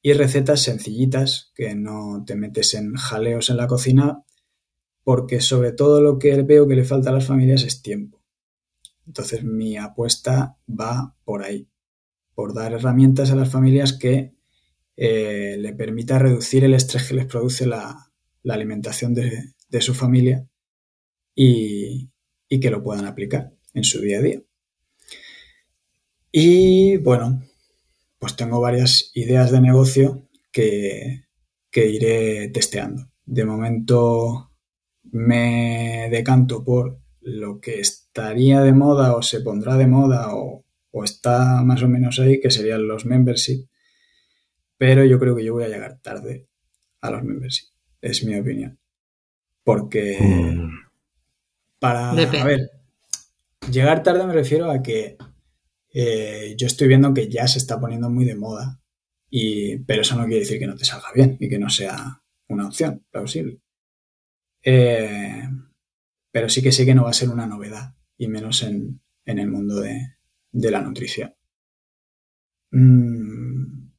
y 0.01 0.15
recetas 0.15 0.63
sencillitas 0.63 1.53
que 1.55 1.75
no 1.75 2.25
te 2.27 2.35
metes 2.35 2.73
en 2.73 2.95
jaleos 2.95 3.51
en 3.51 3.59
la 3.59 3.67
cocina 3.67 4.25
porque 5.05 5.43
sobre 5.43 5.73
todo 5.73 6.01
lo 6.01 6.19
que 6.19 6.43
veo 6.43 6.67
que 6.67 6.77
le 6.77 6.85
falta 6.85 7.11
a 7.11 7.13
las 7.13 7.27
familias 7.27 7.63
es 7.65 7.83
tiempo. 7.83 8.22
Entonces 9.07 9.45
mi 9.45 9.77
apuesta 9.77 10.59
va 10.69 11.17
por 11.25 11.43
ahí, 11.43 11.69
por 12.35 12.55
dar 12.55 12.73
herramientas 12.73 13.31
a 13.31 13.37
las 13.37 13.51
familias 13.51 13.93
que 13.93 14.35
eh, 14.97 15.57
le 15.59 15.73
permita 15.73 16.19
reducir 16.19 16.65
el 16.65 16.75
estrés 16.75 17.09
que 17.09 17.15
les 17.15 17.27
produce 17.27 17.67
la, 17.67 18.11
alimentación 18.49 19.15
de, 19.15 19.55
su 19.81 19.95
familia 19.95 20.47
y 21.35 22.11
que 22.49 22.71
lo 22.71 22.83
puedan 22.83 23.07
aplicar 23.07 23.53
en 23.73 23.85
su 23.85 24.01
día 24.01 24.19
a 24.19 24.23
día. 24.23 24.43
Y 26.35 26.97
bueno, 26.97 27.43
pues 28.19 28.37
tengo 28.37 28.59
varias 28.59 29.11
ideas 29.15 29.51
de 29.53 29.61
negocio 29.61 30.29
que, 30.51 31.25
iré 31.75 32.49
testeando. 32.49 33.11
De 33.27 33.45
momento 33.45 34.51
me 35.11 36.09
decanto 36.11 36.65
por 36.65 37.02
lo 37.23 37.61
que 37.61 37.81
estaría 37.81 38.61
de 38.61 38.73
moda 38.73 39.15
o 39.17 39.23
se 39.23 39.41
pondrá 39.41 39.77
de 39.77 39.87
moda 39.87 40.35
o, 40.35 40.65
está 41.05 41.63
más 41.63 41.83
o 41.83 41.89
menos 41.89 42.19
ahí, 42.19 42.41
que 42.41 42.51
serían 42.51 42.87
los 42.87 43.07
membership. 43.07 43.67
pero 44.77 45.05
yo 45.05 45.19
creo 45.19 45.35
que 45.35 45.45
yo 45.45 45.55
voy 45.55 45.65
a 45.65 45.69
llegar 45.69 46.01
tarde 46.03 46.49
a 47.01 47.11
los 47.11 47.23
membership, 47.23 47.69
es 48.01 48.25
mi 48.25 48.39
opinión. 48.39 48.79
Porque 49.65 50.19
mm. 50.21 50.91
para, 51.79 52.11
a 52.11 52.15
ver, 52.15 52.71
llegar 53.71 54.03
tarde 54.03 54.27
me 54.27 54.35
refiero 54.35 54.71
a 54.71 54.83
que 54.83 55.17
eh, 55.95 56.55
yo 56.59 56.67
estoy 56.67 56.89
viendo 56.89 57.15
que 57.15 57.29
ya 57.29 57.47
se 57.47 57.59
está 57.59 57.81
poniendo 57.81 58.11
muy 58.11 58.25
de 58.25 58.35
moda, 58.35 58.81
y, 59.31 59.79
pero 59.79 60.03
eso 60.03 60.17
no 60.17 60.25
quiere 60.25 60.41
decir 60.41 60.59
que 60.59 60.67
no 60.67 60.77
te 60.77 60.85
salga 60.85 61.09
bien 61.15 61.37
y 61.41 61.49
que 61.49 61.59
no 61.59 61.71
sea 61.71 62.23
una 62.49 62.67
opción 62.67 63.03
plausible. 63.11 63.61
Eh, 64.63 65.49
pero 66.33 66.49
sí 66.49 66.63
que 66.63 66.73
sé 66.73 66.85
que 66.85 66.95
no 66.95 67.05
va 67.05 67.11
a 67.11 67.15
ser 67.15 67.29
una 67.29 67.47
novedad, 67.47 67.95
y 68.17 68.27
menos 68.27 68.63
en, 68.63 69.01
el 69.25 69.49
mundo 69.49 69.81
de, 69.81 70.17
la 70.53 70.81
nutrición. 70.81 71.35
Mm, 72.73 73.91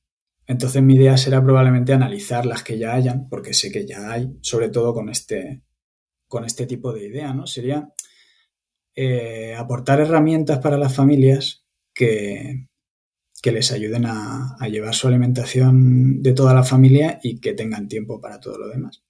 entonces 0.48 0.82
mi 0.82 0.96
idea 0.96 1.16
será 1.16 1.42
probablemente 1.42 1.94
analizar 1.94 2.46
las 2.46 2.64
que 2.64 2.78
ya 2.78 2.94
hayan, 2.94 3.30
porque 3.30 3.54
sé 3.54 3.72
que 3.72 3.86
ya 3.86 4.12
hay, 4.12 4.38
sobre 4.42 4.70
todo 4.70 4.94
con 4.94 5.10
este, 5.10 5.64
con 6.28 6.44
este 6.44 6.66
tipo 6.66 6.92
de 6.92 7.08
idea, 7.08 7.34
¿no? 7.34 7.48
Sería 7.48 7.94
eh, 8.96 9.56
aportar 9.56 10.02
herramientas 10.02 10.60
para 10.60 10.78
las 10.78 10.96
familias 10.96 11.66
que, 11.94 12.68
que 13.44 13.52
les 13.52 13.74
ayuden 13.74 14.06
a, 14.06 14.56
llevar 14.72 14.96
su 14.96 15.06
alimentación 15.10 16.22
de 16.22 16.32
toda 16.32 16.54
la 16.54 16.64
familia 16.64 17.20
y 17.22 17.42
que 17.42 17.54
tengan 17.54 17.90
tiempo 17.90 18.22
para 18.22 18.40
todo 18.40 18.58
lo 18.58 18.70
demás. 18.70 19.03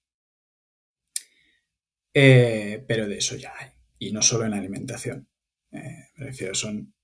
Eh, 2.14 2.84
pero 2.86 3.08
de 3.08 3.18
eso 3.18 3.36
ya 3.36 3.52
hay, 3.58 3.70
y 3.98 4.12
no 4.12 4.22
solo 4.22 4.46
en 4.46 4.54
alimentación. 4.54 5.28
Eh, 5.72 6.10
me 6.16 6.26
refiero, 6.26 6.54
son 6.54 6.94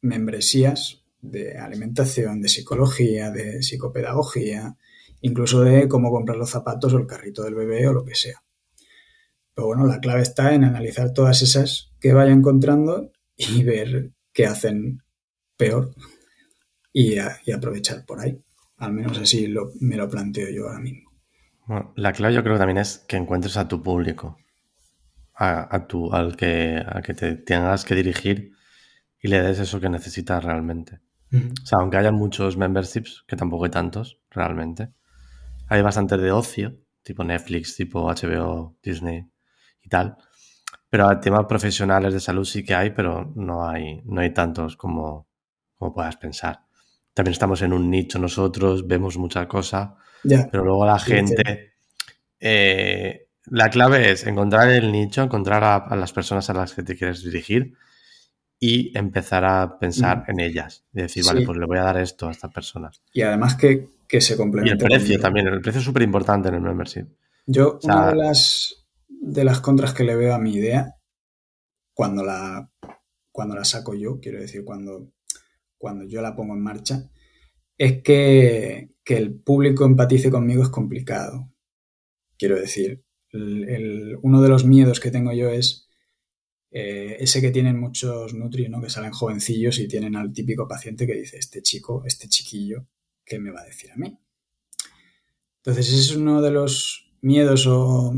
membresías 0.00 1.02
de 1.20 1.58
alimentación, 1.58 2.40
de 2.40 2.48
psicología, 2.48 3.30
de 3.30 3.62
psicopedagogía, 3.62 4.76
incluso 5.20 5.62
de 5.62 5.88
cómo 5.88 6.10
comprar 6.10 6.38
los 6.38 6.50
zapatos 6.50 6.94
o 6.94 6.98
el 6.98 7.06
carrito 7.06 7.42
del 7.42 7.56
bebé 7.56 7.88
o 7.88 7.92
lo 7.92 8.04
que 8.04 8.14
sea. 8.14 8.42
Pero 9.54 9.66
bueno, 9.66 9.86
la 9.86 10.00
clave 10.00 10.22
está 10.22 10.54
en 10.54 10.64
analizar 10.64 11.12
todas 11.12 11.42
esas 11.42 11.92
que 12.00 12.12
vaya 12.12 12.32
encontrando 12.32 13.10
y 13.36 13.62
ver 13.64 14.12
qué 14.32 14.46
hacen 14.46 15.02
peor 15.56 15.94
y, 16.92 17.18
aprovechar 17.18 18.04
por 18.06 18.20
ahí. 18.20 18.40
Al 18.78 18.92
menos 18.92 19.18
así 19.18 19.52
me 19.80 19.96
lo 19.96 20.08
planteo 20.08 20.48
yo 20.50 20.68
ahora 20.68 20.80
mismo. 20.80 21.10
la 21.96 22.12
clave 22.12 22.34
yo 22.34 22.42
creo 22.42 22.54
que 22.54 22.60
también 22.60 22.78
es 22.78 23.04
que 23.06 23.16
encuentres 23.16 23.56
a 23.56 23.68
tu 23.68 23.82
público, 23.82 24.38
a, 25.40 25.86
tu, 25.86 26.12
al 26.12 26.36
que, 26.36 26.84
a 26.86 27.00
que 27.00 27.14
te 27.14 27.34
tengas 27.34 27.84
que 27.84 27.94
dirigir 27.94 28.52
y 29.18 29.28
le 29.28 29.40
des 29.40 29.58
eso 29.58 29.80
que 29.80 29.88
necesitas 29.88 30.44
realmente. 30.44 31.00
O 31.32 31.66
sea, 31.66 31.78
aunque 31.78 31.96
haya 31.96 32.12
muchos 32.12 32.56
memberships, 32.56 33.24
que 33.26 33.36
tampoco 33.36 33.64
hay 33.64 33.70
tantos 33.70 34.20
realmente, 34.30 34.92
hay 35.68 35.80
bastante 35.80 36.16
de 36.18 36.30
ocio, 36.30 36.76
tipo 37.02 37.24
Netflix, 37.24 37.76
tipo 37.76 38.10
HBO, 38.10 38.76
Disney 38.82 39.30
y 39.80 39.88
tal. 39.88 40.16
Pero 40.90 41.18
temas 41.20 41.46
profesionales 41.46 42.12
de 42.12 42.20
salud 42.20 42.44
sí 42.44 42.62
que 42.62 42.74
hay, 42.74 42.90
pero 42.90 43.32
no 43.36 43.66
hay, 43.66 44.02
no 44.04 44.20
hay 44.20 44.34
tantos 44.34 44.76
como, 44.76 45.28
como 45.76 45.94
puedas 45.94 46.16
pensar. 46.16 46.66
También 47.14 47.32
estamos 47.32 47.62
en 47.62 47.72
un 47.72 47.88
nicho 47.88 48.18
nosotros, 48.18 48.86
vemos 48.86 49.16
muchas 49.16 49.46
cosas, 49.46 49.90
pero 50.50 50.64
luego 50.64 50.84
la 50.84 50.98
gente... 50.98 51.74
Eh, 52.42 53.29
la 53.46 53.70
clave 53.70 54.10
es 54.10 54.26
encontrar 54.26 54.68
el 54.70 54.92
nicho, 54.92 55.22
encontrar 55.22 55.64
a, 55.64 55.96
las 55.96 56.12
personas 56.12 56.50
a 56.50 56.54
las 56.54 56.74
que 56.74 56.82
te 56.82 56.96
quieres 56.96 57.24
dirigir 57.24 57.74
y 58.58 58.96
empezar 58.96 59.44
a 59.44 59.78
pensar 59.78 60.24
en 60.28 60.40
ellas. 60.40 60.84
Y 60.92 61.02
decir, 61.02 61.24
vale, 61.24 61.46
pues 61.46 61.58
le 61.58 61.66
voy 61.66 61.78
a 61.78 61.84
dar 61.84 61.96
esto 61.98 62.28
a 62.28 62.30
estas 62.30 62.52
personas. 62.52 63.02
Y 63.12 63.22
además 63.22 63.56
que, 63.56 63.88
se 64.20 64.36
complementa. 64.36 64.68
Y 64.68 64.72
el 64.72 64.78
precio 64.78 65.20
también, 65.20 65.48
el 65.48 65.60
precio 65.60 65.78
es 65.78 65.84
súper 65.84 66.02
importante 66.02 66.48
en 66.48 66.56
el 66.56 66.60
membership. 66.60 67.06
Yo, 67.46 67.78
una 67.82 68.10
de 68.10 68.16
las, 68.16 68.86
de 69.08 69.44
las 69.44 69.60
contras 69.60 69.94
que 69.94 70.04
le 70.04 70.16
veo 70.16 70.34
a 70.34 70.38
mi 70.38 70.54
idea, 70.54 70.96
cuando 71.94 72.22
la, 72.22 72.70
cuando 73.32 73.54
la 73.56 73.64
saco 73.64 73.94
yo, 73.94 74.20
quiero 74.20 74.40
decir, 74.40 74.64
cuando, 74.64 75.12
cuando 75.78 76.04
yo 76.04 76.20
la 76.20 76.36
pongo 76.36 76.54
en 76.54 76.62
marcha, 76.62 77.10
es 77.78 78.02
que, 78.02 78.90
el 79.06 79.34
público 79.40 79.84
empatice 79.84 80.30
conmigo 80.30 80.62
es 80.62 80.68
complicado. 80.68 81.50
Quiero 82.38 82.54
decir, 82.54 83.02
uno 83.32 84.42
de 84.42 84.48
los 84.48 84.64
miedos 84.64 85.00
que 85.00 85.10
tengo 85.10 85.32
yo 85.32 85.50
es 85.50 85.88
eh, 86.72 87.16
ese 87.18 87.40
que 87.40 87.50
tienen 87.50 87.78
muchos 87.78 88.32
Nutri, 88.34 88.68
¿no? 88.68 88.80
que 88.80 88.90
salen 88.90 89.12
jovencillos 89.12 89.78
y 89.80 89.88
tienen 89.88 90.14
al 90.16 90.32
típico 90.32 90.68
paciente 90.68 91.06
que 91.06 91.14
dice, 91.14 91.38
este 91.38 91.62
chico, 91.62 92.04
este 92.06 92.28
chiquillo, 92.28 92.86
¿qué 93.24 93.38
me 93.38 93.50
va 93.50 93.62
a 93.62 93.64
decir 93.64 93.90
a 93.90 93.96
mí? 93.96 94.18
Entonces 95.56 95.88
ese 95.88 96.00
es 96.00 96.16
uno 96.16 96.40
de 96.40 96.52
los 96.52 97.12
miedos 97.20 97.66
o, 97.66 98.14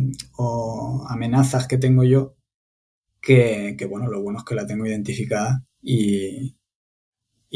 amenazas 1.09 1.67
que 1.67 1.79
tengo 1.79 2.05
yo, 2.05 2.37
que, 3.21 3.77
bueno, 3.89 4.09
lo 4.09 4.23
bueno 4.23 4.41
es 4.41 4.45
que 4.45 4.55
la 4.55 4.67
tengo 4.67 4.87
identificada 4.87 5.65
y 5.81 6.55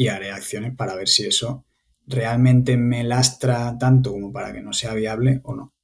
haré 0.09 0.31
acciones 0.31 0.75
para 0.75 0.95
ver 0.95 1.07
si 1.07 1.25
eso 1.25 1.65
realmente 2.07 2.77
me 2.77 3.03
lastra 3.03 3.77
tanto 3.77 4.11
como 4.11 4.31
para 4.31 4.53
que 4.53 4.61
no 4.61 4.73
sea 4.73 4.93
viable 4.93 5.41
o 5.43 5.55
no. 5.55 5.76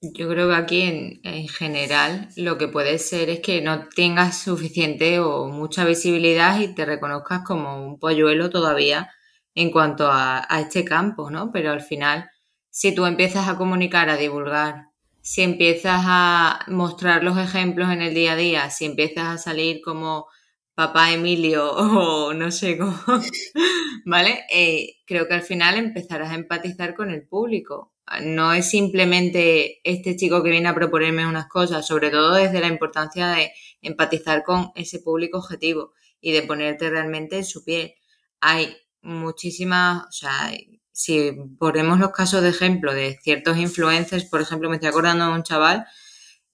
Yo 0.00 0.28
creo 0.28 0.48
que 0.48 0.54
aquí 0.54 0.82
en, 1.24 1.48
general 1.48 2.28
lo 2.36 2.56
que 2.56 2.68
puede 2.68 2.98
ser 2.98 3.30
es 3.30 3.40
que 3.40 3.60
no 3.62 3.88
tengas 3.88 4.38
suficiente 4.38 5.18
o 5.18 5.48
mucha 5.48 5.84
visibilidad 5.84 6.60
y 6.60 6.72
te 6.72 6.84
reconozcas 6.84 7.42
como 7.44 7.84
un 7.84 7.98
polluelo 7.98 8.48
todavía 8.48 9.10
en 9.56 9.72
cuanto 9.72 10.08
a, 10.10 10.46
este 10.60 10.84
campo, 10.84 11.30
¿no? 11.30 11.50
Pero 11.52 11.72
al 11.72 11.80
final, 11.80 12.30
si 12.70 12.94
tú 12.94 13.06
empiezas 13.06 13.48
a 13.48 13.56
comunicar, 13.56 14.08
a 14.08 14.16
divulgar, 14.16 14.86
si 15.20 15.42
empiezas 15.42 16.02
a 16.06 16.60
mostrar 16.68 17.24
los 17.24 17.36
ejemplos 17.36 17.90
en 17.90 18.02
el 18.02 18.14
día 18.14 18.32
a 18.32 18.36
día, 18.36 18.70
si 18.70 18.84
empiezas 18.84 19.24
a 19.26 19.38
salir 19.38 19.80
como 19.82 20.26
papá 20.74 21.12
Emilio 21.12 21.72
o 21.76 22.34
no 22.34 22.52
sé 22.52 22.78
cómo, 22.78 22.96
¿vale? 24.06 24.44
Eh, 24.50 24.98
creo 25.06 25.26
que 25.26 25.34
al 25.34 25.42
final 25.42 25.76
empezarás 25.76 26.30
a 26.30 26.36
empatizar 26.36 26.94
con 26.94 27.10
el 27.10 27.26
público 27.26 27.92
no 28.22 28.52
es 28.52 28.70
simplemente 28.70 29.80
este 29.84 30.16
chico 30.16 30.42
que 30.42 30.50
viene 30.50 30.68
a 30.68 30.74
proponerme 30.74 31.26
unas 31.26 31.48
cosas, 31.48 31.86
sobre 31.86 32.10
todo 32.10 32.34
desde 32.34 32.60
la 32.60 32.68
importancia 32.68 33.28
de 33.28 33.52
empatizar 33.82 34.42
con 34.42 34.72
ese 34.74 35.00
público 35.00 35.38
objetivo 35.38 35.92
y 36.20 36.32
de 36.32 36.42
ponerte 36.42 36.90
realmente 36.90 37.36
en 37.36 37.44
su 37.44 37.64
piel. 37.64 37.94
Hay 38.40 38.76
muchísimas, 39.02 40.06
o 40.06 40.12
sea, 40.12 40.52
si 40.92 41.32
ponemos 41.58 41.98
los 41.98 42.10
casos 42.12 42.42
de 42.42 42.50
ejemplo 42.50 42.92
de 42.92 43.18
ciertos 43.22 43.56
influencers, 43.58 44.24
por 44.24 44.40
ejemplo, 44.40 44.68
me 44.68 44.76
estoy 44.76 44.88
acordando 44.90 45.26
de 45.26 45.32
un 45.32 45.42
chaval, 45.42 45.86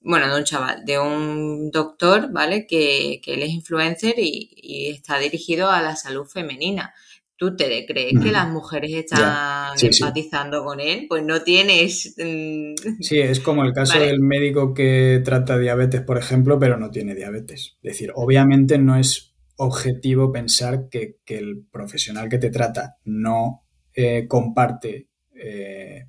bueno, 0.01 0.29
de 0.33 0.39
un 0.39 0.45
chaval, 0.45 0.85
de 0.85 0.99
un 0.99 1.71
doctor, 1.71 2.31
¿vale? 2.33 2.67
Que, 2.67 3.21
él 3.25 3.43
es 3.43 3.51
influencer 3.51 4.15
y 4.19 4.91
está 4.91 5.19
dirigido 5.19 5.71
a 5.71 5.81
la 5.83 5.97
salud 5.97 6.27
femenina 6.27 6.95
¿Tú 7.37 7.57
te 7.57 7.85
crees 7.85 8.13
que 8.23 8.31
las 8.31 8.49
mujeres 8.49 8.93
están 8.93 9.75
empatizando 9.81 10.65
con 10.65 10.79
él? 10.79 11.07
Pues 11.09 11.25
no 11.25 11.43
tienes... 11.43 12.15
Mm, 12.17 12.75
sí, 13.01 13.19
es 13.19 13.41
como 13.41 13.65
el 13.65 13.73
caso 13.73 13.99
del 13.99 14.21
médico 14.21 14.73
que 14.73 15.21
trata 15.25 15.59
diabetes, 15.59 16.03
por 16.03 16.17
ejemplo, 16.17 16.61
pero 16.61 16.79
no 16.79 16.91
tiene 16.91 17.15
diabetes. 17.15 17.77
Es 17.83 17.93
decir, 17.93 18.13
obviamente 18.15 18.79
no 18.79 18.97
es 18.97 19.35
objetivo 19.57 20.31
pensar 20.31 20.89
que, 20.89 21.19
el 21.27 21.67
profesional 21.73 22.29
que 22.29 22.39
te 22.39 22.51
trata 22.51 22.99
no 23.05 23.65
eh, 23.93 24.27
comparte, 24.29 25.09
eh, 25.35 26.07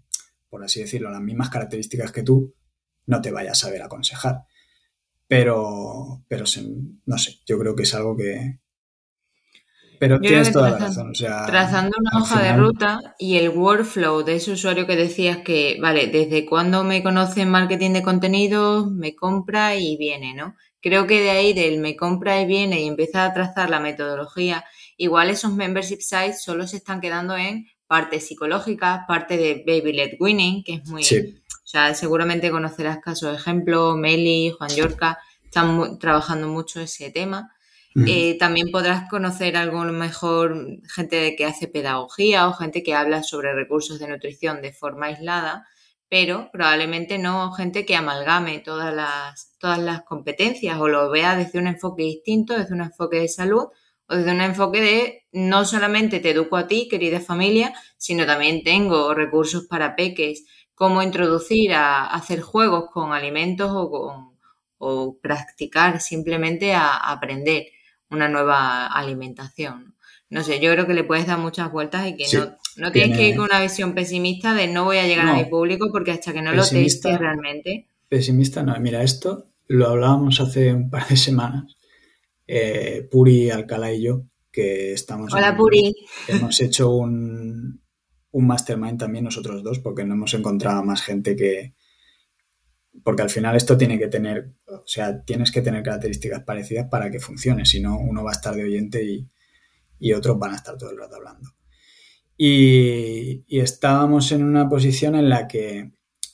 por 0.48 0.64
así 0.64 0.82
decirlo, 0.82 1.10
las 1.10 1.22
mismas 1.22 1.50
características 1.50 2.12
que 2.12 2.22
tú, 2.22 2.54
no 3.08 3.22
te 3.22 3.32
vaya 3.32 3.52
a 3.52 3.56
saber 3.56 3.82
aconsejar. 3.82 4.44
Pero, 5.28 6.24
pero 6.28 6.46
no 7.06 7.18
sé, 7.18 7.40
yo 7.48 7.58
creo 7.58 7.76
que 7.76 7.84
es 7.84 7.96
algo 7.96 8.16
que, 8.16 8.60
pero 10.00 10.20
tienes 10.20 10.52
toda 10.52 10.72
la 10.72 10.78
razón. 10.78 11.14
trazando 11.14 11.98
una 12.00 12.22
hoja 12.22 12.42
de 12.42 12.54
ruta 12.54 13.00
y 13.18 13.38
el 13.38 13.50
workflow 13.50 14.24
de 14.24 14.36
ese 14.36 14.52
usuario 14.52 14.88
que 14.88 14.96
decías 14.96 15.38
que, 15.38 15.78
vale, 15.82 16.08
desde 16.08 16.46
cuando 16.46 16.84
me 16.84 17.04
conoce 17.04 17.42
en 17.42 17.50
marketing 17.50 17.92
de 17.92 18.04
contenidos, 18.04 18.92
me 18.92 19.16
compra 19.16 19.76
y 19.76 19.98
viene, 19.98 20.34
¿no? 20.34 20.56
Creo 20.82 21.08
que 21.08 21.22
de 21.22 21.32
ahí, 21.32 21.54
del 21.54 21.80
me 21.80 21.96
compra 21.96 22.40
y 22.42 22.46
viene 22.46 22.82
y 22.82 22.88
empieza 22.88 23.26
a 23.26 23.34
trazar 23.34 23.70
la 23.70 23.80
metodología, 23.80 24.64
igual 24.98 25.30
esos 25.30 25.54
membership 25.54 26.00
sites 26.00 26.44
solo 26.44 26.68
se 26.68 26.78
están 26.78 27.02
quedando 27.02 27.36
en 27.36 27.66
parte 27.88 28.20
psicológica, 28.20 29.06
parte 29.08 29.38
de 29.38 29.64
baby 29.66 29.94
led 29.94 30.12
winning, 30.20 30.64
que 30.64 30.76
es 30.76 30.88
muy... 30.88 31.02
O 31.04 31.68
sea, 31.68 31.96
seguramente 31.96 32.52
conocerás 32.52 33.00
casos 33.00 33.32
de 33.32 33.38
ejemplo, 33.38 33.98
Meli, 33.98 34.52
Juan 34.52 34.70
Yorca, 34.70 35.18
están 35.44 35.98
trabajando 35.98 36.48
mucho 36.48 36.80
ese 36.80 37.10
tema 37.10 37.55
eh, 37.96 38.38
también 38.38 38.72
podrás 38.72 39.10
conocer 39.10 39.56
algo 39.56 39.84
mejor 39.86 40.82
gente 40.94 41.36
que 41.38 41.46
hace 41.46 41.68
pedagogía 41.68 42.48
o 42.50 42.54
gente 42.54 42.84
que 42.84 42.94
habla 42.94 43.24
sobre 43.24 43.54
recursos 43.54 44.00
de 44.00 44.10
nutrición 44.10 44.62
de 44.62 44.74
forma 44.74 45.06
aislada, 45.06 45.66
pero 46.10 46.50
probablemente 46.52 47.18
no 47.18 47.54
gente 47.54 47.86
que 47.86 47.96
amalgame 47.96 48.60
todas 48.60 48.94
las, 48.94 49.56
todas 49.60 49.80
las 49.80 50.04
competencias 50.04 50.78
o 50.78 50.90
lo 50.90 51.10
vea 51.10 51.38
desde 51.38 51.58
un 51.58 51.68
enfoque 51.68 52.04
distinto, 52.04 52.54
desde 52.58 52.74
un 52.74 52.82
enfoque 52.82 53.20
de 53.22 53.30
salud 53.30 53.68
o 54.08 54.16
desde 54.16 54.32
un 54.32 54.42
enfoque 54.42 54.82
de 54.82 55.26
no 55.32 55.64
solamente 55.64 56.20
te 56.20 56.32
educo 56.32 56.58
a 56.58 56.68
ti, 56.68 56.88
querida 56.90 57.22
familia, 57.22 57.74
sino 57.98 58.26
también 58.26 58.64
tengo 58.64 59.14
recursos 59.14 59.68
para 59.68 59.96
peques, 59.96 60.44
cómo 60.74 61.02
introducir 61.02 61.74
a, 61.74 62.08
hacer 62.08 62.42
juegos 62.42 62.90
con 62.92 63.14
alimentos 63.14 63.72
o, 63.74 63.90
con, 63.90 64.38
o 64.78 65.18
practicar 65.20 66.02
simplemente 66.02 66.74
a, 66.74 66.98
aprender 66.98 67.68
una 68.10 68.30
nueva 68.30 68.88
alimentación. 68.88 69.96
No 70.30 70.44
sé, 70.44 70.60
yo 70.60 70.72
creo 70.72 70.88
que 70.88 70.94
le 70.94 71.04
puedes 71.04 71.28
dar 71.28 71.38
muchas 71.38 71.72
vueltas 71.72 72.08
y 72.08 72.16
que 72.16 72.26
no, 72.36 72.58
no 72.78 72.92
tienes 72.92 73.18
que 73.18 73.30
ir 73.30 73.36
con 73.36 73.46
una 73.46 73.62
visión 73.62 73.94
pesimista 73.94 74.54
de 74.54 74.68
no 74.68 74.84
voy 74.84 74.98
a 74.98 75.08
llegar 75.08 75.28
a 75.28 75.36
mi 75.36 75.46
público 75.46 75.90
porque 75.92 76.12
hasta 76.12 76.34
que 76.34 76.42
no 76.42 76.52
lo 76.52 76.68
testes 76.68 77.20
realmente. 77.20 77.88
Pesimista 78.10 78.64
no, 78.64 78.78
mira, 78.80 79.04
esto 79.04 79.46
lo 79.68 79.88
hablábamos 79.88 80.40
hace 80.40 80.74
un 80.74 80.90
par 80.90 81.08
de 81.08 81.18
semanas, 81.18 81.78
eh, 82.48 83.08
Puri, 83.10 83.50
Alcalá 83.50 83.94
y 83.94 84.04
yo, 84.04 84.24
que 84.52 84.94
estamos... 84.94 85.34
Hola 85.34 85.56
Puri. 85.56 85.96
Hemos 86.28 86.60
hecho 86.62 86.90
un, 86.92 87.82
un 88.32 88.48
mastermind 88.48 89.00
también 89.00 89.24
nosotros 89.24 89.64
dos, 89.64 89.80
porque 89.80 90.06
no 90.06 90.14
hemos 90.14 90.34
encontrado 90.34 90.84
más 90.84 91.02
gente 91.02 91.36
que... 91.36 91.74
Porque 93.04 93.22
al 93.22 93.30
final 93.30 93.56
esto 93.56 93.78
tiene 93.78 94.00
que 94.00 94.08
tener, 94.08 94.54
o 94.68 94.84
sea, 94.86 95.24
tienes 95.24 95.52
que 95.52 95.62
tener 95.62 95.84
características 95.84 96.44
parecidas 96.44 96.88
para 96.90 97.12
que 97.12 97.20
funcione, 97.20 97.66
si 97.66 97.82
no 97.82 97.98
uno 97.98 98.24
va 98.24 98.32
a 98.32 98.36
estar 98.36 98.56
de 98.56 98.64
oyente 98.64 99.04
y, 99.04 99.30
y 100.00 100.14
otros 100.14 100.40
van 100.40 100.54
a 100.54 100.58
estar 100.58 100.78
todo 100.78 100.92
el 100.92 100.98
rato 100.98 101.16
hablando. 101.16 101.50
Y, 102.38 103.46
estábamos 103.50 104.32
en 104.32 104.44
una 104.44 104.68
posición 104.68 105.16
en 105.16 105.30
la 105.30 105.48
que 105.48 105.92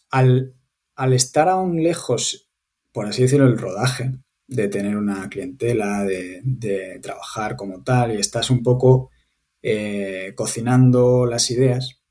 al, 0.10 0.56
al, 0.96 1.14
estar 1.14 1.48
aún 1.48 1.84
lejos, 1.84 2.50
por 2.92 3.06
así 3.06 3.24
decirlo, 3.24 3.46
el 3.48 3.58
rodaje, 3.58 4.14
de 4.48 4.68
tener 4.68 4.98
una 4.98 5.30
clientela, 5.30 6.04
de, 6.04 7.00
trabajar 7.02 7.56
como 7.56 7.84
tal, 7.84 8.14
y 8.14 8.18
estás 8.20 8.50
un 8.50 8.64
poco 8.64 9.12
eh, 9.62 10.34
cocinando 10.36 11.26
las 11.26 11.52
ideas, 11.52 12.02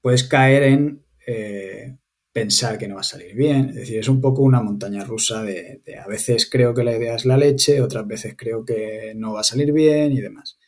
puedes 0.00 0.24
caer 0.24 0.62
en 0.64 1.04
eh, 1.26 1.96
pensar 2.36 2.76
que 2.76 2.86
no 2.86 2.96
va 2.96 3.00
a 3.00 3.12
salir 3.14 3.34
bien. 3.34 3.70
Es 3.70 3.76
decir, 3.76 3.98
es 3.98 4.08
un 4.08 4.20
poco 4.20 4.42
una 4.42 4.60
montaña 4.60 5.02
rusa 5.04 5.42
de, 5.42 5.80
a 5.98 6.06
veces 6.06 6.50
creo 6.50 6.74
que 6.74 6.84
la 6.84 6.94
idea 6.94 7.14
es 7.14 7.24
la 7.24 7.38
leche, 7.38 7.80
otras 7.80 8.06
veces 8.06 8.34
creo 8.36 8.62
que 8.62 9.14
no 9.16 9.32
va 9.32 9.40
a 9.40 9.42
salir 9.42 9.72
bien 9.72 10.12
y 10.12 10.20
demás. 10.20 10.58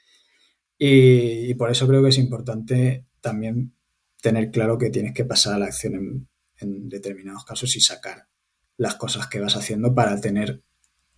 Y, 0.79 1.53
por 1.57 1.71
eso 1.71 1.87
creo 1.87 2.03
que 2.03 2.09
es 2.09 2.17
importante 2.17 3.05
también 3.21 3.75
tener 4.23 4.51
claro 4.51 4.79
que 4.79 4.89
tienes 4.89 5.13
que 5.13 5.27
pasar 5.27 5.57
a 5.57 5.59
la 5.59 5.67
acción 5.67 6.27
en 6.57 6.89
determinados 6.89 7.45
casos 7.45 7.77
y 7.77 7.83
sacar 7.83 8.29
las 8.79 8.95
cosas 8.95 9.27
que 9.27 9.39
vas 9.39 9.55
haciendo 9.55 9.95
para 9.95 10.19
tener 10.23 10.63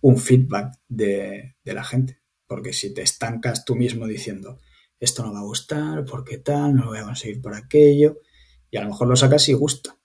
un 0.01 0.17
feedback 0.17 0.73
de, 0.89 1.55
de, 1.63 1.73
la 1.73 1.85
gente. 1.85 2.19
Porque 2.45 2.73
si 2.73 2.93
te 2.93 3.03
estancas 3.03 3.63
tú 3.63 3.77
mismo 3.77 4.05
diciendo, 4.05 4.59
esto 4.99 5.23
no 5.23 5.31
va 5.31 5.39
a 5.39 5.43
gustar, 5.43 6.03
porque 6.03 6.39
tal, 6.39 6.75
no 6.75 6.83
lo 6.83 6.89
voy 6.89 6.99
a 6.99 7.05
conseguir 7.05 7.41
por 7.41 7.55
aquello, 7.55 8.19
y 8.69 8.75
a 8.75 8.81
lo 8.81 8.89
mejor 8.89 9.07
lo 9.07 9.15
sacas 9.15 9.47
y 9.47 9.53
gusta. 9.53 10.00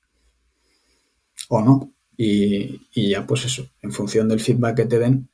O 1.48 1.62
no. 1.62 1.92
Y, 2.16 3.10
ya 3.10 3.26
pues 3.26 3.44
eso, 3.44 3.68
en 3.82 3.92
función 3.92 4.28
del 4.28 4.40
feedback 4.40 4.76
que 4.76 4.86
te 4.86 4.98
den, 4.98 5.28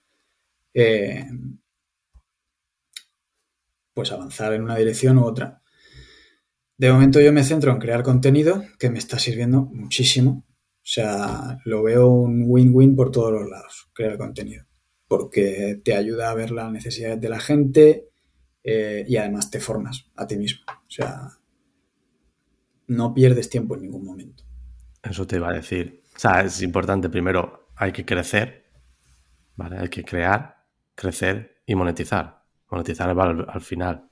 eh, 0.74 1.26
pues 3.94 4.10
avanzar 4.10 4.52
en 4.54 4.62
una 4.62 4.76
dirección 4.76 5.18
u 5.18 5.24
otra. 5.24 5.62
De 6.76 6.90
momento 6.90 7.20
yo 7.20 7.32
me 7.32 7.44
centro 7.44 7.70
en 7.72 7.78
crear 7.78 8.02
contenido 8.02 8.64
que 8.78 8.90
me 8.90 8.98
está 8.98 9.18
sirviendo 9.18 9.62
muchísimo. 9.62 10.44
O 10.48 10.84
sea, 10.84 11.58
lo 11.64 11.84
veo 11.84 12.08
un 12.08 12.44
win-win 12.46 12.96
por 12.96 13.12
todos 13.12 13.32
los 13.32 13.48
lados, 13.48 13.90
crear 13.94 14.18
contenido. 14.18 14.64
Porque 15.06 15.80
te 15.84 15.94
ayuda 15.94 16.30
a 16.30 16.34
ver 16.34 16.50
las 16.50 16.72
necesidades 16.72 17.20
de 17.20 17.28
la 17.28 17.38
gente, 17.38 18.08
eh, 18.64 19.04
y 19.08 19.16
además 19.16 19.50
te 19.50 19.60
formas 19.60 20.06
a 20.16 20.26
ti 20.26 20.36
mismo. 20.36 20.64
O 20.68 20.90
sea, 20.90 21.28
no 22.86 23.14
pierdes 23.14 23.48
tiempo 23.48 23.74
en 23.74 23.82
ningún 23.82 24.04
momento. 24.04 24.44
Eso 25.02 25.26
te 25.26 25.36
iba 25.36 25.50
a 25.50 25.54
decir. 25.54 26.01
O 26.14 26.18
sea, 26.18 26.42
es 26.42 26.62
importante, 26.62 27.08
primero, 27.08 27.68
hay 27.76 27.92
que 27.92 28.04
crecer, 28.04 28.70
¿vale? 29.56 29.78
Hay 29.78 29.88
que 29.88 30.04
crear, 30.04 30.64
crecer 30.94 31.62
y 31.66 31.74
monetizar. 31.74 32.42
Monetizar 32.70 33.08
al, 33.08 33.46
al 33.48 33.60
final. 33.60 34.08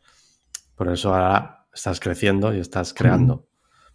Por 0.74 0.88
eso 0.88 1.14
ahora 1.14 1.66
estás 1.72 2.00
creciendo 2.00 2.54
y 2.54 2.60
estás 2.60 2.94
creando. 2.94 3.46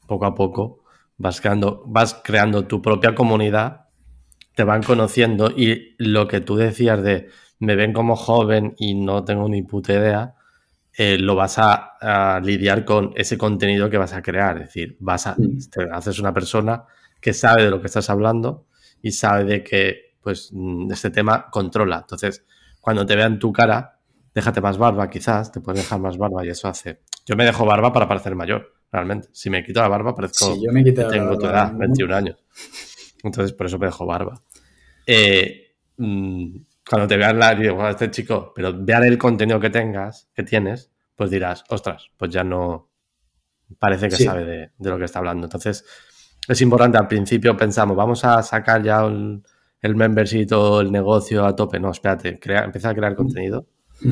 Poco 0.07 0.25
a 0.25 0.35
poco 0.35 0.85
vas 1.17 1.41
creando, 1.41 1.83
vas 1.85 2.21
creando 2.23 2.65
tu 2.65 2.81
propia 2.81 3.15
comunidad, 3.15 3.87
te 4.53 4.63
van 4.63 4.83
conociendo 4.83 5.51
y 5.51 5.95
lo 5.97 6.27
que 6.27 6.41
tú 6.41 6.55
decías 6.55 7.01
de 7.03 7.29
me 7.59 7.75
ven 7.75 7.93
como 7.93 8.15
joven 8.15 8.75
y 8.77 8.95
no 8.95 9.23
tengo 9.23 9.47
ni 9.47 9.63
puta 9.63 9.93
idea, 9.93 10.35
eh, 10.97 11.17
lo 11.17 11.35
vas 11.35 11.57
a, 11.57 11.91
lidiar 12.43 12.85
con 12.85 13.11
ese 13.15 13.37
contenido 13.37 13.89
que 13.89 13.97
vas 13.97 14.13
a 14.13 14.21
crear. 14.21 14.57
Es 14.57 14.65
decir, 14.65 14.97
vas 14.99 15.27
a, 15.27 15.35
te 15.35 15.89
haces 15.91 16.19
una 16.19 16.33
persona 16.33 16.83
que 17.25 17.33
sabe 17.33 17.63
de 17.63 17.71
lo 17.71 17.81
que 17.81 17.87
estás 17.87 18.07
hablando 18.11 18.67
y 19.01 19.11
sabe 19.11 19.45
de 19.45 19.63
que 19.63 20.13
pues 20.21 20.51
mm, 20.53 20.91
este 20.91 21.09
tema 21.09 21.49
controla. 21.49 21.97
Entonces, 22.01 22.45
cuando 22.79 23.03
te 23.03 23.15
vean 23.15 23.39
tu 23.39 23.51
cara, 23.51 23.97
déjate 24.31 24.61
más 24.61 24.77
barba 24.77 25.09
quizás, 25.09 25.51
te 25.51 25.59
puedes 25.59 25.81
dejar 25.81 25.99
más 25.99 26.19
barba 26.19 26.45
y 26.45 26.49
eso 26.49 26.67
hace... 26.67 27.01
Yo 27.25 27.35
me 27.35 27.43
dejo 27.43 27.65
barba 27.65 27.91
para 27.91 28.07
parecer 28.07 28.35
mayor, 28.35 28.75
realmente. 28.91 29.29
Si 29.31 29.49
me 29.49 29.63
quito 29.63 29.81
la 29.81 29.87
barba 29.87 30.13
parezco... 30.13 30.53
Sí, 30.53 30.61
yo 30.63 30.71
me 30.71 30.83
quito 30.83 31.07
tengo 31.07 31.35
tu 31.35 31.47
edad, 31.47 31.73
21 31.73 32.15
años. 32.15 32.43
Entonces, 33.23 33.53
por 33.53 33.65
eso 33.65 33.79
me 33.79 33.87
dejo 33.87 34.05
barba. 34.05 34.39
Eh, 35.07 35.77
mm, 35.97 36.57
cuando 36.87 37.07
te 37.07 37.17
vean 37.17 37.39
la, 37.39 37.55
digo, 37.55 37.89
este 37.89 38.11
chico, 38.11 38.53
pero 38.55 38.71
vean 38.77 39.03
el 39.03 39.17
contenido 39.17 39.59
que 39.59 39.71
tengas, 39.71 40.29
que 40.35 40.43
tienes, 40.43 40.91
pues 41.15 41.31
dirás, 41.31 41.63
ostras, 41.69 42.11
pues 42.17 42.29
ya 42.29 42.43
no 42.43 42.91
parece 43.79 44.09
que 44.09 44.15
sabe 44.17 44.45
de, 44.45 44.69
lo 44.77 44.99
que 44.99 45.05
está 45.05 45.17
hablando. 45.17 45.47
Entonces, 45.47 45.83
es 46.47 46.61
importante, 46.61 46.97
al 46.97 47.07
principio 47.07 47.55
pensamos, 47.57 47.95
vamos 47.95 48.23
a 48.23 48.41
sacar 48.43 48.83
ya 48.83 49.05
el, 49.05 49.41
el 49.81 49.95
membership 49.95 50.47
o 50.53 50.81
el 50.81 50.91
negocio 50.91 51.45
a 51.45 51.55
tope. 51.55 51.79
No, 51.79 51.91
espérate, 51.91 52.39
crea, 52.39 52.63
empieza 52.63 52.89
a 52.89 52.95
crear 52.95 53.15
contenido. 53.15 53.67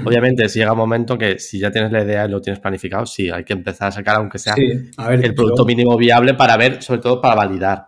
Obviamente, 0.06 0.48
si 0.48 0.60
llega 0.60 0.72
un 0.72 0.78
momento 0.78 1.18
que 1.18 1.40
si 1.40 1.60
ya 1.60 1.70
tienes 1.70 1.92
la 1.92 2.04
idea 2.04 2.26
y 2.26 2.30
lo 2.30 2.42
tienes 2.42 2.60
planificado, 2.60 3.06
sí, 3.06 3.30
hay 3.30 3.44
que 3.44 3.54
empezar 3.54 3.90
a 3.90 3.92
sacar, 3.92 4.16
aunque 4.16 4.40
sea 4.40 4.56
el 4.56 5.36
producto 5.36 5.66
mínimo 5.66 5.98
viable 5.98 6.36
para 6.36 6.56
ver, 6.56 6.82
sobre 6.82 7.02
todo 7.02 7.20
para 7.20 7.36
validar. 7.36 7.88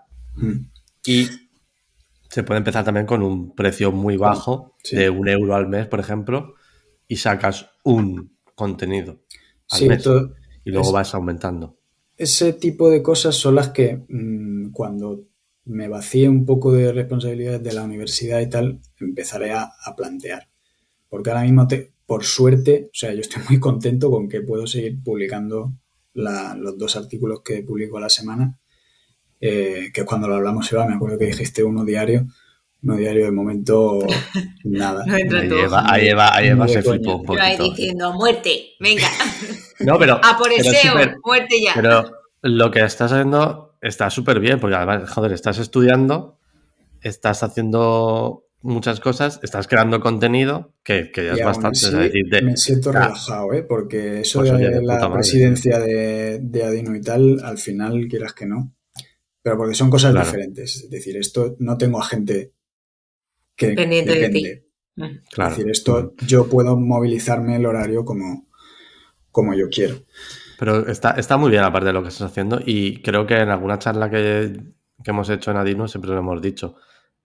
Y 1.06 1.30
se 2.30 2.44
puede 2.44 2.58
empezar 2.58 2.84
también 2.84 3.06
con 3.06 3.24
un 3.24 3.56
precio 3.56 3.94
muy 3.94 4.18
bajo, 4.18 4.76
de 4.92 5.10
un 5.10 5.30
euro 5.30 5.56
al 5.56 5.68
mes, 5.68 5.88
por 5.88 6.02
ejemplo, 6.02 6.56
y 7.08 7.16
sacas 7.16 7.70
un 7.84 8.36
contenido 8.56 9.22
al 9.72 9.88
mes, 9.88 10.06
y 10.66 10.72
luego 10.72 10.92
vas 10.92 11.16
aumentando. 11.16 11.78
Ese 12.18 12.54
tipo 12.54 12.90
de 12.90 13.02
cosas 13.02 13.36
son 13.36 13.56
las 13.56 13.70
que 13.70 14.02
mm, 14.08 14.72
cuando 14.72 15.26
me 15.66 15.88
vacíe 15.88 16.30
un 16.30 16.46
poco 16.46 16.72
de 16.72 16.92
responsabilidades 16.92 17.64
de 17.64 17.74
la 17.74 17.84
universidad 17.84 18.40
y 18.40 18.50
tal, 18.50 18.80
empezaré 19.00 19.52
a, 19.52 19.72
plantear. 19.98 20.48
Porque 21.10 21.32
ahora 21.32 21.44
mismo, 21.44 21.68
te, 21.68 21.92
por 22.06 22.24
suerte, 22.24 22.90
o 22.92 22.96
sea, 22.96 23.14
yo 23.14 23.22
estoy 23.22 23.44
muy 23.50 23.60
contento 23.60 24.12
con 24.12 24.30
que 24.30 24.42
puedo 24.42 24.68
seguir 24.68 25.02
publicando 25.04 25.74
los 26.14 26.78
dos 26.78 26.96
artículos 26.96 27.42
que 27.44 27.62
publico 27.64 27.98
a 27.98 28.02
la 28.02 28.10
semana 28.10 28.58
eh, 29.42 29.92
que 29.94 30.06
cuando 30.06 30.28
lo 30.28 30.36
hablamos, 30.36 30.72
Eva, 30.72 30.88
me 30.88 30.96
acuerdo 30.96 31.18
que 31.18 31.26
dijiste 31.26 31.64
uno 31.64 31.86
diario. 31.86 32.28
Uno 32.86 32.98
diario 32.98 33.26
de 33.26 33.32
momento, 33.32 34.00
nada. 34.64 35.04
ahí, 35.08 36.08
Eva, 36.08 36.36
ahí, 36.36 36.48
Eva, 36.50 36.68
se 36.68 36.84
flipó 36.84 37.16
un 37.16 37.26
poquito. 37.26 37.44
ahí 37.44 37.58
diciendo, 37.58 38.14
muerte, 38.14 38.76
venga. 38.80 39.08
No, 39.80 39.98
pero... 39.98 40.22
A 40.24 40.38
por 40.38 40.52
SEO, 40.54 40.94
muerte 41.24 41.62
ya. 41.62 41.72
Pero 41.74 42.12
lo 42.44 42.70
que 42.70 42.84
estás 42.84 43.12
haciendo 43.12 43.76
está 43.82 44.12
súper 44.12 44.40
bien, 44.40 44.60
porque 44.60 44.76
además, 44.76 45.10
joder, 45.10 45.32
estás 45.32 45.58
estudiando, 45.58 46.38
estás 47.02 47.42
haciendo 47.42 48.46
muchas 48.62 49.00
cosas, 49.00 49.40
estás 49.44 49.68
creando 49.68 50.00
contenido 50.00 50.74
que, 50.84 51.12
que 51.12 51.26
ya 51.26 51.34
es 51.34 51.44
bastante. 51.44 52.12
me 52.44 52.58
siento 52.58 52.92
relajado, 52.92 53.54
¿eh? 53.54 53.64
porque 53.64 54.22
eso 54.22 54.40
pues 54.40 54.58
de 54.58 54.82
la 54.84 55.12
presidencia 55.12 55.80
de, 55.80 56.40
de, 56.40 56.64
Adino 56.64 56.96
y 56.96 57.02
tal, 57.02 57.42
al 57.44 57.58
final, 57.58 58.08
quieras 58.08 58.34
que 58.34 58.46
no, 58.46 58.76
pero 59.42 59.58
porque 59.58 59.76
son 59.76 59.92
cosas 59.92 60.14
diferentes. 60.14 60.76
Es 60.78 60.90
decir, 60.90 61.16
esto 61.18 61.56
no 61.60 61.78
tengo 61.78 62.00
a 62.00 62.06
gente 62.06 62.55
que 63.56 63.70
Pendiente 63.70 64.16
depende. 64.16 64.66
Mm. 64.96 65.04
Es 65.04 65.50
decir, 65.50 65.70
esto 65.70 66.14
yo 66.26 66.48
puedo 66.48 66.78
movilizarme 66.78 67.58
el 67.58 67.66
horario 67.66 68.06
como, 68.06 68.48
como 69.32 69.54
yo 69.54 69.68
quiero. 69.70 69.96
Pero 70.58 70.88
está, 70.88 71.12
está 71.12 71.38
muy 71.38 71.52
bien 71.52 71.64
aparte 71.64 71.88
de 71.88 71.94
lo 71.94 72.02
que 72.02 72.10
estás 72.10 72.32
haciendo 72.32 72.60
y 72.66 73.02
creo 73.02 73.28
que 73.28 73.36
en 73.36 73.50
alguna 73.50 73.78
charla 73.80 74.10
que, 74.10 74.58
hemos 75.04 75.30
hecho 75.30 75.52
en 75.52 75.58
Adino 75.58 75.88
siempre 75.88 76.12
lo 76.12 76.20
hemos 76.20 76.42
dicho. 76.42 76.78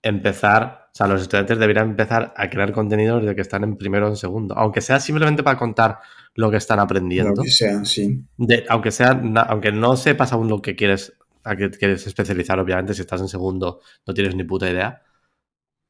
Empezar, 0.03 0.89
o 0.93 0.95
sea, 0.95 1.07
los 1.07 1.23
estudiantes 1.23 1.59
deberían 1.59 1.91
empezar 1.91 2.33
a 2.37 2.49
crear 2.51 2.73
contenido 2.73 3.21
desde 3.21 3.35
que 3.35 3.43
están 3.43 3.65
en 3.65 3.77
primero 3.77 4.07
o 4.07 4.11
en 4.11 4.17
segundo, 4.17 4.57
aunque 4.57 4.81
sea 4.81 4.99
simplemente 4.99 5.43
para 5.43 5.59
contar 5.59 5.99
lo 6.35 6.51
que 6.51 6.57
están 6.57 6.81
aprendiendo. 6.81 7.35
Lo 7.37 7.43
que 7.43 7.51
sea, 7.51 7.85
sí. 7.85 8.25
aunque 8.69 8.91
sea, 8.91 9.21
aunque 9.49 9.73
no 9.73 9.97
sepas 9.97 10.33
aún 10.33 10.49
lo 10.49 10.61
que 10.63 10.75
quieres 10.75 11.13
a 11.45 11.57
que 11.57 11.71
quieres 11.71 12.07
especializar, 12.07 12.59
obviamente, 12.59 12.95
si 12.95 13.01
estás 13.01 13.21
en 13.21 13.29
segundo 13.29 13.81
no 14.07 14.15
tienes 14.15 14.35
ni 14.35 14.45
puta 14.45 14.69
idea. 14.71 15.03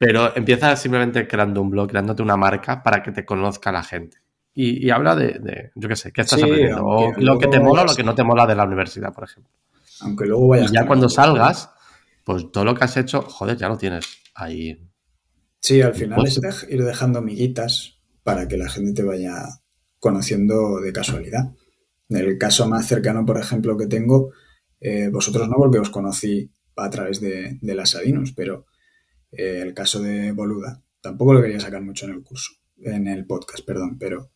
Pero 0.00 0.34
empieza 0.34 0.74
simplemente 0.76 1.28
creando 1.28 1.60
un 1.60 1.68
blog, 1.68 1.90
creándote 1.90 2.22
una 2.22 2.34
marca 2.34 2.82
para 2.82 3.02
que 3.02 3.12
te 3.12 3.26
conozca 3.26 3.70
la 3.70 3.82
gente. 3.82 4.16
y, 4.54 4.88
habla 4.88 5.14
de, 5.14 5.70
yo 5.74 5.88
qué 5.88 5.96
sé, 5.96 6.10
qué 6.10 6.22
estás 6.22 6.42
aprendiendo, 6.42 6.86
o 6.86 7.12
lo 7.18 7.38
que 7.38 7.48
te 7.48 7.60
mola 7.60 7.82
o 7.82 7.84
lo 7.84 7.94
que 7.94 8.02
no 8.02 8.14
te 8.14 8.24
mola 8.24 8.46
de 8.46 8.54
la 8.54 8.64
universidad, 8.64 9.12
por 9.12 9.24
ejemplo. 9.24 9.52
Aunque 10.00 10.24
luego 10.24 10.48
vayas. 10.48 10.70
Y 10.70 10.74
ya 10.74 10.86
cuando 10.86 11.10
salgas, 11.10 11.70
pues 12.24 12.50
todo 12.50 12.64
lo 12.64 12.74
que 12.74 12.84
has 12.84 12.96
hecho, 12.96 13.20
joder, 13.20 13.58
ya 13.58 13.68
lo 13.68 13.76
tienes 13.76 14.06
ahí. 14.34 14.88
Sí, 15.58 15.82
al 15.82 15.94
final 15.94 16.26
es 16.26 16.66
ir 16.70 16.82
dejando 16.82 17.20
miguitas 17.20 17.98
para 18.22 18.48
que 18.48 18.56
la 18.56 18.70
gente 18.70 18.94
te 18.94 19.02
vaya 19.02 19.44
conociendo 19.98 20.80
de 20.80 20.94
casualidad. 20.94 21.52
En 22.08 22.16
el 22.16 22.38
caso 22.38 22.66
más 22.66 22.86
cercano, 22.86 23.26
por 23.26 23.38
ejemplo, 23.38 23.76
que 23.76 23.86
tengo, 23.86 24.32
eh, 24.80 25.10
vosotros 25.12 25.46
no, 25.46 25.56
porque 25.56 25.78
os 25.78 25.90
conocí 25.90 26.50
a 26.76 26.88
través 26.88 27.20
de, 27.20 27.58
las 27.60 27.94
Adinos, 27.94 28.32
pero 28.32 28.64
eh, 29.32 29.60
el 29.62 29.74
caso 29.74 30.00
de 30.00 30.32
Boluda, 30.32 30.82
tampoco 31.00 31.34
lo 31.34 31.42
quería 31.42 31.60
sacar 31.60 31.82
mucho 31.82 32.06
en 32.06 32.12
el 32.12 32.22
curso, 32.22 32.52
en 32.78 33.06
el 33.06 33.26
podcast, 33.26 33.64
perdón, 33.64 33.98
pero 33.98 34.30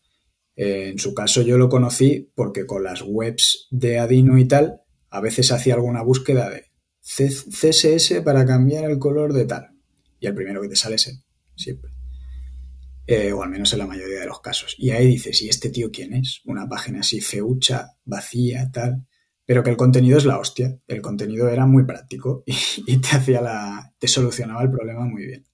eh, 0.55 0.89
en 0.89 0.99
su 0.99 1.13
caso 1.13 1.41
yo 1.41 1.57
lo 1.57 1.69
conocí 1.69 2.31
porque 2.33 2.65
con 2.65 2.83
las 2.83 3.01
webs 3.01 3.67
de 3.71 3.99
Adino 3.99 4.37
y 4.37 4.47
tal, 4.47 4.81
a 5.09 5.21
veces 5.21 5.51
hacía 5.51 5.75
alguna 5.75 6.01
búsqueda 6.01 6.49
de 6.49 6.71
CSS 7.01 8.21
para 8.23 8.45
cambiar 8.45 8.89
el 8.89 8.99
color 8.99 9.33
de 9.33 9.45
tal. 9.45 9.69
Y 10.19 10.27
el 10.27 10.33
primero 10.33 10.61
que 10.61 10.69
te 10.69 10.75
sale 10.75 10.95
es 10.95 11.07
él, 11.07 11.15
siempre. 11.55 11.91
Eh, 13.07 13.31
o 13.31 13.43
al 13.43 13.49
menos 13.49 13.71
en 13.73 13.79
la 13.79 13.87
mayoría 13.87 14.19
de 14.19 14.25
los 14.25 14.41
casos. 14.41 14.75
Y 14.79 14.89
ahí 14.89 15.05
dices, 15.05 15.41
¿y 15.41 15.49
este 15.49 15.69
tío 15.69 15.91
quién 15.91 16.13
es? 16.13 16.41
Una 16.45 16.67
página 16.67 17.01
así 17.01 17.21
feucha, 17.21 17.91
vacía, 18.03 18.71
tal. 18.71 19.05
Pero 19.45 19.63
que 19.63 19.69
el 19.69 19.77
contenido 19.77 20.17
es 20.17 20.25
la 20.25 20.39
hostia. 20.39 20.77
El 20.87 21.01
contenido 21.01 21.49
era 21.49 21.65
muy 21.65 21.85
práctico 21.85 22.43
y, 22.45 22.97
te 22.97 23.15
hacía 23.15 23.41
la. 23.41 23.93
te 23.97 24.07
solucionaba 24.07 24.63
el 24.63 24.71
problema 24.71 25.05
muy 25.05 25.25
bien. 25.25 25.45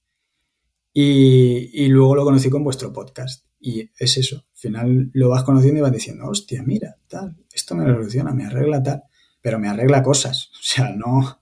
Y, 0.94 1.70
y, 1.74 1.88
luego 1.88 2.16
lo 2.16 2.24
conocí 2.24 2.50
con 2.50 2.64
vuestro 2.64 2.92
podcast. 2.92 3.46
Y 3.60 3.90
es 3.98 4.18
eso. 4.18 4.38
Al 4.38 4.58
final 4.58 5.12
lo 5.14 5.30
vas 5.30 5.44
conociendo 5.44 5.80
y 5.80 5.82
vas 5.82 5.92
diciendo, 5.92 6.28
hostia, 6.28 6.64
mira, 6.64 6.98
tal, 7.08 7.38
esto 7.54 7.76
me 7.76 7.86
soluciona, 7.86 8.32
me 8.32 8.46
arregla 8.46 8.82
tal. 8.82 9.04
Pero 9.42 9.60
me 9.60 9.70
arregla 9.70 10.04
cosas. 10.04 10.50
O 10.60 10.64
sea, 10.64 10.94
no, 10.96 11.42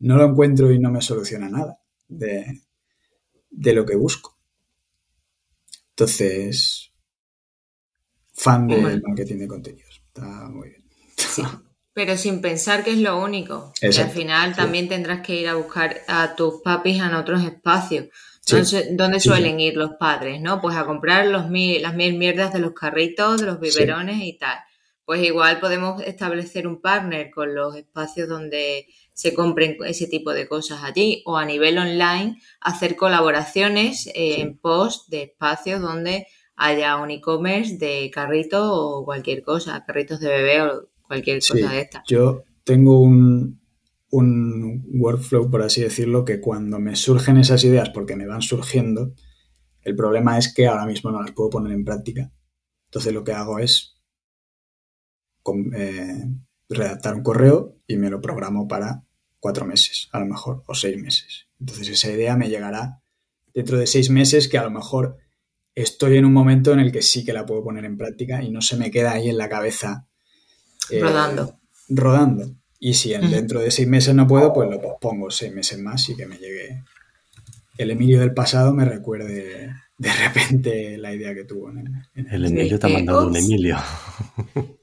no 0.00 0.16
lo 0.16 0.24
encuentro 0.24 0.70
y 0.70 0.78
no 0.78 0.90
me 0.90 1.00
soluciona 1.00 1.48
nada 1.48 1.80
de, 2.06 2.62
de 3.50 3.72
lo 3.72 3.86
que 3.86 3.96
busco. 3.96 4.36
Entonces, 5.90 6.92
fan 8.32 8.68
del 8.68 9.02
marketing 9.02 9.38
de 9.38 9.48
contenidos. 9.48 10.02
Está 10.06 10.48
muy 10.48 10.68
bien. 10.68 10.84
Sí, 11.16 11.42
pero 11.98 12.16
sin 12.16 12.40
pensar 12.40 12.84
que 12.84 12.92
es 12.92 12.98
lo 12.98 13.20
único. 13.20 13.72
al 13.82 14.10
final 14.10 14.54
también 14.54 14.88
tendrás 14.88 15.20
que 15.20 15.34
ir 15.34 15.48
a 15.48 15.56
buscar 15.56 16.02
a 16.06 16.36
tus 16.36 16.60
papis 16.62 17.02
en 17.02 17.12
otros 17.12 17.42
espacios. 17.42 18.06
¿Dónde 18.92 19.18
suelen 19.18 19.58
ir 19.58 19.76
los 19.76 19.94
padres? 19.98 20.40
¿No? 20.40 20.60
Pues 20.60 20.76
a 20.76 20.86
comprar 20.86 21.26
los 21.26 21.50
mil, 21.50 21.82
las 21.82 21.96
mil 21.96 22.16
mierdas 22.16 22.52
de 22.52 22.60
los 22.60 22.72
carritos, 22.72 23.40
de 23.40 23.46
los 23.46 23.58
biberones 23.58 24.22
y 24.22 24.38
tal. 24.38 24.58
Pues 25.04 25.24
igual 25.24 25.58
podemos 25.58 26.00
establecer 26.02 26.68
un 26.68 26.80
partner 26.80 27.32
con 27.32 27.52
los 27.52 27.74
espacios 27.74 28.28
donde 28.28 28.86
se 29.12 29.34
compren 29.34 29.76
ese 29.84 30.06
tipo 30.06 30.32
de 30.32 30.46
cosas 30.46 30.84
allí 30.84 31.24
o 31.26 31.36
a 31.36 31.44
nivel 31.44 31.78
online 31.78 32.40
hacer 32.60 32.94
colaboraciones 32.94 34.08
en 34.14 34.56
post 34.56 35.08
de 35.08 35.22
espacios 35.24 35.80
donde 35.80 36.28
haya 36.54 36.96
un 36.96 37.10
e-commerce 37.10 37.76
de 37.76 38.08
carrito 38.14 38.72
o 38.72 39.04
cualquier 39.04 39.42
cosa, 39.42 39.84
carritos 39.84 40.20
de 40.20 40.28
bebé 40.28 40.62
o 40.62 40.88
cualquier 41.08 41.40
cosa 41.40 41.72
de 41.72 41.80
esta. 41.80 42.04
Yo 42.06 42.44
tengo 42.62 43.00
un, 43.00 43.60
un 44.10 44.84
workflow, 44.94 45.50
por 45.50 45.62
así 45.62 45.80
decirlo, 45.80 46.24
que 46.24 46.40
cuando 46.40 46.78
me 46.78 46.94
surgen 46.94 47.36
esas 47.38 47.64
ideas, 47.64 47.90
porque 47.90 48.14
me 48.14 48.26
van 48.26 48.42
surgiendo, 48.42 49.14
el 49.82 49.96
problema 49.96 50.38
es 50.38 50.54
que 50.54 50.66
ahora 50.66 50.86
mismo 50.86 51.10
no 51.10 51.20
las 51.20 51.32
puedo 51.32 51.50
poner 51.50 51.72
en 51.72 51.84
práctica. 51.84 52.30
Entonces 52.88 53.12
lo 53.12 53.24
que 53.24 53.32
hago 53.32 53.58
es 53.58 53.96
eh, 55.74 56.24
redactar 56.68 57.14
un 57.14 57.22
correo 57.22 57.78
y 57.86 57.96
me 57.96 58.10
lo 58.10 58.20
programo 58.20 58.68
para 58.68 59.02
cuatro 59.40 59.64
meses, 59.64 60.08
a 60.12 60.20
lo 60.20 60.26
mejor, 60.26 60.62
o 60.66 60.74
seis 60.74 60.98
meses. 60.98 61.48
Entonces 61.58 61.88
esa 61.88 62.10
idea 62.10 62.36
me 62.36 62.48
llegará 62.48 63.02
dentro 63.54 63.78
de 63.78 63.86
seis 63.86 64.10
meses 64.10 64.48
que 64.48 64.58
a 64.58 64.64
lo 64.64 64.70
mejor 64.70 65.16
estoy 65.74 66.16
en 66.16 66.24
un 66.24 66.32
momento 66.32 66.72
en 66.72 66.80
el 66.80 66.92
que 66.92 67.02
sí 67.02 67.24
que 67.24 67.32
la 67.32 67.46
puedo 67.46 67.62
poner 67.62 67.84
en 67.84 67.96
práctica 67.96 68.42
y 68.42 68.50
no 68.50 68.60
se 68.60 68.76
me 68.76 68.90
queda 68.90 69.12
ahí 69.12 69.28
en 69.28 69.38
la 69.38 69.48
cabeza. 69.48 70.07
Eh, 70.90 71.00
rodando. 71.00 71.58
Rodando. 71.88 72.54
Y 72.80 72.94
si 72.94 73.10
dentro 73.10 73.60
de 73.60 73.70
seis 73.70 73.88
meses 73.88 74.14
no 74.14 74.26
puedo, 74.26 74.52
pues 74.52 74.70
lo 74.70 74.80
pospongo 74.80 75.30
seis 75.30 75.52
meses 75.52 75.78
más 75.78 76.08
y 76.08 76.16
que 76.16 76.26
me 76.26 76.36
llegue 76.38 76.84
el 77.78 77.92
Emilio 77.92 78.20
del 78.20 78.34
pasado 78.34 78.74
me 78.74 78.84
recuerde 78.84 79.72
de 79.96 80.12
repente 80.12 80.98
la 80.98 81.14
idea 81.14 81.34
que 81.34 81.44
tuvo. 81.44 81.72
el 82.14 82.44
Emilio 82.44 82.78
te 82.78 82.86
ha 82.86 82.90
mandado 82.90 83.28
un 83.28 83.36
Emilio. 83.36 83.76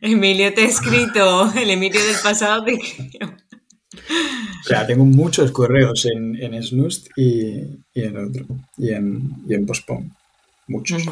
Emilio 0.00 0.54
te 0.54 0.62
ha 0.62 0.68
escrito, 0.68 1.52
el 1.52 1.70
Emilio 1.70 2.00
del 2.04 2.16
pasado 2.22 2.64
te 2.64 2.74
escribió. 2.74 3.36
O 4.60 4.64
sea, 4.64 4.86
tengo 4.86 5.04
muchos 5.04 5.50
correos 5.50 6.06
en, 6.06 6.36
en 6.36 6.62
Snust 6.62 7.08
y, 7.16 7.60
en 7.94 8.16
otro, 8.16 8.46
y 8.76 8.90
en, 8.90 9.36
y 9.48 9.54
en 9.54 9.66
Postpone. 9.66 10.10
Muchos. 10.66 11.04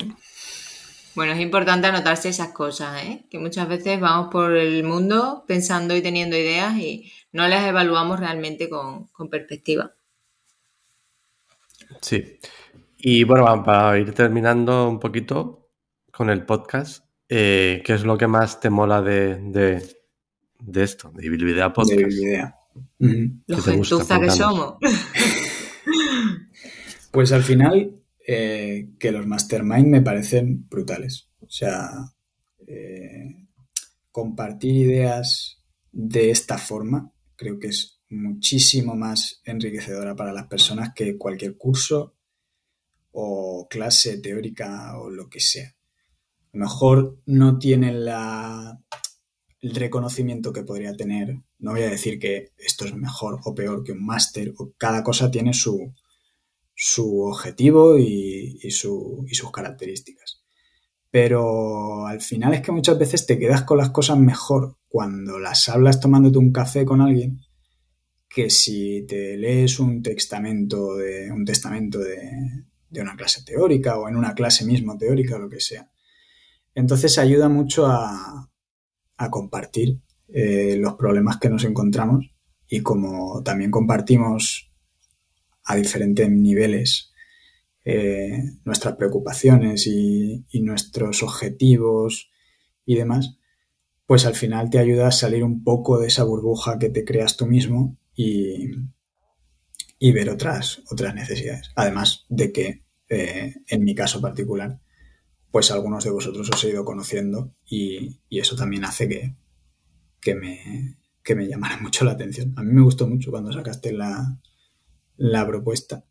Bueno, 1.17 1.33
es 1.33 1.41
importante 1.41 1.87
anotarse 1.87 2.29
esas 2.29 2.49
cosas, 2.49 3.03
¿eh? 3.03 3.25
que 3.31 3.39
muchas 3.39 3.67
veces 3.67 3.99
vamos 3.99 4.29
por 4.31 4.55
el 4.55 4.85
mundo 4.85 5.45
pensando 5.49 5.97
y 5.97 6.03
teniendo 6.03 6.37
ideas 6.37 6.77
y 6.77 7.11
no 7.33 7.49
las 7.49 7.67
evaluamos 7.67 8.21
realmente 8.21 8.69
con, 8.69 9.07
con 9.07 9.31
perspectiva. 9.31 9.95
Sí. 12.03 12.39
Y 12.99 13.25
bueno, 13.25 13.65
para 13.65 13.99
ir 13.99 14.13
terminando 14.13 14.91
un 14.91 15.01
poquito 15.01 15.71
con 16.13 16.29
el 16.29 16.45
podcast, 16.45 17.07
eh, 17.31 17.83
¿qué 17.83 17.95
es 17.95 18.05
lo 18.05 18.19
que 18.19 18.27
más 18.27 18.61
te 18.61 18.69
mola 18.69 19.01
de, 19.01 19.39
de, 20.61 20.83
esto, 20.83 21.11
de 21.15 21.31
Bilbidea 21.31 21.73
Podcast? 21.73 21.99
De 21.99 22.05
Bilbidea. 22.05 22.57
Los 23.47 23.65
gentuza 23.65 24.21
que 24.21 24.31
somos. 24.31 24.75
pues 27.11 27.33
al 27.33 27.43
final, 27.43 28.03
eh, 28.27 28.91
que 28.99 29.13
los 29.13 29.27
mastermind 29.27 29.87
me 29.87 30.03
parecen 30.03 30.69
brutales. 30.69 31.29
O 31.41 31.49
sea, 31.49 31.91
eh, 32.67 33.47
compartir 34.11 34.75
ideas 34.75 35.63
de 35.93 36.31
esta 36.31 36.59
forma 36.59 37.13
creo 37.37 37.59
que 37.59 37.69
es 37.69 38.01
muchísimo 38.09 38.95
más 38.97 39.41
enriquecedora 39.45 40.17
para 40.17 40.33
las 40.33 40.47
personas 40.47 40.91
que 40.95 41.19
cualquier 41.19 41.57
curso 41.57 42.15
o 43.13 43.67
clase 43.69 44.19
teórica 44.19 44.99
o 44.99 45.11
lo 45.11 45.29
que 45.29 45.41
sea 45.41 45.77
mejor 46.57 47.19
no 47.27 47.59
tienen 47.59 48.05
la, 48.05 48.81
el 49.61 49.75
reconocimiento 49.75 50.53
que 50.53 50.65
podría 50.65 50.97
tener. 50.97 51.37
No 51.59 51.73
voy 51.73 51.83
a 51.83 51.91
decir 51.91 52.19
que 52.19 52.53
esto 52.59 52.85
es 52.85 52.95
mejor 52.95 53.41
o 53.45 53.55
peor 53.55 53.85
que 53.85 53.93
un 53.93 54.05
máster. 54.05 54.53
Cada 54.77 55.03
cosa 55.05 55.31
tiene 55.31 55.55
su, 55.55 55.93
su 56.77 57.23
objetivo 57.23 57.99
y, 57.99 58.59
y, 58.63 58.71
su, 58.71 59.25
y 59.29 59.35
sus 59.35 59.51
características. 59.51 60.45
Pero 61.11 62.07
al 62.07 62.21
final 62.21 62.55
es 62.55 62.61
que 62.61 62.73
muchas 62.73 62.99
veces 62.99 63.27
te 63.27 63.39
quedas 63.39 63.63
con 63.63 63.79
las 63.79 63.91
cosas 63.91 64.19
mejor 64.19 64.77
cuando 64.87 65.39
las 65.39 65.69
hablas 65.69 65.99
tomándote 65.99 66.39
un 66.39 66.53
café 66.53 66.85
con 66.85 67.01
alguien 67.01 67.41
que 68.29 68.51
si 68.51 69.07
te 69.09 69.37
lees 69.37 69.81
un 69.81 70.03
testamento 70.03 70.97
de, 70.97 71.33
un 71.33 71.45
testamento 71.45 71.99
de 71.99 73.01
una 73.01 73.17
clase 73.17 73.43
teórica 73.45 73.99
o 73.99 74.09
en 74.09 74.17
una 74.17 74.35
clase 74.35 74.65
mismo 74.65 74.99
teórica 74.99 75.37
o 75.37 75.39
lo 75.39 75.49
que 75.49 75.61
sea. 75.61 75.91
Entonces 76.77 77.17
ayuda 77.19 77.49
mucho 77.49 77.87
a, 77.87 78.51
compartir 79.31 79.99
eh, 80.29 80.77
los 80.79 80.93
problemas 80.95 81.39
que 81.39 81.49
nos 81.49 81.65
encontramos 81.65 82.31
y 82.69 82.83
como 82.83 83.43
también 83.43 83.71
compartimos 83.71 84.71
a 85.67 85.77
diferentes 85.77 86.31
niveles 86.31 87.13
eh, 87.89 88.43
nuestras 88.65 88.97
preocupaciones 88.97 89.87
y, 89.87 90.45
nuestros 90.55 91.23
objetivos 91.23 92.33
y 92.85 92.97
demás, 92.97 93.39
pues 94.07 94.27
al 94.27 94.35
final 94.35 94.71
te 94.71 94.81
ayuda 94.81 95.07
a 95.07 95.13
salir 95.13 95.45
un 95.45 95.63
poco 95.63 96.01
de 96.01 96.09
esa 96.09 96.25
burbuja 96.25 96.81
que 96.81 96.91
te 96.91 97.05
creas 97.05 97.37
tú 97.37 97.47
mismo 97.47 97.97
y, 98.13 98.73
ver 100.01 100.31
otras, 100.31 100.83
otras 100.91 101.15
necesidades. 101.15 101.71
Además 101.77 102.27
de 102.29 102.51
que, 102.51 102.83
eh, 103.09 103.55
en 103.69 103.85
mi 103.85 103.95
caso 103.95 104.21
particular, 104.21 104.81
pues 105.53 105.71
algunos 105.71 106.03
de 106.03 106.11
vosotros 106.11 106.51
os 106.51 106.65
he 106.65 106.71
ido 106.71 106.85
conociendo 106.85 107.53
y, 107.71 108.19
eso 108.31 108.57
también 108.57 108.85
hace 108.85 109.09
que, 109.09 110.35
me, 110.35 110.97
me 111.37 111.49
llamara 111.49 111.79
mucho 111.81 112.05
la 112.05 112.13
atención. 112.13 112.53
A 112.57 112.65
mí 112.65 112.73
me 112.73 112.83
gustó 112.83 113.07
mucho 113.07 113.31
cuando 113.31 113.53
sacaste 113.53 113.93
la, 113.93 114.41
propuesta 115.47 116.05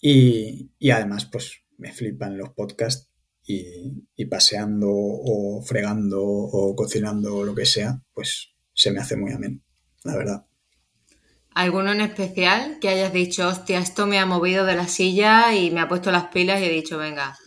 y, 0.00 0.70
además 0.92 1.26
pues 1.26 1.62
me 1.78 1.92
flipan 1.92 2.38
los 2.38 2.50
podcasts 2.50 3.10
y, 3.44 4.24
paseando 4.26 4.88
o 4.90 5.62
fregando 5.62 6.22
o 6.22 6.74
cocinando 6.74 7.36
o 7.36 7.44
lo 7.44 7.54
que 7.54 7.66
sea, 7.66 8.00
pues 8.12 8.54
se 8.72 8.90
me 8.90 9.00
hace 9.00 9.16
muy 9.16 9.32
ameno, 9.32 9.60
la 10.04 10.16
verdad. 10.16 10.46
¿Alguno 11.54 11.92
en 11.92 12.02
especial 12.02 12.78
que 12.80 12.88
hayas 12.88 13.12
dicho, 13.12 13.48
hostia, 13.48 13.78
esto 13.78 14.06
me 14.06 14.18
ha 14.18 14.26
movido 14.26 14.66
de 14.66 14.76
la 14.76 14.88
silla 14.88 15.54
y 15.54 15.70
me 15.70 15.80
ha 15.80 15.88
puesto 15.88 16.10
las 16.10 16.26
pilas 16.28 16.60
y 16.60 16.64
he 16.64 16.70
dicho, 16.70 16.98
venga, 16.98 17.38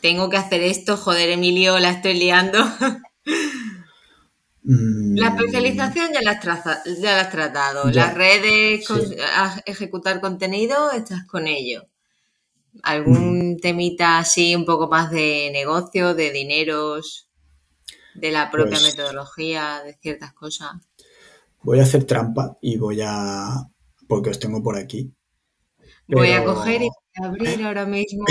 tengo 0.00 0.28
que 0.28 0.36
hacer 0.36 0.62
esto, 0.62 0.96
joder, 0.96 1.30
Emilio, 1.30 1.78
la 1.78 1.90
estoy 1.90 2.14
liando. 2.14 2.58
Mm. 4.64 5.16
La 5.16 5.28
especialización 5.28 6.12
ya 6.12 6.22
la 6.22 6.32
has, 6.32 6.84
ya 7.00 7.16
la 7.16 7.20
has 7.22 7.30
tratado. 7.30 7.90
Las 7.90 8.14
redes, 8.14 8.86
ejecutar 9.66 10.20
contenido, 10.20 10.90
estás 10.92 11.26
con 11.26 11.46
ello. 11.46 11.86
¿Algún 12.82 13.54
mm. 13.54 13.56
temita 13.58 14.18
así 14.18 14.54
un 14.54 14.64
poco 14.64 14.88
más 14.88 15.10
de 15.10 15.50
negocio, 15.52 16.14
de 16.14 16.30
dineros, 16.30 17.28
de 18.14 18.30
la 18.30 18.50
propia 18.50 18.78
pues 18.78 18.96
metodología, 18.96 19.82
de 19.84 19.94
ciertas 20.00 20.32
cosas? 20.32 20.70
Voy 21.62 21.80
a 21.80 21.82
hacer 21.82 22.04
trampa 22.04 22.56
y 22.60 22.76
voy 22.76 23.00
a... 23.04 23.68
porque 24.08 24.30
os 24.30 24.38
tengo 24.38 24.62
por 24.62 24.76
aquí. 24.76 25.12
Voy 26.08 26.30
a 26.32 26.44
coger 26.44 26.82
y 26.82 26.90
abrir 27.14 27.62
ahora 27.62 27.86
mismo 27.86 28.24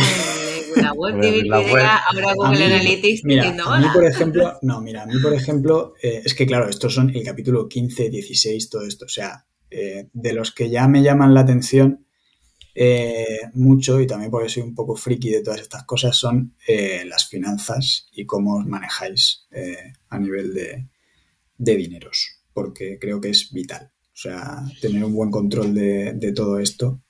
la 0.76 0.94
web 0.94 1.20
de 1.20 1.32
Wikipedia, 1.32 1.98
ahora 1.98 2.34
Google 2.34 2.66
Analytics 2.66 3.24
mira, 3.24 3.50
A 3.50 3.80
mí, 3.80 3.88
por 3.94 4.06
ejemplo, 4.06 4.58
no, 4.62 4.82
mira, 4.82 5.04
a 5.04 5.06
mí, 5.06 5.20
por 5.22 5.34
ejemplo, 5.34 5.94
eh, 6.02 6.22
es 6.24 6.34
que 6.34 6.46
claro, 6.46 6.70
estos 6.70 6.94
son 6.94 7.10
el 7.16 7.24
capítulo 7.24 7.68
15, 7.68 8.10
16, 8.10 8.70
todo 8.70 8.84
esto. 8.84 9.06
O 9.06 9.10
sea, 9.10 9.46
eh, 9.70 10.10
de 10.14 10.34
los 10.34 10.52
que 10.52 10.70
ya 10.70 10.88
me 10.88 11.04
llaman 11.04 11.34
la 11.34 11.42
atención 11.42 12.06
eh, 12.74 13.40
mucho, 13.54 14.00
y 14.00 14.08
también 14.08 14.32
porque 14.32 14.50
soy 14.50 14.64
un 14.64 14.74
poco 14.74 14.96
friki 14.96 15.30
de 15.30 15.44
todas 15.44 15.62
estas 15.62 15.84
cosas, 15.84 16.16
son 16.16 16.56
las 17.06 17.28
finanzas 17.28 18.08
y 18.14 18.26
cómo 18.26 18.58
os 18.58 18.66
manejáis 18.66 19.48
a 20.10 20.18
nivel 20.18 20.54
de, 20.54 20.88
de, 21.58 21.76
dineros, 21.76 22.40
porque 22.54 22.98
creo 23.00 23.20
que 23.20 23.30
es 23.30 23.52
vital. 23.52 23.92
O 24.14 24.18
sea, 24.22 24.64
tener 24.80 25.04
un 25.04 25.14
buen 25.14 25.32
control 25.32 25.74
de, 25.74 26.14
de 26.14 26.32
todo 26.32 26.60
esto 26.60 27.02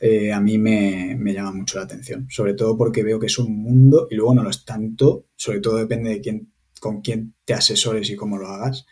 eh, 0.00 0.32
a 0.32 0.40
mí 0.40 0.58
me, 0.58 1.16
llama 1.32 1.52
mucho 1.52 1.78
la 1.78 1.84
atención. 1.84 2.26
Sobre 2.30 2.54
todo 2.54 2.76
porque 2.76 3.02
veo 3.02 3.18
que 3.18 3.26
es 3.26 3.38
un 3.38 3.56
mundo 3.56 4.06
y 4.10 4.14
luego 4.14 4.34
no 4.34 4.42
lo 4.42 4.50
es 4.50 4.64
tanto, 4.64 5.26
sobre 5.36 5.60
todo 5.60 5.76
depende 5.76 6.10
de 6.10 6.20
quién, 6.20 6.52
con 6.80 7.00
quién 7.00 7.34
te 7.44 7.54
asesores 7.54 8.08
y 8.10 8.16
cómo 8.16 8.38
lo 8.38 8.48
hagas. 8.48 8.86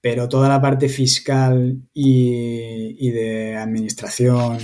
Pero 0.00 0.28
toda 0.28 0.48
la 0.48 0.60
parte 0.60 0.88
fiscal 0.88 1.82
y, 1.92 3.10
de 3.10 3.56
administración 3.56 4.58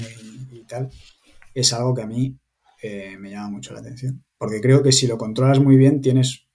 y, 0.52 0.64
tal 0.64 0.90
es 1.54 1.72
algo 1.72 1.94
que 1.94 2.02
a 2.02 2.06
mí 2.06 2.36
eh, 2.82 3.16
me 3.18 3.30
llama 3.30 3.50
mucho 3.50 3.72
la 3.72 3.80
atención. 3.80 4.24
Porque 4.36 4.60
creo 4.60 4.82
que 4.82 4.92
si 4.92 5.06
lo 5.06 5.16
controlas 5.16 5.60
muy 5.60 5.76
bien 5.76 6.00
tienes 6.00 6.46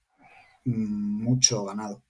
mucho 0.66 1.66
ganado. 1.66 2.04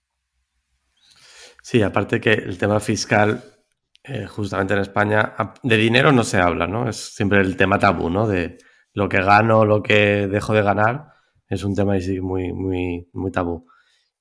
Sí, 1.64 1.82
aparte 1.82 2.20
que 2.20 2.34
el 2.34 2.58
tema 2.58 2.80
fiscal 2.80 3.59
eh, 4.04 4.26
justamente 4.28 4.74
en 4.74 4.80
España, 4.80 5.36
de 5.62 5.78
dinero 5.78 6.12
no 6.12 6.24
se 6.24 6.38
habla, 6.38 6.68
¿no? 6.68 6.90
Es 6.90 7.14
siempre 7.16 7.42
el 7.42 7.58
tema 7.58 7.80
tabú, 7.80 8.10
¿no? 8.10 8.28
De 8.28 8.58
lo 8.94 9.10
que 9.10 9.22
gano, 9.22 9.66
lo 9.66 9.84
que 9.84 10.28
dejo 10.28 10.54
de 10.54 10.64
ganar, 10.64 11.08
es 11.48 11.64
un 11.64 11.76
tema 11.76 12.00
sí 12.00 12.22
muy, 12.22 12.54
muy, 12.54 13.10
muy 13.14 13.32
tabú. 13.32 13.68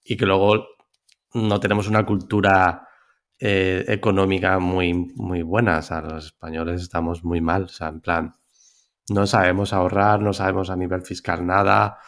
Y 0.05 0.16
que 0.16 0.26
luego 0.26 0.66
no 1.35 1.61
tenemos 1.61 1.89
una 1.89 2.05
cultura 2.05 2.89
eh, 3.39 3.85
económica 3.89 4.59
muy, 4.59 4.95
muy 5.14 5.43
buena. 5.43 5.79
O 5.79 5.83
sea, 5.83 6.01
los 6.01 6.26
españoles 6.26 6.83
estamos 6.83 7.24
muy 7.24 7.41
mal. 7.41 7.64
O 7.64 7.68
sea, 7.68 7.89
en 7.89 8.01
plan, 8.01 8.33
no 9.11 9.26
sabemos 9.26 9.72
ahorrar, 9.72 10.20
no 10.20 10.33
sabemos 10.33 10.70
a 10.70 10.76
nivel 10.76 11.03
fiscal 11.03 11.47
nada. 11.47 11.99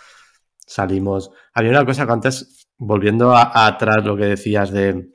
Salimos. 0.66 1.30
Había 1.54 1.70
una 1.70 1.84
cosa 1.84 2.06
que 2.06 2.12
antes, 2.12 2.68
volviendo 2.78 3.34
atrás 3.36 4.04
lo 4.04 4.16
que 4.16 4.24
decías 4.24 4.70
de, 4.70 5.08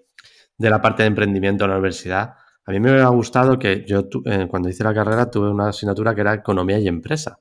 de 0.58 0.70
la 0.70 0.82
parte 0.82 1.04
de 1.04 1.08
emprendimiento 1.08 1.66
en 1.66 1.72
la 1.72 1.78
universidad, 1.78 2.36
a 2.68 2.72
mí 2.72 2.80
me 2.80 3.00
ha 3.00 3.10
gustado 3.10 3.60
que 3.60 3.86
yo 3.88 4.08
eh, 4.26 4.48
cuando 4.50 4.70
hice 4.70 4.84
la 4.84 4.94
carrera 4.94 5.30
tuve 5.30 5.50
una 5.50 5.70
asignatura 5.70 6.16
que 6.16 6.22
era 6.22 6.34
economía 6.34 6.80
y 6.80 6.88
empresa, 6.88 7.40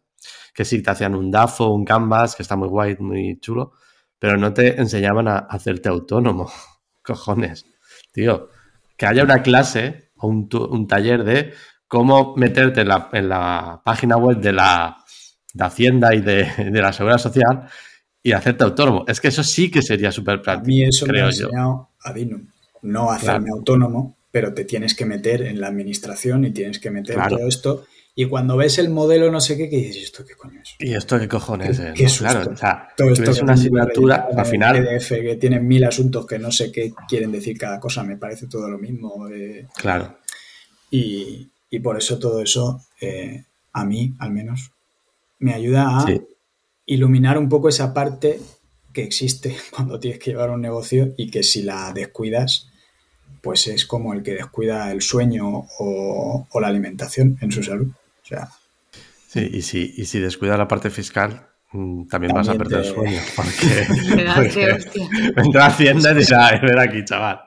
que 0.53 0.67
sí 0.67 0.83
te 0.83 0.91
hacían 0.91 1.15
un 1.15 1.31
DAFO, 1.31 1.69
un 1.69 1.85
Canvas, 1.85 2.37
que 2.37 2.43
está 2.43 2.57
muy 2.57 2.69
guay, 2.69 2.97
muy 2.99 3.39
chulo, 3.41 3.73
pero 4.19 4.37
no 4.37 4.53
te 4.53 4.79
enseñaban 4.79 5.29
a 5.29 5.39
hacerte 5.39 5.89
autónomo. 5.89 6.51
Cojones, 7.03 7.67
tío, 8.13 8.49
que 8.97 9.07
haya 9.07 9.25
una 9.25 9.43
clase 9.43 10.11
o 10.17 10.29
un, 10.29 10.87
taller 10.87 11.25
de 11.25 11.53
cómo 11.89 12.35
meterte 12.37 12.83
en 12.83 12.89
la, 12.89 13.83
página 13.85 14.17
web 14.17 14.39
de 14.39 14.53
la 14.53 14.97
Hacienda 15.59 16.15
y 16.15 16.21
de, 16.23 16.71
la 16.71 16.93
Seguridad 16.93 17.19
Social 17.19 17.67
y 18.23 18.33
hacerte 18.33 18.65
autónomo. 18.65 19.05
Es 19.07 19.21
que 19.21 19.29
eso 19.29 19.43
sí 19.43 19.71
que 19.71 19.83
sería 19.83 20.13
súper 20.13 20.41
práctico. 20.43 20.67
A 20.67 20.69
mí 20.69 20.83
eso 20.83 21.07
me 21.07 21.21
ha 21.21 21.27
enseñado 21.27 21.91
a 22.03 22.13
Dinum. 22.13 22.47
No 22.83 23.11
hacerme 23.11 23.51
autónomo, 23.51 24.17
pero 24.35 24.53
te 24.53 24.65
tienes 24.65 24.97
que 24.97 25.07
meter 25.07 25.43
en 25.43 25.61
la 25.61 25.69
administración 25.69 26.45
y 26.45 26.51
tienes 26.51 26.81
que 26.81 26.91
meter 26.91 27.17
todo 27.29 27.47
esto. 27.47 27.87
Y 28.17 28.25
cuando 28.25 28.57
ves 28.57 28.79
el 28.79 28.91
modelo 28.91 29.31
no 29.31 29.41
sé 29.41 29.57
qué, 29.57 29.71
¿qué 29.71 29.77
dices, 29.77 30.03
¿esto 30.03 30.25
qué 30.27 30.35
coño 30.35 30.61
es? 30.61 30.75
¿Y 30.81 30.93
esto 30.93 31.21
qué 31.21 31.29
cojones 31.29 31.79
es? 31.79 31.95
¿Qué 31.95 32.07
Claro, 32.07 32.51
o 32.51 32.57
sea, 32.57 32.89
todo 32.97 33.13
esto 33.13 33.31
es 33.31 33.41
una 33.41 33.53
asignatura, 33.53 34.27
al 34.37 34.45
final... 34.45 34.85
PDF 34.85 35.09
que 35.09 35.37
tiene 35.37 35.61
mil 35.61 35.85
asuntos 35.85 36.27
que 36.27 36.41
no 36.41 36.51
sé 36.51 36.73
qué 36.73 36.93
quieren 37.09 37.31
decir 37.31 37.57
cada 37.57 37.79
cosa, 37.79 38.03
me 38.03 38.17
parece 38.17 38.49
todo 38.49 38.69
lo 38.69 38.77
mismo. 38.77 39.29
Eh. 39.29 39.69
claro. 39.77 40.19
Y, 40.91 41.49
por 41.81 41.97
eso 41.97 42.19
todo 42.19 42.43
eso, 42.43 42.81
eh, 43.01 43.45
a 43.73 43.85
mí 43.85 44.15
al 44.19 44.33
menos, 44.33 44.73
me 45.39 45.55
ayuda 45.55 46.01
a 46.01 46.07
iluminar 46.87 47.39
un 47.39 47.49
poco 47.49 47.69
esa 47.69 47.95
parte 47.95 48.41
que 48.93 49.05
existe 49.05 49.57
cuando 49.71 50.01
tienes 50.01 50.19
que 50.19 50.33
llevar 50.33 50.51
un 50.51 50.61
negocio 50.61 51.15
y 51.17 51.31
que 51.31 51.45
si 51.45 51.63
la 51.63 51.93
descuidas 51.93 52.69
pues 53.41 53.67
es 53.67 53.85
como 53.85 54.15
el 54.15 54.23
que 54.23 54.35
descuida 54.35 54.91
el 54.91 55.03
sueño 55.03 55.67
o, 55.79 56.47
la 56.61 56.69
alimentación 56.69 57.37
en 57.41 57.53
su 57.53 57.63
salud. 57.63 57.89
O 57.89 58.27
sea, 58.27 58.49
sí, 59.29 59.51
y 59.53 59.63
si, 59.63 59.95
y 59.97 60.07
si 60.07 60.19
descuida 60.19 60.57
la 60.57 60.67
parte 60.67 60.91
fiscal, 60.91 61.47
mm, 61.73 62.07
también, 62.07 62.33
vas 62.33 62.49
a 62.49 62.55
perder 62.55 62.81
el 62.81 62.95
sueño. 62.95 63.21
Porque, 63.37 63.87
porque 64.35 65.33
vendrá 65.37 65.67
Hacienda 65.67 66.13
y 66.13 66.15
dirá, 66.15 66.61
ven 66.63 66.79
aquí, 66.79 67.05
chaval. 67.05 67.41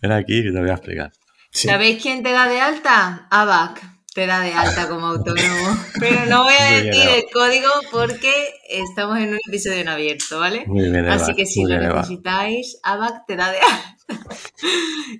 Ven 0.00 0.12
aquí 0.12 0.42
que 0.42 0.52
te 0.52 0.60
voy 0.60 0.70
a 0.70 0.74
explicar. 0.74 1.12
¿Sabéis 1.50 2.02
quién 2.02 2.22
te 2.22 2.32
da 2.32 2.48
de 2.48 2.60
alta? 2.60 3.26
ABAC 3.30 3.92
te 4.14 4.26
da 4.26 4.40
de 4.40 4.52
alta 4.52 4.88
como 4.88 5.06
autónomo. 5.06 5.78
Pero 6.00 6.26
no 6.26 6.44
voy 6.44 6.54
a 6.58 6.82
decir 6.82 7.08
el 7.08 7.24
código 7.32 7.68
porque 7.90 8.32
estamos 8.68 9.18
en 9.18 9.30
un 9.30 9.38
episodio 9.48 9.78
en 9.78 9.88
abierto, 9.88 10.38
¿vale? 10.38 10.64
Muy 10.66 10.90
bien, 10.90 11.06
Así 11.08 11.34
que 11.34 11.46
si 11.46 11.64
lo 11.64 11.78
necesitáis, 11.78 12.78
ABAC 12.82 13.26
te 13.26 13.36
da 13.36 13.50
de 13.50 13.58
alta. 13.60 13.96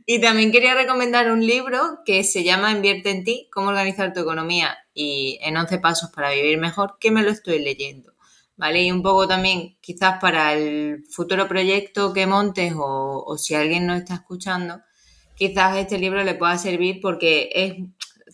y 0.06 0.20
también 0.20 0.52
quería 0.52 0.74
recomendar 0.74 1.30
un 1.30 1.46
libro 1.46 2.00
que 2.04 2.24
se 2.24 2.44
llama 2.44 2.72
Invierte 2.72 3.10
en 3.10 3.24
ti, 3.24 3.48
cómo 3.52 3.68
organizar 3.68 4.12
tu 4.12 4.20
economía 4.20 4.76
y 4.92 5.38
en 5.42 5.56
11 5.56 5.78
pasos 5.78 6.10
para 6.10 6.30
vivir 6.30 6.58
mejor, 6.58 6.96
que 7.00 7.10
me 7.10 7.22
lo 7.22 7.30
estoy 7.30 7.60
leyendo. 7.60 8.12
¿Vale? 8.54 8.82
Y 8.82 8.92
un 8.92 9.02
poco 9.02 9.26
también, 9.26 9.78
quizás 9.80 10.20
para 10.20 10.52
el 10.52 11.04
futuro 11.10 11.48
proyecto 11.48 12.12
que 12.12 12.26
montes 12.26 12.74
o, 12.76 13.24
o 13.26 13.38
si 13.38 13.54
alguien 13.54 13.86
nos 13.86 13.98
está 13.98 14.14
escuchando, 14.14 14.82
quizás 15.34 15.78
este 15.78 15.98
libro 15.98 16.22
le 16.22 16.34
pueda 16.34 16.56
servir 16.58 17.00
porque 17.00 17.50
es 17.54 17.74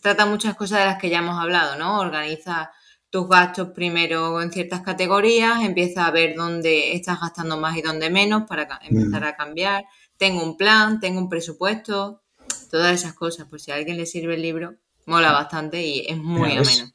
trata 0.08 0.24
muchas 0.24 0.54
cosas 0.54 0.78
de 0.78 0.86
las 0.86 0.98
que 0.98 1.10
ya 1.10 1.18
hemos 1.18 1.38
hablado, 1.38 1.76
¿no? 1.76 2.00
Organiza 2.00 2.70
tus 3.10 3.28
gastos 3.28 3.72
primero 3.74 4.40
en 4.40 4.50
ciertas 4.50 4.80
categorías, 4.80 5.62
empieza 5.62 6.06
a 6.06 6.10
ver 6.10 6.34
dónde 6.34 6.94
estás 6.94 7.20
gastando 7.20 7.58
más 7.58 7.76
y 7.76 7.82
dónde 7.82 8.08
menos 8.08 8.44
para 8.48 8.80
empezar 8.88 9.24
a 9.24 9.36
cambiar. 9.36 9.84
Tengo 10.16 10.42
un 10.42 10.56
plan, 10.56 10.98
tengo 10.98 11.18
un 11.18 11.28
presupuesto, 11.28 12.22
todas 12.70 12.94
esas 12.94 13.12
cosas. 13.12 13.48
Por 13.48 13.60
si 13.60 13.70
a 13.70 13.74
alguien 13.74 13.98
le 13.98 14.06
sirve 14.06 14.34
el 14.34 14.40
libro, 14.40 14.76
mola 15.04 15.30
bastante 15.30 15.84
y 15.84 16.06
es 16.08 16.16
muy 16.16 16.52
ameno. 16.52 16.90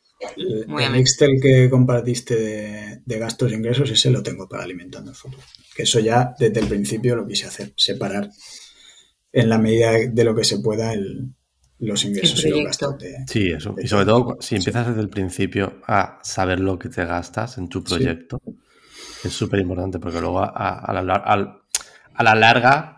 el 0.79 0.95
Excel 0.95 1.39
que 1.39 1.69
compartiste 1.69 2.99
de, 3.05 3.19
gastos 3.19 3.51
e 3.51 3.55
ingresos, 3.55 3.91
ese 3.91 4.09
lo 4.09 4.23
tengo 4.23 4.49
para 4.49 4.63
alimentando 4.63 5.11
el 5.11 5.15
futuro. 5.15 5.43
Que 5.75 5.83
eso 5.83 5.99
ya 5.99 6.33
desde 6.39 6.61
el 6.61 6.67
principio 6.67 7.15
lo 7.15 7.27
quise 7.27 7.45
hacer, 7.45 7.73
separar 7.77 8.31
en 9.31 9.49
la 9.49 9.59
medida 9.59 9.91
de 9.91 10.23
lo 10.23 10.35
que 10.35 10.43
se 10.43 10.59
pueda 10.59 10.93
el, 10.93 11.33
los 11.85 12.05
ingresos 12.05 12.43
y 12.45 12.49
los 12.49 12.63
gastos. 12.63 12.95
sí, 13.27 13.51
eso. 13.51 13.75
y 13.77 13.87
sobre 13.87 14.05
todo, 14.05 14.37
si 14.39 14.55
empiezas 14.55 14.87
desde 14.87 15.01
el 15.01 15.09
principio 15.09 15.81
a 15.87 16.19
saber 16.23 16.59
lo 16.59 16.79
que 16.79 16.89
te 16.89 17.05
gastas 17.05 17.57
en 17.57 17.69
tu 17.69 17.83
proyecto, 17.83 18.41
es 19.23 19.33
súper 19.33 19.59
importante 19.59 19.99
porque 19.99 20.19
luego 20.19 20.41
a, 20.41 20.93
la, 20.93 22.35
larga 22.35 22.95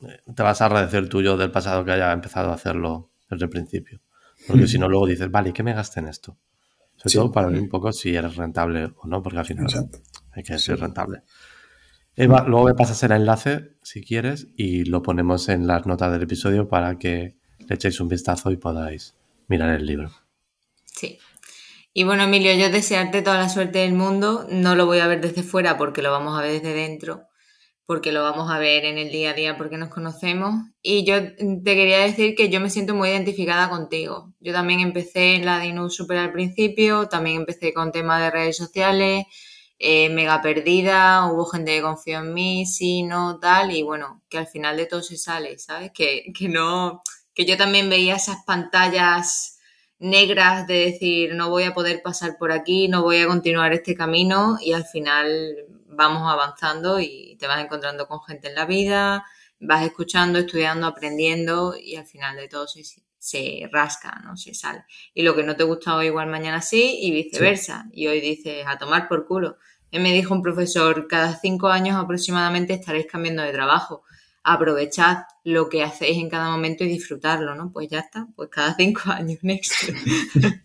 eh, 0.00 0.32
te 0.34 0.42
vas 0.42 0.60
a 0.60 0.66
agradecer 0.66 1.08
tuyo 1.08 1.36
del 1.36 1.50
pasado 1.50 1.84
que 1.84 1.92
haya 1.92 2.12
empezado 2.12 2.50
a 2.50 2.54
hacerlo 2.54 3.10
desde 3.28 3.44
el 3.44 3.50
principio. 3.50 4.00
Porque 4.46 4.64
hmm. 4.64 4.68
si 4.68 4.78
no, 4.78 4.88
luego 4.88 5.06
dices, 5.06 5.30
vale, 5.30 5.50
¿y 5.50 5.52
qué 5.52 5.62
me 5.62 5.72
gasté 5.72 6.00
en 6.00 6.08
esto? 6.08 6.36
Sobre 6.96 7.14
todo 7.14 7.32
para 7.32 7.48
ver 7.48 7.60
un 7.60 7.68
poco 7.68 7.92
si 7.92 8.14
eres 8.14 8.36
rentable 8.36 8.92
o 8.96 9.06
no, 9.06 9.22
porque 9.22 9.38
al 9.38 9.44
final 9.44 9.66
hay 10.32 10.42
que 10.42 10.58
ser 10.58 10.78
rentable. 10.80 11.22
Eva, 12.14 12.44
luego 12.46 12.64
me 12.64 12.74
pasas 12.74 13.02
el 13.02 13.12
enlace 13.12 13.76
si 13.82 14.02
quieres 14.02 14.48
y 14.56 14.84
lo 14.84 15.02
ponemos 15.02 15.50
en 15.50 15.66
las 15.66 15.84
notas 15.86 16.10
del 16.12 16.22
episodio 16.22 16.66
para 16.66 16.98
que 16.98 17.36
le 17.68 17.74
echéis 17.74 18.00
un 18.00 18.08
vistazo 18.08 18.50
y 18.50 18.56
podáis 18.56 19.14
mirar 19.48 19.70
el 19.70 19.86
libro. 19.86 20.10
Sí. 20.84 21.18
Y 21.92 22.04
bueno, 22.04 22.24
Emilio, 22.24 22.52
yo 22.54 22.70
desearte 22.70 23.22
toda 23.22 23.38
la 23.38 23.48
suerte 23.48 23.80
del 23.80 23.94
mundo. 23.94 24.46
No 24.50 24.74
lo 24.74 24.86
voy 24.86 24.98
a 24.98 25.06
ver 25.06 25.20
desde 25.20 25.42
fuera 25.42 25.78
porque 25.78 26.02
lo 26.02 26.10
vamos 26.10 26.38
a 26.38 26.42
ver 26.42 26.60
desde 26.60 26.74
dentro, 26.74 27.28
porque 27.86 28.12
lo 28.12 28.22
vamos 28.22 28.50
a 28.50 28.58
ver 28.58 28.84
en 28.84 28.98
el 28.98 29.10
día 29.10 29.30
a 29.30 29.34
día 29.34 29.56
porque 29.56 29.78
nos 29.78 29.88
conocemos. 29.88 30.54
Y 30.82 31.04
yo 31.04 31.34
te 31.34 31.74
quería 31.74 32.00
decir 32.00 32.34
que 32.34 32.50
yo 32.50 32.60
me 32.60 32.70
siento 32.70 32.94
muy 32.94 33.08
identificada 33.08 33.70
contigo. 33.70 34.34
Yo 34.40 34.52
también 34.52 34.80
empecé 34.80 35.36
en 35.36 35.46
la 35.46 35.58
DINU 35.58 35.88
super 35.88 36.18
al 36.18 36.32
principio, 36.32 37.08
también 37.08 37.36
empecé 37.36 37.72
con 37.72 37.92
temas 37.92 38.20
de 38.20 38.30
redes 38.30 38.56
sociales 38.56 39.24
eh, 39.78 40.08
mega 40.08 40.40
perdida, 40.40 41.30
hubo 41.30 41.44
gente 41.44 41.76
que 41.76 41.82
confió 41.82 42.20
en 42.20 42.32
mí, 42.32 42.64
sí, 42.66 43.02
no, 43.02 43.38
tal, 43.38 43.72
y 43.72 43.82
bueno, 43.82 44.22
que 44.28 44.38
al 44.38 44.46
final 44.46 44.76
de 44.76 44.86
todo 44.86 45.02
se 45.02 45.18
sale, 45.18 45.58
¿sabes? 45.58 45.90
Que, 45.92 46.32
que 46.36 46.48
no, 46.48 47.02
que 47.36 47.44
yo 47.44 47.56
también 47.58 47.90
veía 47.90 48.16
esas 48.16 48.44
pantallas 48.44 49.60
negras 49.98 50.66
de 50.66 50.90
decir 50.90 51.34
no 51.34 51.50
voy 51.50 51.64
a 51.64 51.74
poder 51.74 52.00
pasar 52.02 52.38
por 52.38 52.50
aquí, 52.50 52.88
no 52.88 53.02
voy 53.02 53.18
a 53.18 53.26
continuar 53.26 53.74
este 53.74 53.94
camino 53.94 54.56
y 54.60 54.72
al 54.72 54.84
final 54.84 55.66
vamos 55.86 56.22
avanzando 56.32 56.98
y 56.98 57.36
te 57.38 57.46
vas 57.46 57.62
encontrando 57.62 58.08
con 58.08 58.22
gente 58.22 58.48
en 58.48 58.54
la 58.54 58.64
vida, 58.64 59.24
vas 59.60 59.84
escuchando, 59.84 60.38
estudiando, 60.38 60.86
aprendiendo 60.86 61.76
y 61.78 61.96
al 61.96 62.06
final 62.06 62.36
de 62.36 62.48
todo 62.48 62.66
se, 62.66 62.82
se 63.18 63.68
rasca, 63.70 64.18
¿no? 64.24 64.36
Se 64.38 64.54
sale. 64.54 64.84
Y 65.12 65.22
lo 65.22 65.36
que 65.36 65.42
no 65.42 65.56
te 65.56 65.64
gusta 65.64 65.94
hoy 65.94 66.06
igual 66.06 66.28
mañana 66.28 66.62
sí 66.62 66.98
y 67.02 67.10
viceversa. 67.10 67.86
Y 67.92 68.06
hoy 68.06 68.20
dices, 68.20 68.64
a 68.66 68.78
tomar 68.78 69.08
por 69.08 69.26
culo. 69.26 69.58
Y 69.90 69.98
me 69.98 70.12
dijo 70.12 70.32
un 70.32 70.42
profesor, 70.42 71.06
cada 71.06 71.38
cinco 71.38 71.68
años 71.68 71.96
aproximadamente 71.96 72.72
estaréis 72.72 73.06
cambiando 73.06 73.42
de 73.42 73.52
trabajo. 73.52 74.04
Aprovechad 74.48 75.24
lo 75.42 75.68
que 75.68 75.82
hacéis 75.82 76.18
en 76.18 76.30
cada 76.30 76.48
momento 76.50 76.84
y 76.84 76.88
disfrutarlo, 76.88 77.56
¿no? 77.56 77.72
Pues 77.72 77.88
ya 77.88 77.98
está, 77.98 78.28
pues 78.36 78.48
cada 78.48 78.74
cinco 78.78 79.10
años, 79.10 79.40
next. 79.42 79.72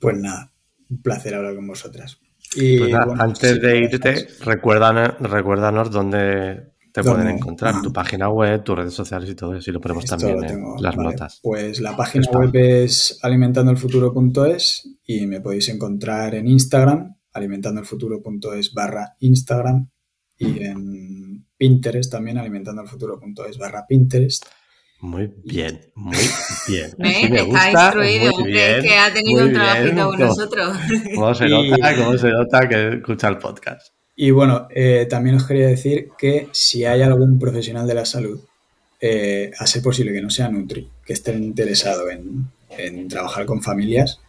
pues 0.00 0.16
nada, 0.16 0.52
un 0.90 1.00
placer 1.00 1.36
hablar 1.36 1.54
con 1.54 1.68
vosotras. 1.68 2.18
Y, 2.56 2.78
pues 2.78 2.94
antes 2.94 3.62
de 3.62 3.78
irte, 3.78 4.26
recuérdanos, 4.40 5.20
recuérdanos 5.20 5.88
dónde 5.92 6.72
te 6.92 7.04
pueden 7.04 7.28
encontrar, 7.28 7.80
tu 7.80 7.92
página 7.92 8.28
web, 8.28 8.64
tus 8.64 8.76
redes 8.76 8.94
sociales 8.94 9.30
y 9.30 9.36
todo 9.36 9.54
eso, 9.54 9.70
y 9.70 9.72
lo 9.72 9.80
ponemos 9.80 10.06
también 10.06 10.42
en 10.44 10.64
las 10.80 10.96
notas. 10.96 11.38
Pues 11.44 11.80
la 11.80 11.96
página 11.96 12.26
web 12.32 12.50
es 12.56 13.20
alimentandoelfuturo.es 13.22 14.98
y 15.06 15.26
me 15.26 15.40
podéis 15.40 15.68
encontrar 15.68 16.34
en 16.34 16.48
Instagram, 16.48 17.16
alimentandoelfuturo.es 17.32 18.74
barra 18.74 19.14
Instagram 19.20 19.90
y 20.38 20.64
en 20.64 21.44
Pinterest 21.56 22.10
también, 22.10 22.38
alimentandoelfuturo.es 22.38 23.58
barra 23.58 23.86
Pinterest. 23.86 24.44
Muy 25.00 25.30
bien, 25.44 25.80
muy 25.94 26.16
bien. 26.66 26.94
Me 26.98 27.42
gusta, 27.42 27.66
está 27.66 27.84
instruido, 27.84 28.32
que 28.44 28.96
ha 28.96 29.12
tenido 29.12 29.44
un 29.44 29.52
trabajito 29.52 30.08
con 30.08 30.18
nosotros. 30.18 30.76
¿Cómo 31.14 31.34
se 31.34 31.48
nota, 31.48 31.96
cómo 31.96 32.18
se 32.18 32.28
nota 32.30 32.68
que 32.68 32.88
escucha 32.94 33.28
el 33.28 33.38
podcast? 33.38 33.94
Y 34.16 34.30
bueno, 34.30 34.68
eh, 34.70 35.06
también 35.08 35.36
os 35.36 35.46
quería 35.46 35.66
decir 35.66 36.08
que 36.16 36.48
si 36.52 36.84
hay 36.84 37.02
algún 37.02 37.38
profesional 37.38 37.86
de 37.86 37.94
la 37.94 38.04
salud, 38.04 38.40
eh, 39.00 39.50
a 39.58 39.66
ser 39.66 39.82
posible 39.82 40.12
que 40.12 40.22
no 40.22 40.30
sea 40.30 40.48
Nutri, 40.48 40.88
que 41.04 41.12
esté 41.12 41.34
interesado 41.34 42.08
en, 42.08 42.48
trabajar 43.08 43.44
con 43.44 43.62
familias, 43.62 44.20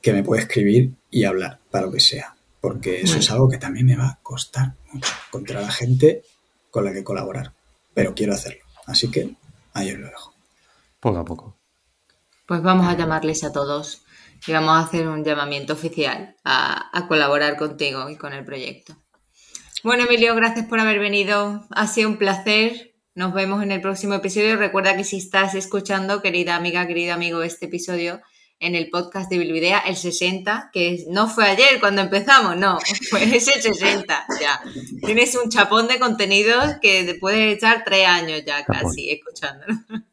que 0.00 0.12
me 0.12 0.22
puede 0.22 0.42
escribir 0.42 0.92
y 1.10 1.24
hablar 1.24 1.58
para 1.70 1.86
lo 1.86 1.92
que 1.92 2.00
sea. 2.00 2.36
Porque 2.62 3.00
eso 3.00 3.18
es 3.18 3.28
algo 3.30 3.48
que 3.48 3.58
también 3.58 3.86
me 3.86 3.96
va 3.96 4.06
a 4.06 4.18
costar 4.22 4.76
mucho 4.92 5.12
contra 5.30 5.60
la 5.60 5.70
gente 5.72 6.22
con 6.70 6.84
la 6.84 6.92
que 6.92 7.02
colaborar. 7.02 7.52
Pero 7.92 8.14
quiero 8.14 8.32
hacerlo. 8.32 8.62
Así 8.86 9.10
que 9.10 9.34
ahí 9.74 9.90
os 9.90 9.98
lo 9.98 10.06
dejo. 10.06 10.32
Poco 11.00 11.18
a 11.18 11.24
poco. 11.24 11.56
Pues 12.46 12.62
vamos 12.62 12.86
a 12.86 12.96
llamarles 12.96 13.42
a 13.42 13.52
todos 13.52 14.04
y 14.46 14.52
vamos 14.52 14.70
a 14.70 14.86
hacer 14.86 15.08
un 15.08 15.24
llamamiento 15.24 15.72
oficial 15.72 16.36
a 16.44 17.04
colaborar 17.08 17.56
contigo 17.56 18.08
y 18.08 18.16
con 18.16 18.32
el 18.32 18.44
proyecto. 18.44 18.96
Bueno, 19.82 20.04
Emilio, 20.04 20.36
gracias 20.36 20.66
por 20.66 20.78
haber 20.78 21.00
venido. 21.00 21.66
Ha 21.70 21.88
sido 21.88 22.08
un 22.08 22.16
placer. 22.16 22.94
Nos 23.16 23.34
vemos 23.34 23.64
en 23.64 23.72
el 23.72 23.80
próximo 23.80 24.14
episodio. 24.14 24.56
Recuerda 24.56 24.96
que 24.96 25.02
si 25.02 25.16
estás 25.16 25.56
escuchando, 25.56 26.22
querida 26.22 26.54
amiga, 26.54 26.86
querido 26.86 27.12
amigo, 27.12 27.42
este 27.42 27.66
episodio 27.66 28.20
en 28.62 28.76
el 28.76 28.90
podcast 28.90 29.28
de 29.28 29.38
Bilvidea, 29.38 29.80
el 29.80 29.96
60, 29.96 30.70
que 30.72 31.04
no 31.08 31.28
fue 31.28 31.46
ayer 31.46 31.80
cuando 31.80 32.00
empezamos, 32.00 32.56
no, 32.56 32.78
fue 33.10 33.24
ese 33.36 33.60
60, 33.60 34.26
ya. 34.40 34.62
Tienes 35.04 35.36
un 35.36 35.50
chapón 35.50 35.88
de 35.88 35.98
contenidos 35.98 36.76
que 36.80 37.02
te 37.02 37.14
puedes 37.16 37.56
echar 37.56 37.82
tres 37.84 38.06
años 38.06 38.42
ya 38.46 38.64
casi 38.64 39.10
escuchándolo. 39.10 39.74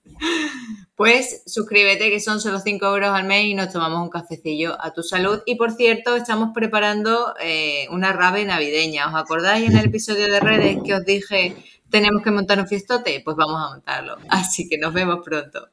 Pues 0.96 1.44
suscríbete, 1.46 2.10
que 2.10 2.20
son 2.20 2.42
solo 2.42 2.60
5 2.60 2.86
euros 2.86 3.12
al 3.12 3.24
mes 3.24 3.46
y 3.46 3.54
nos 3.54 3.72
tomamos 3.72 4.02
un 4.04 4.10
cafecillo 4.10 4.76
a 4.82 4.92
tu 4.92 5.02
salud. 5.02 5.40
Y 5.46 5.56
por 5.56 5.72
cierto, 5.72 6.18
estamos 6.18 6.50
preparando 6.54 7.36
eh, 7.40 7.88
una 7.90 8.12
rave 8.12 8.44
navideña. 8.44 9.08
¿Os 9.08 9.16
acordáis 9.16 9.70
en 9.70 9.78
el 9.78 9.86
episodio 9.86 10.30
de 10.30 10.42
redes 10.42 10.78
que 10.84 10.94
os 10.94 11.06
dije 11.06 11.56
tenemos 11.90 12.22
que 12.22 12.32
montar 12.32 12.60
un 12.60 12.68
fiestote? 12.68 13.22
Pues 13.24 13.38
vamos 13.38 13.62
a 13.66 13.70
montarlo. 13.70 14.18
Así 14.28 14.68
que 14.68 14.78
nos 14.78 14.94
vemos 14.94 15.20
pronto. 15.24 15.70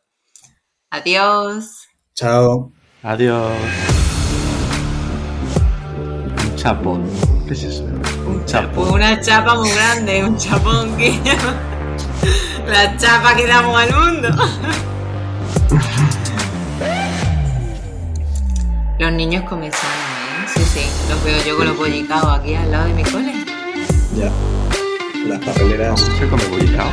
Adiós. 0.90 1.88
Chao. 2.18 2.72
Adiós. 3.02 3.52
Un 5.98 6.56
chapón. 6.56 7.04
¿Qué 7.46 7.52
es 7.52 7.62
eso? 7.64 7.84
Un 8.26 8.42
chapón. 8.46 8.90
Una 8.90 9.20
chapa 9.20 9.54
muy 9.54 9.68
grande, 9.68 10.24
un 10.24 10.34
chapón 10.38 10.96
que... 10.96 11.10
La 12.66 12.96
chapa 12.96 13.36
que 13.36 13.46
damos 13.46 13.78
al 13.78 13.94
mundo. 13.94 14.28
Los 18.98 19.12
niños 19.12 19.44
comen 19.46 19.70
¿eh? 19.70 19.74
Sí, 20.54 20.62
sí, 20.64 20.86
los 21.10 21.22
veo 21.22 21.44
yo 21.44 21.58
con 21.58 21.66
los 21.66 21.76
bollicaos 21.76 22.38
aquí 22.38 22.54
al 22.54 22.70
lado 22.72 22.86
de 22.86 22.94
mi 22.94 23.02
cole. 23.02 23.44
Ya. 24.16 24.30
Las 25.28 25.38
papeleras. 25.44 26.00
se 26.00 26.26
come 26.30 26.46
bollicao? 26.46 26.88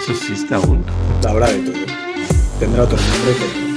Eso 0.00 0.12
existe 0.12 0.54
aún. 0.54 0.84
Habrá 1.28 1.48
de 1.48 1.58
todo. 1.58 1.74
Tendrá 2.60 2.84
otro 2.84 2.96
nombre, 2.96 3.34
pero. 3.36 3.69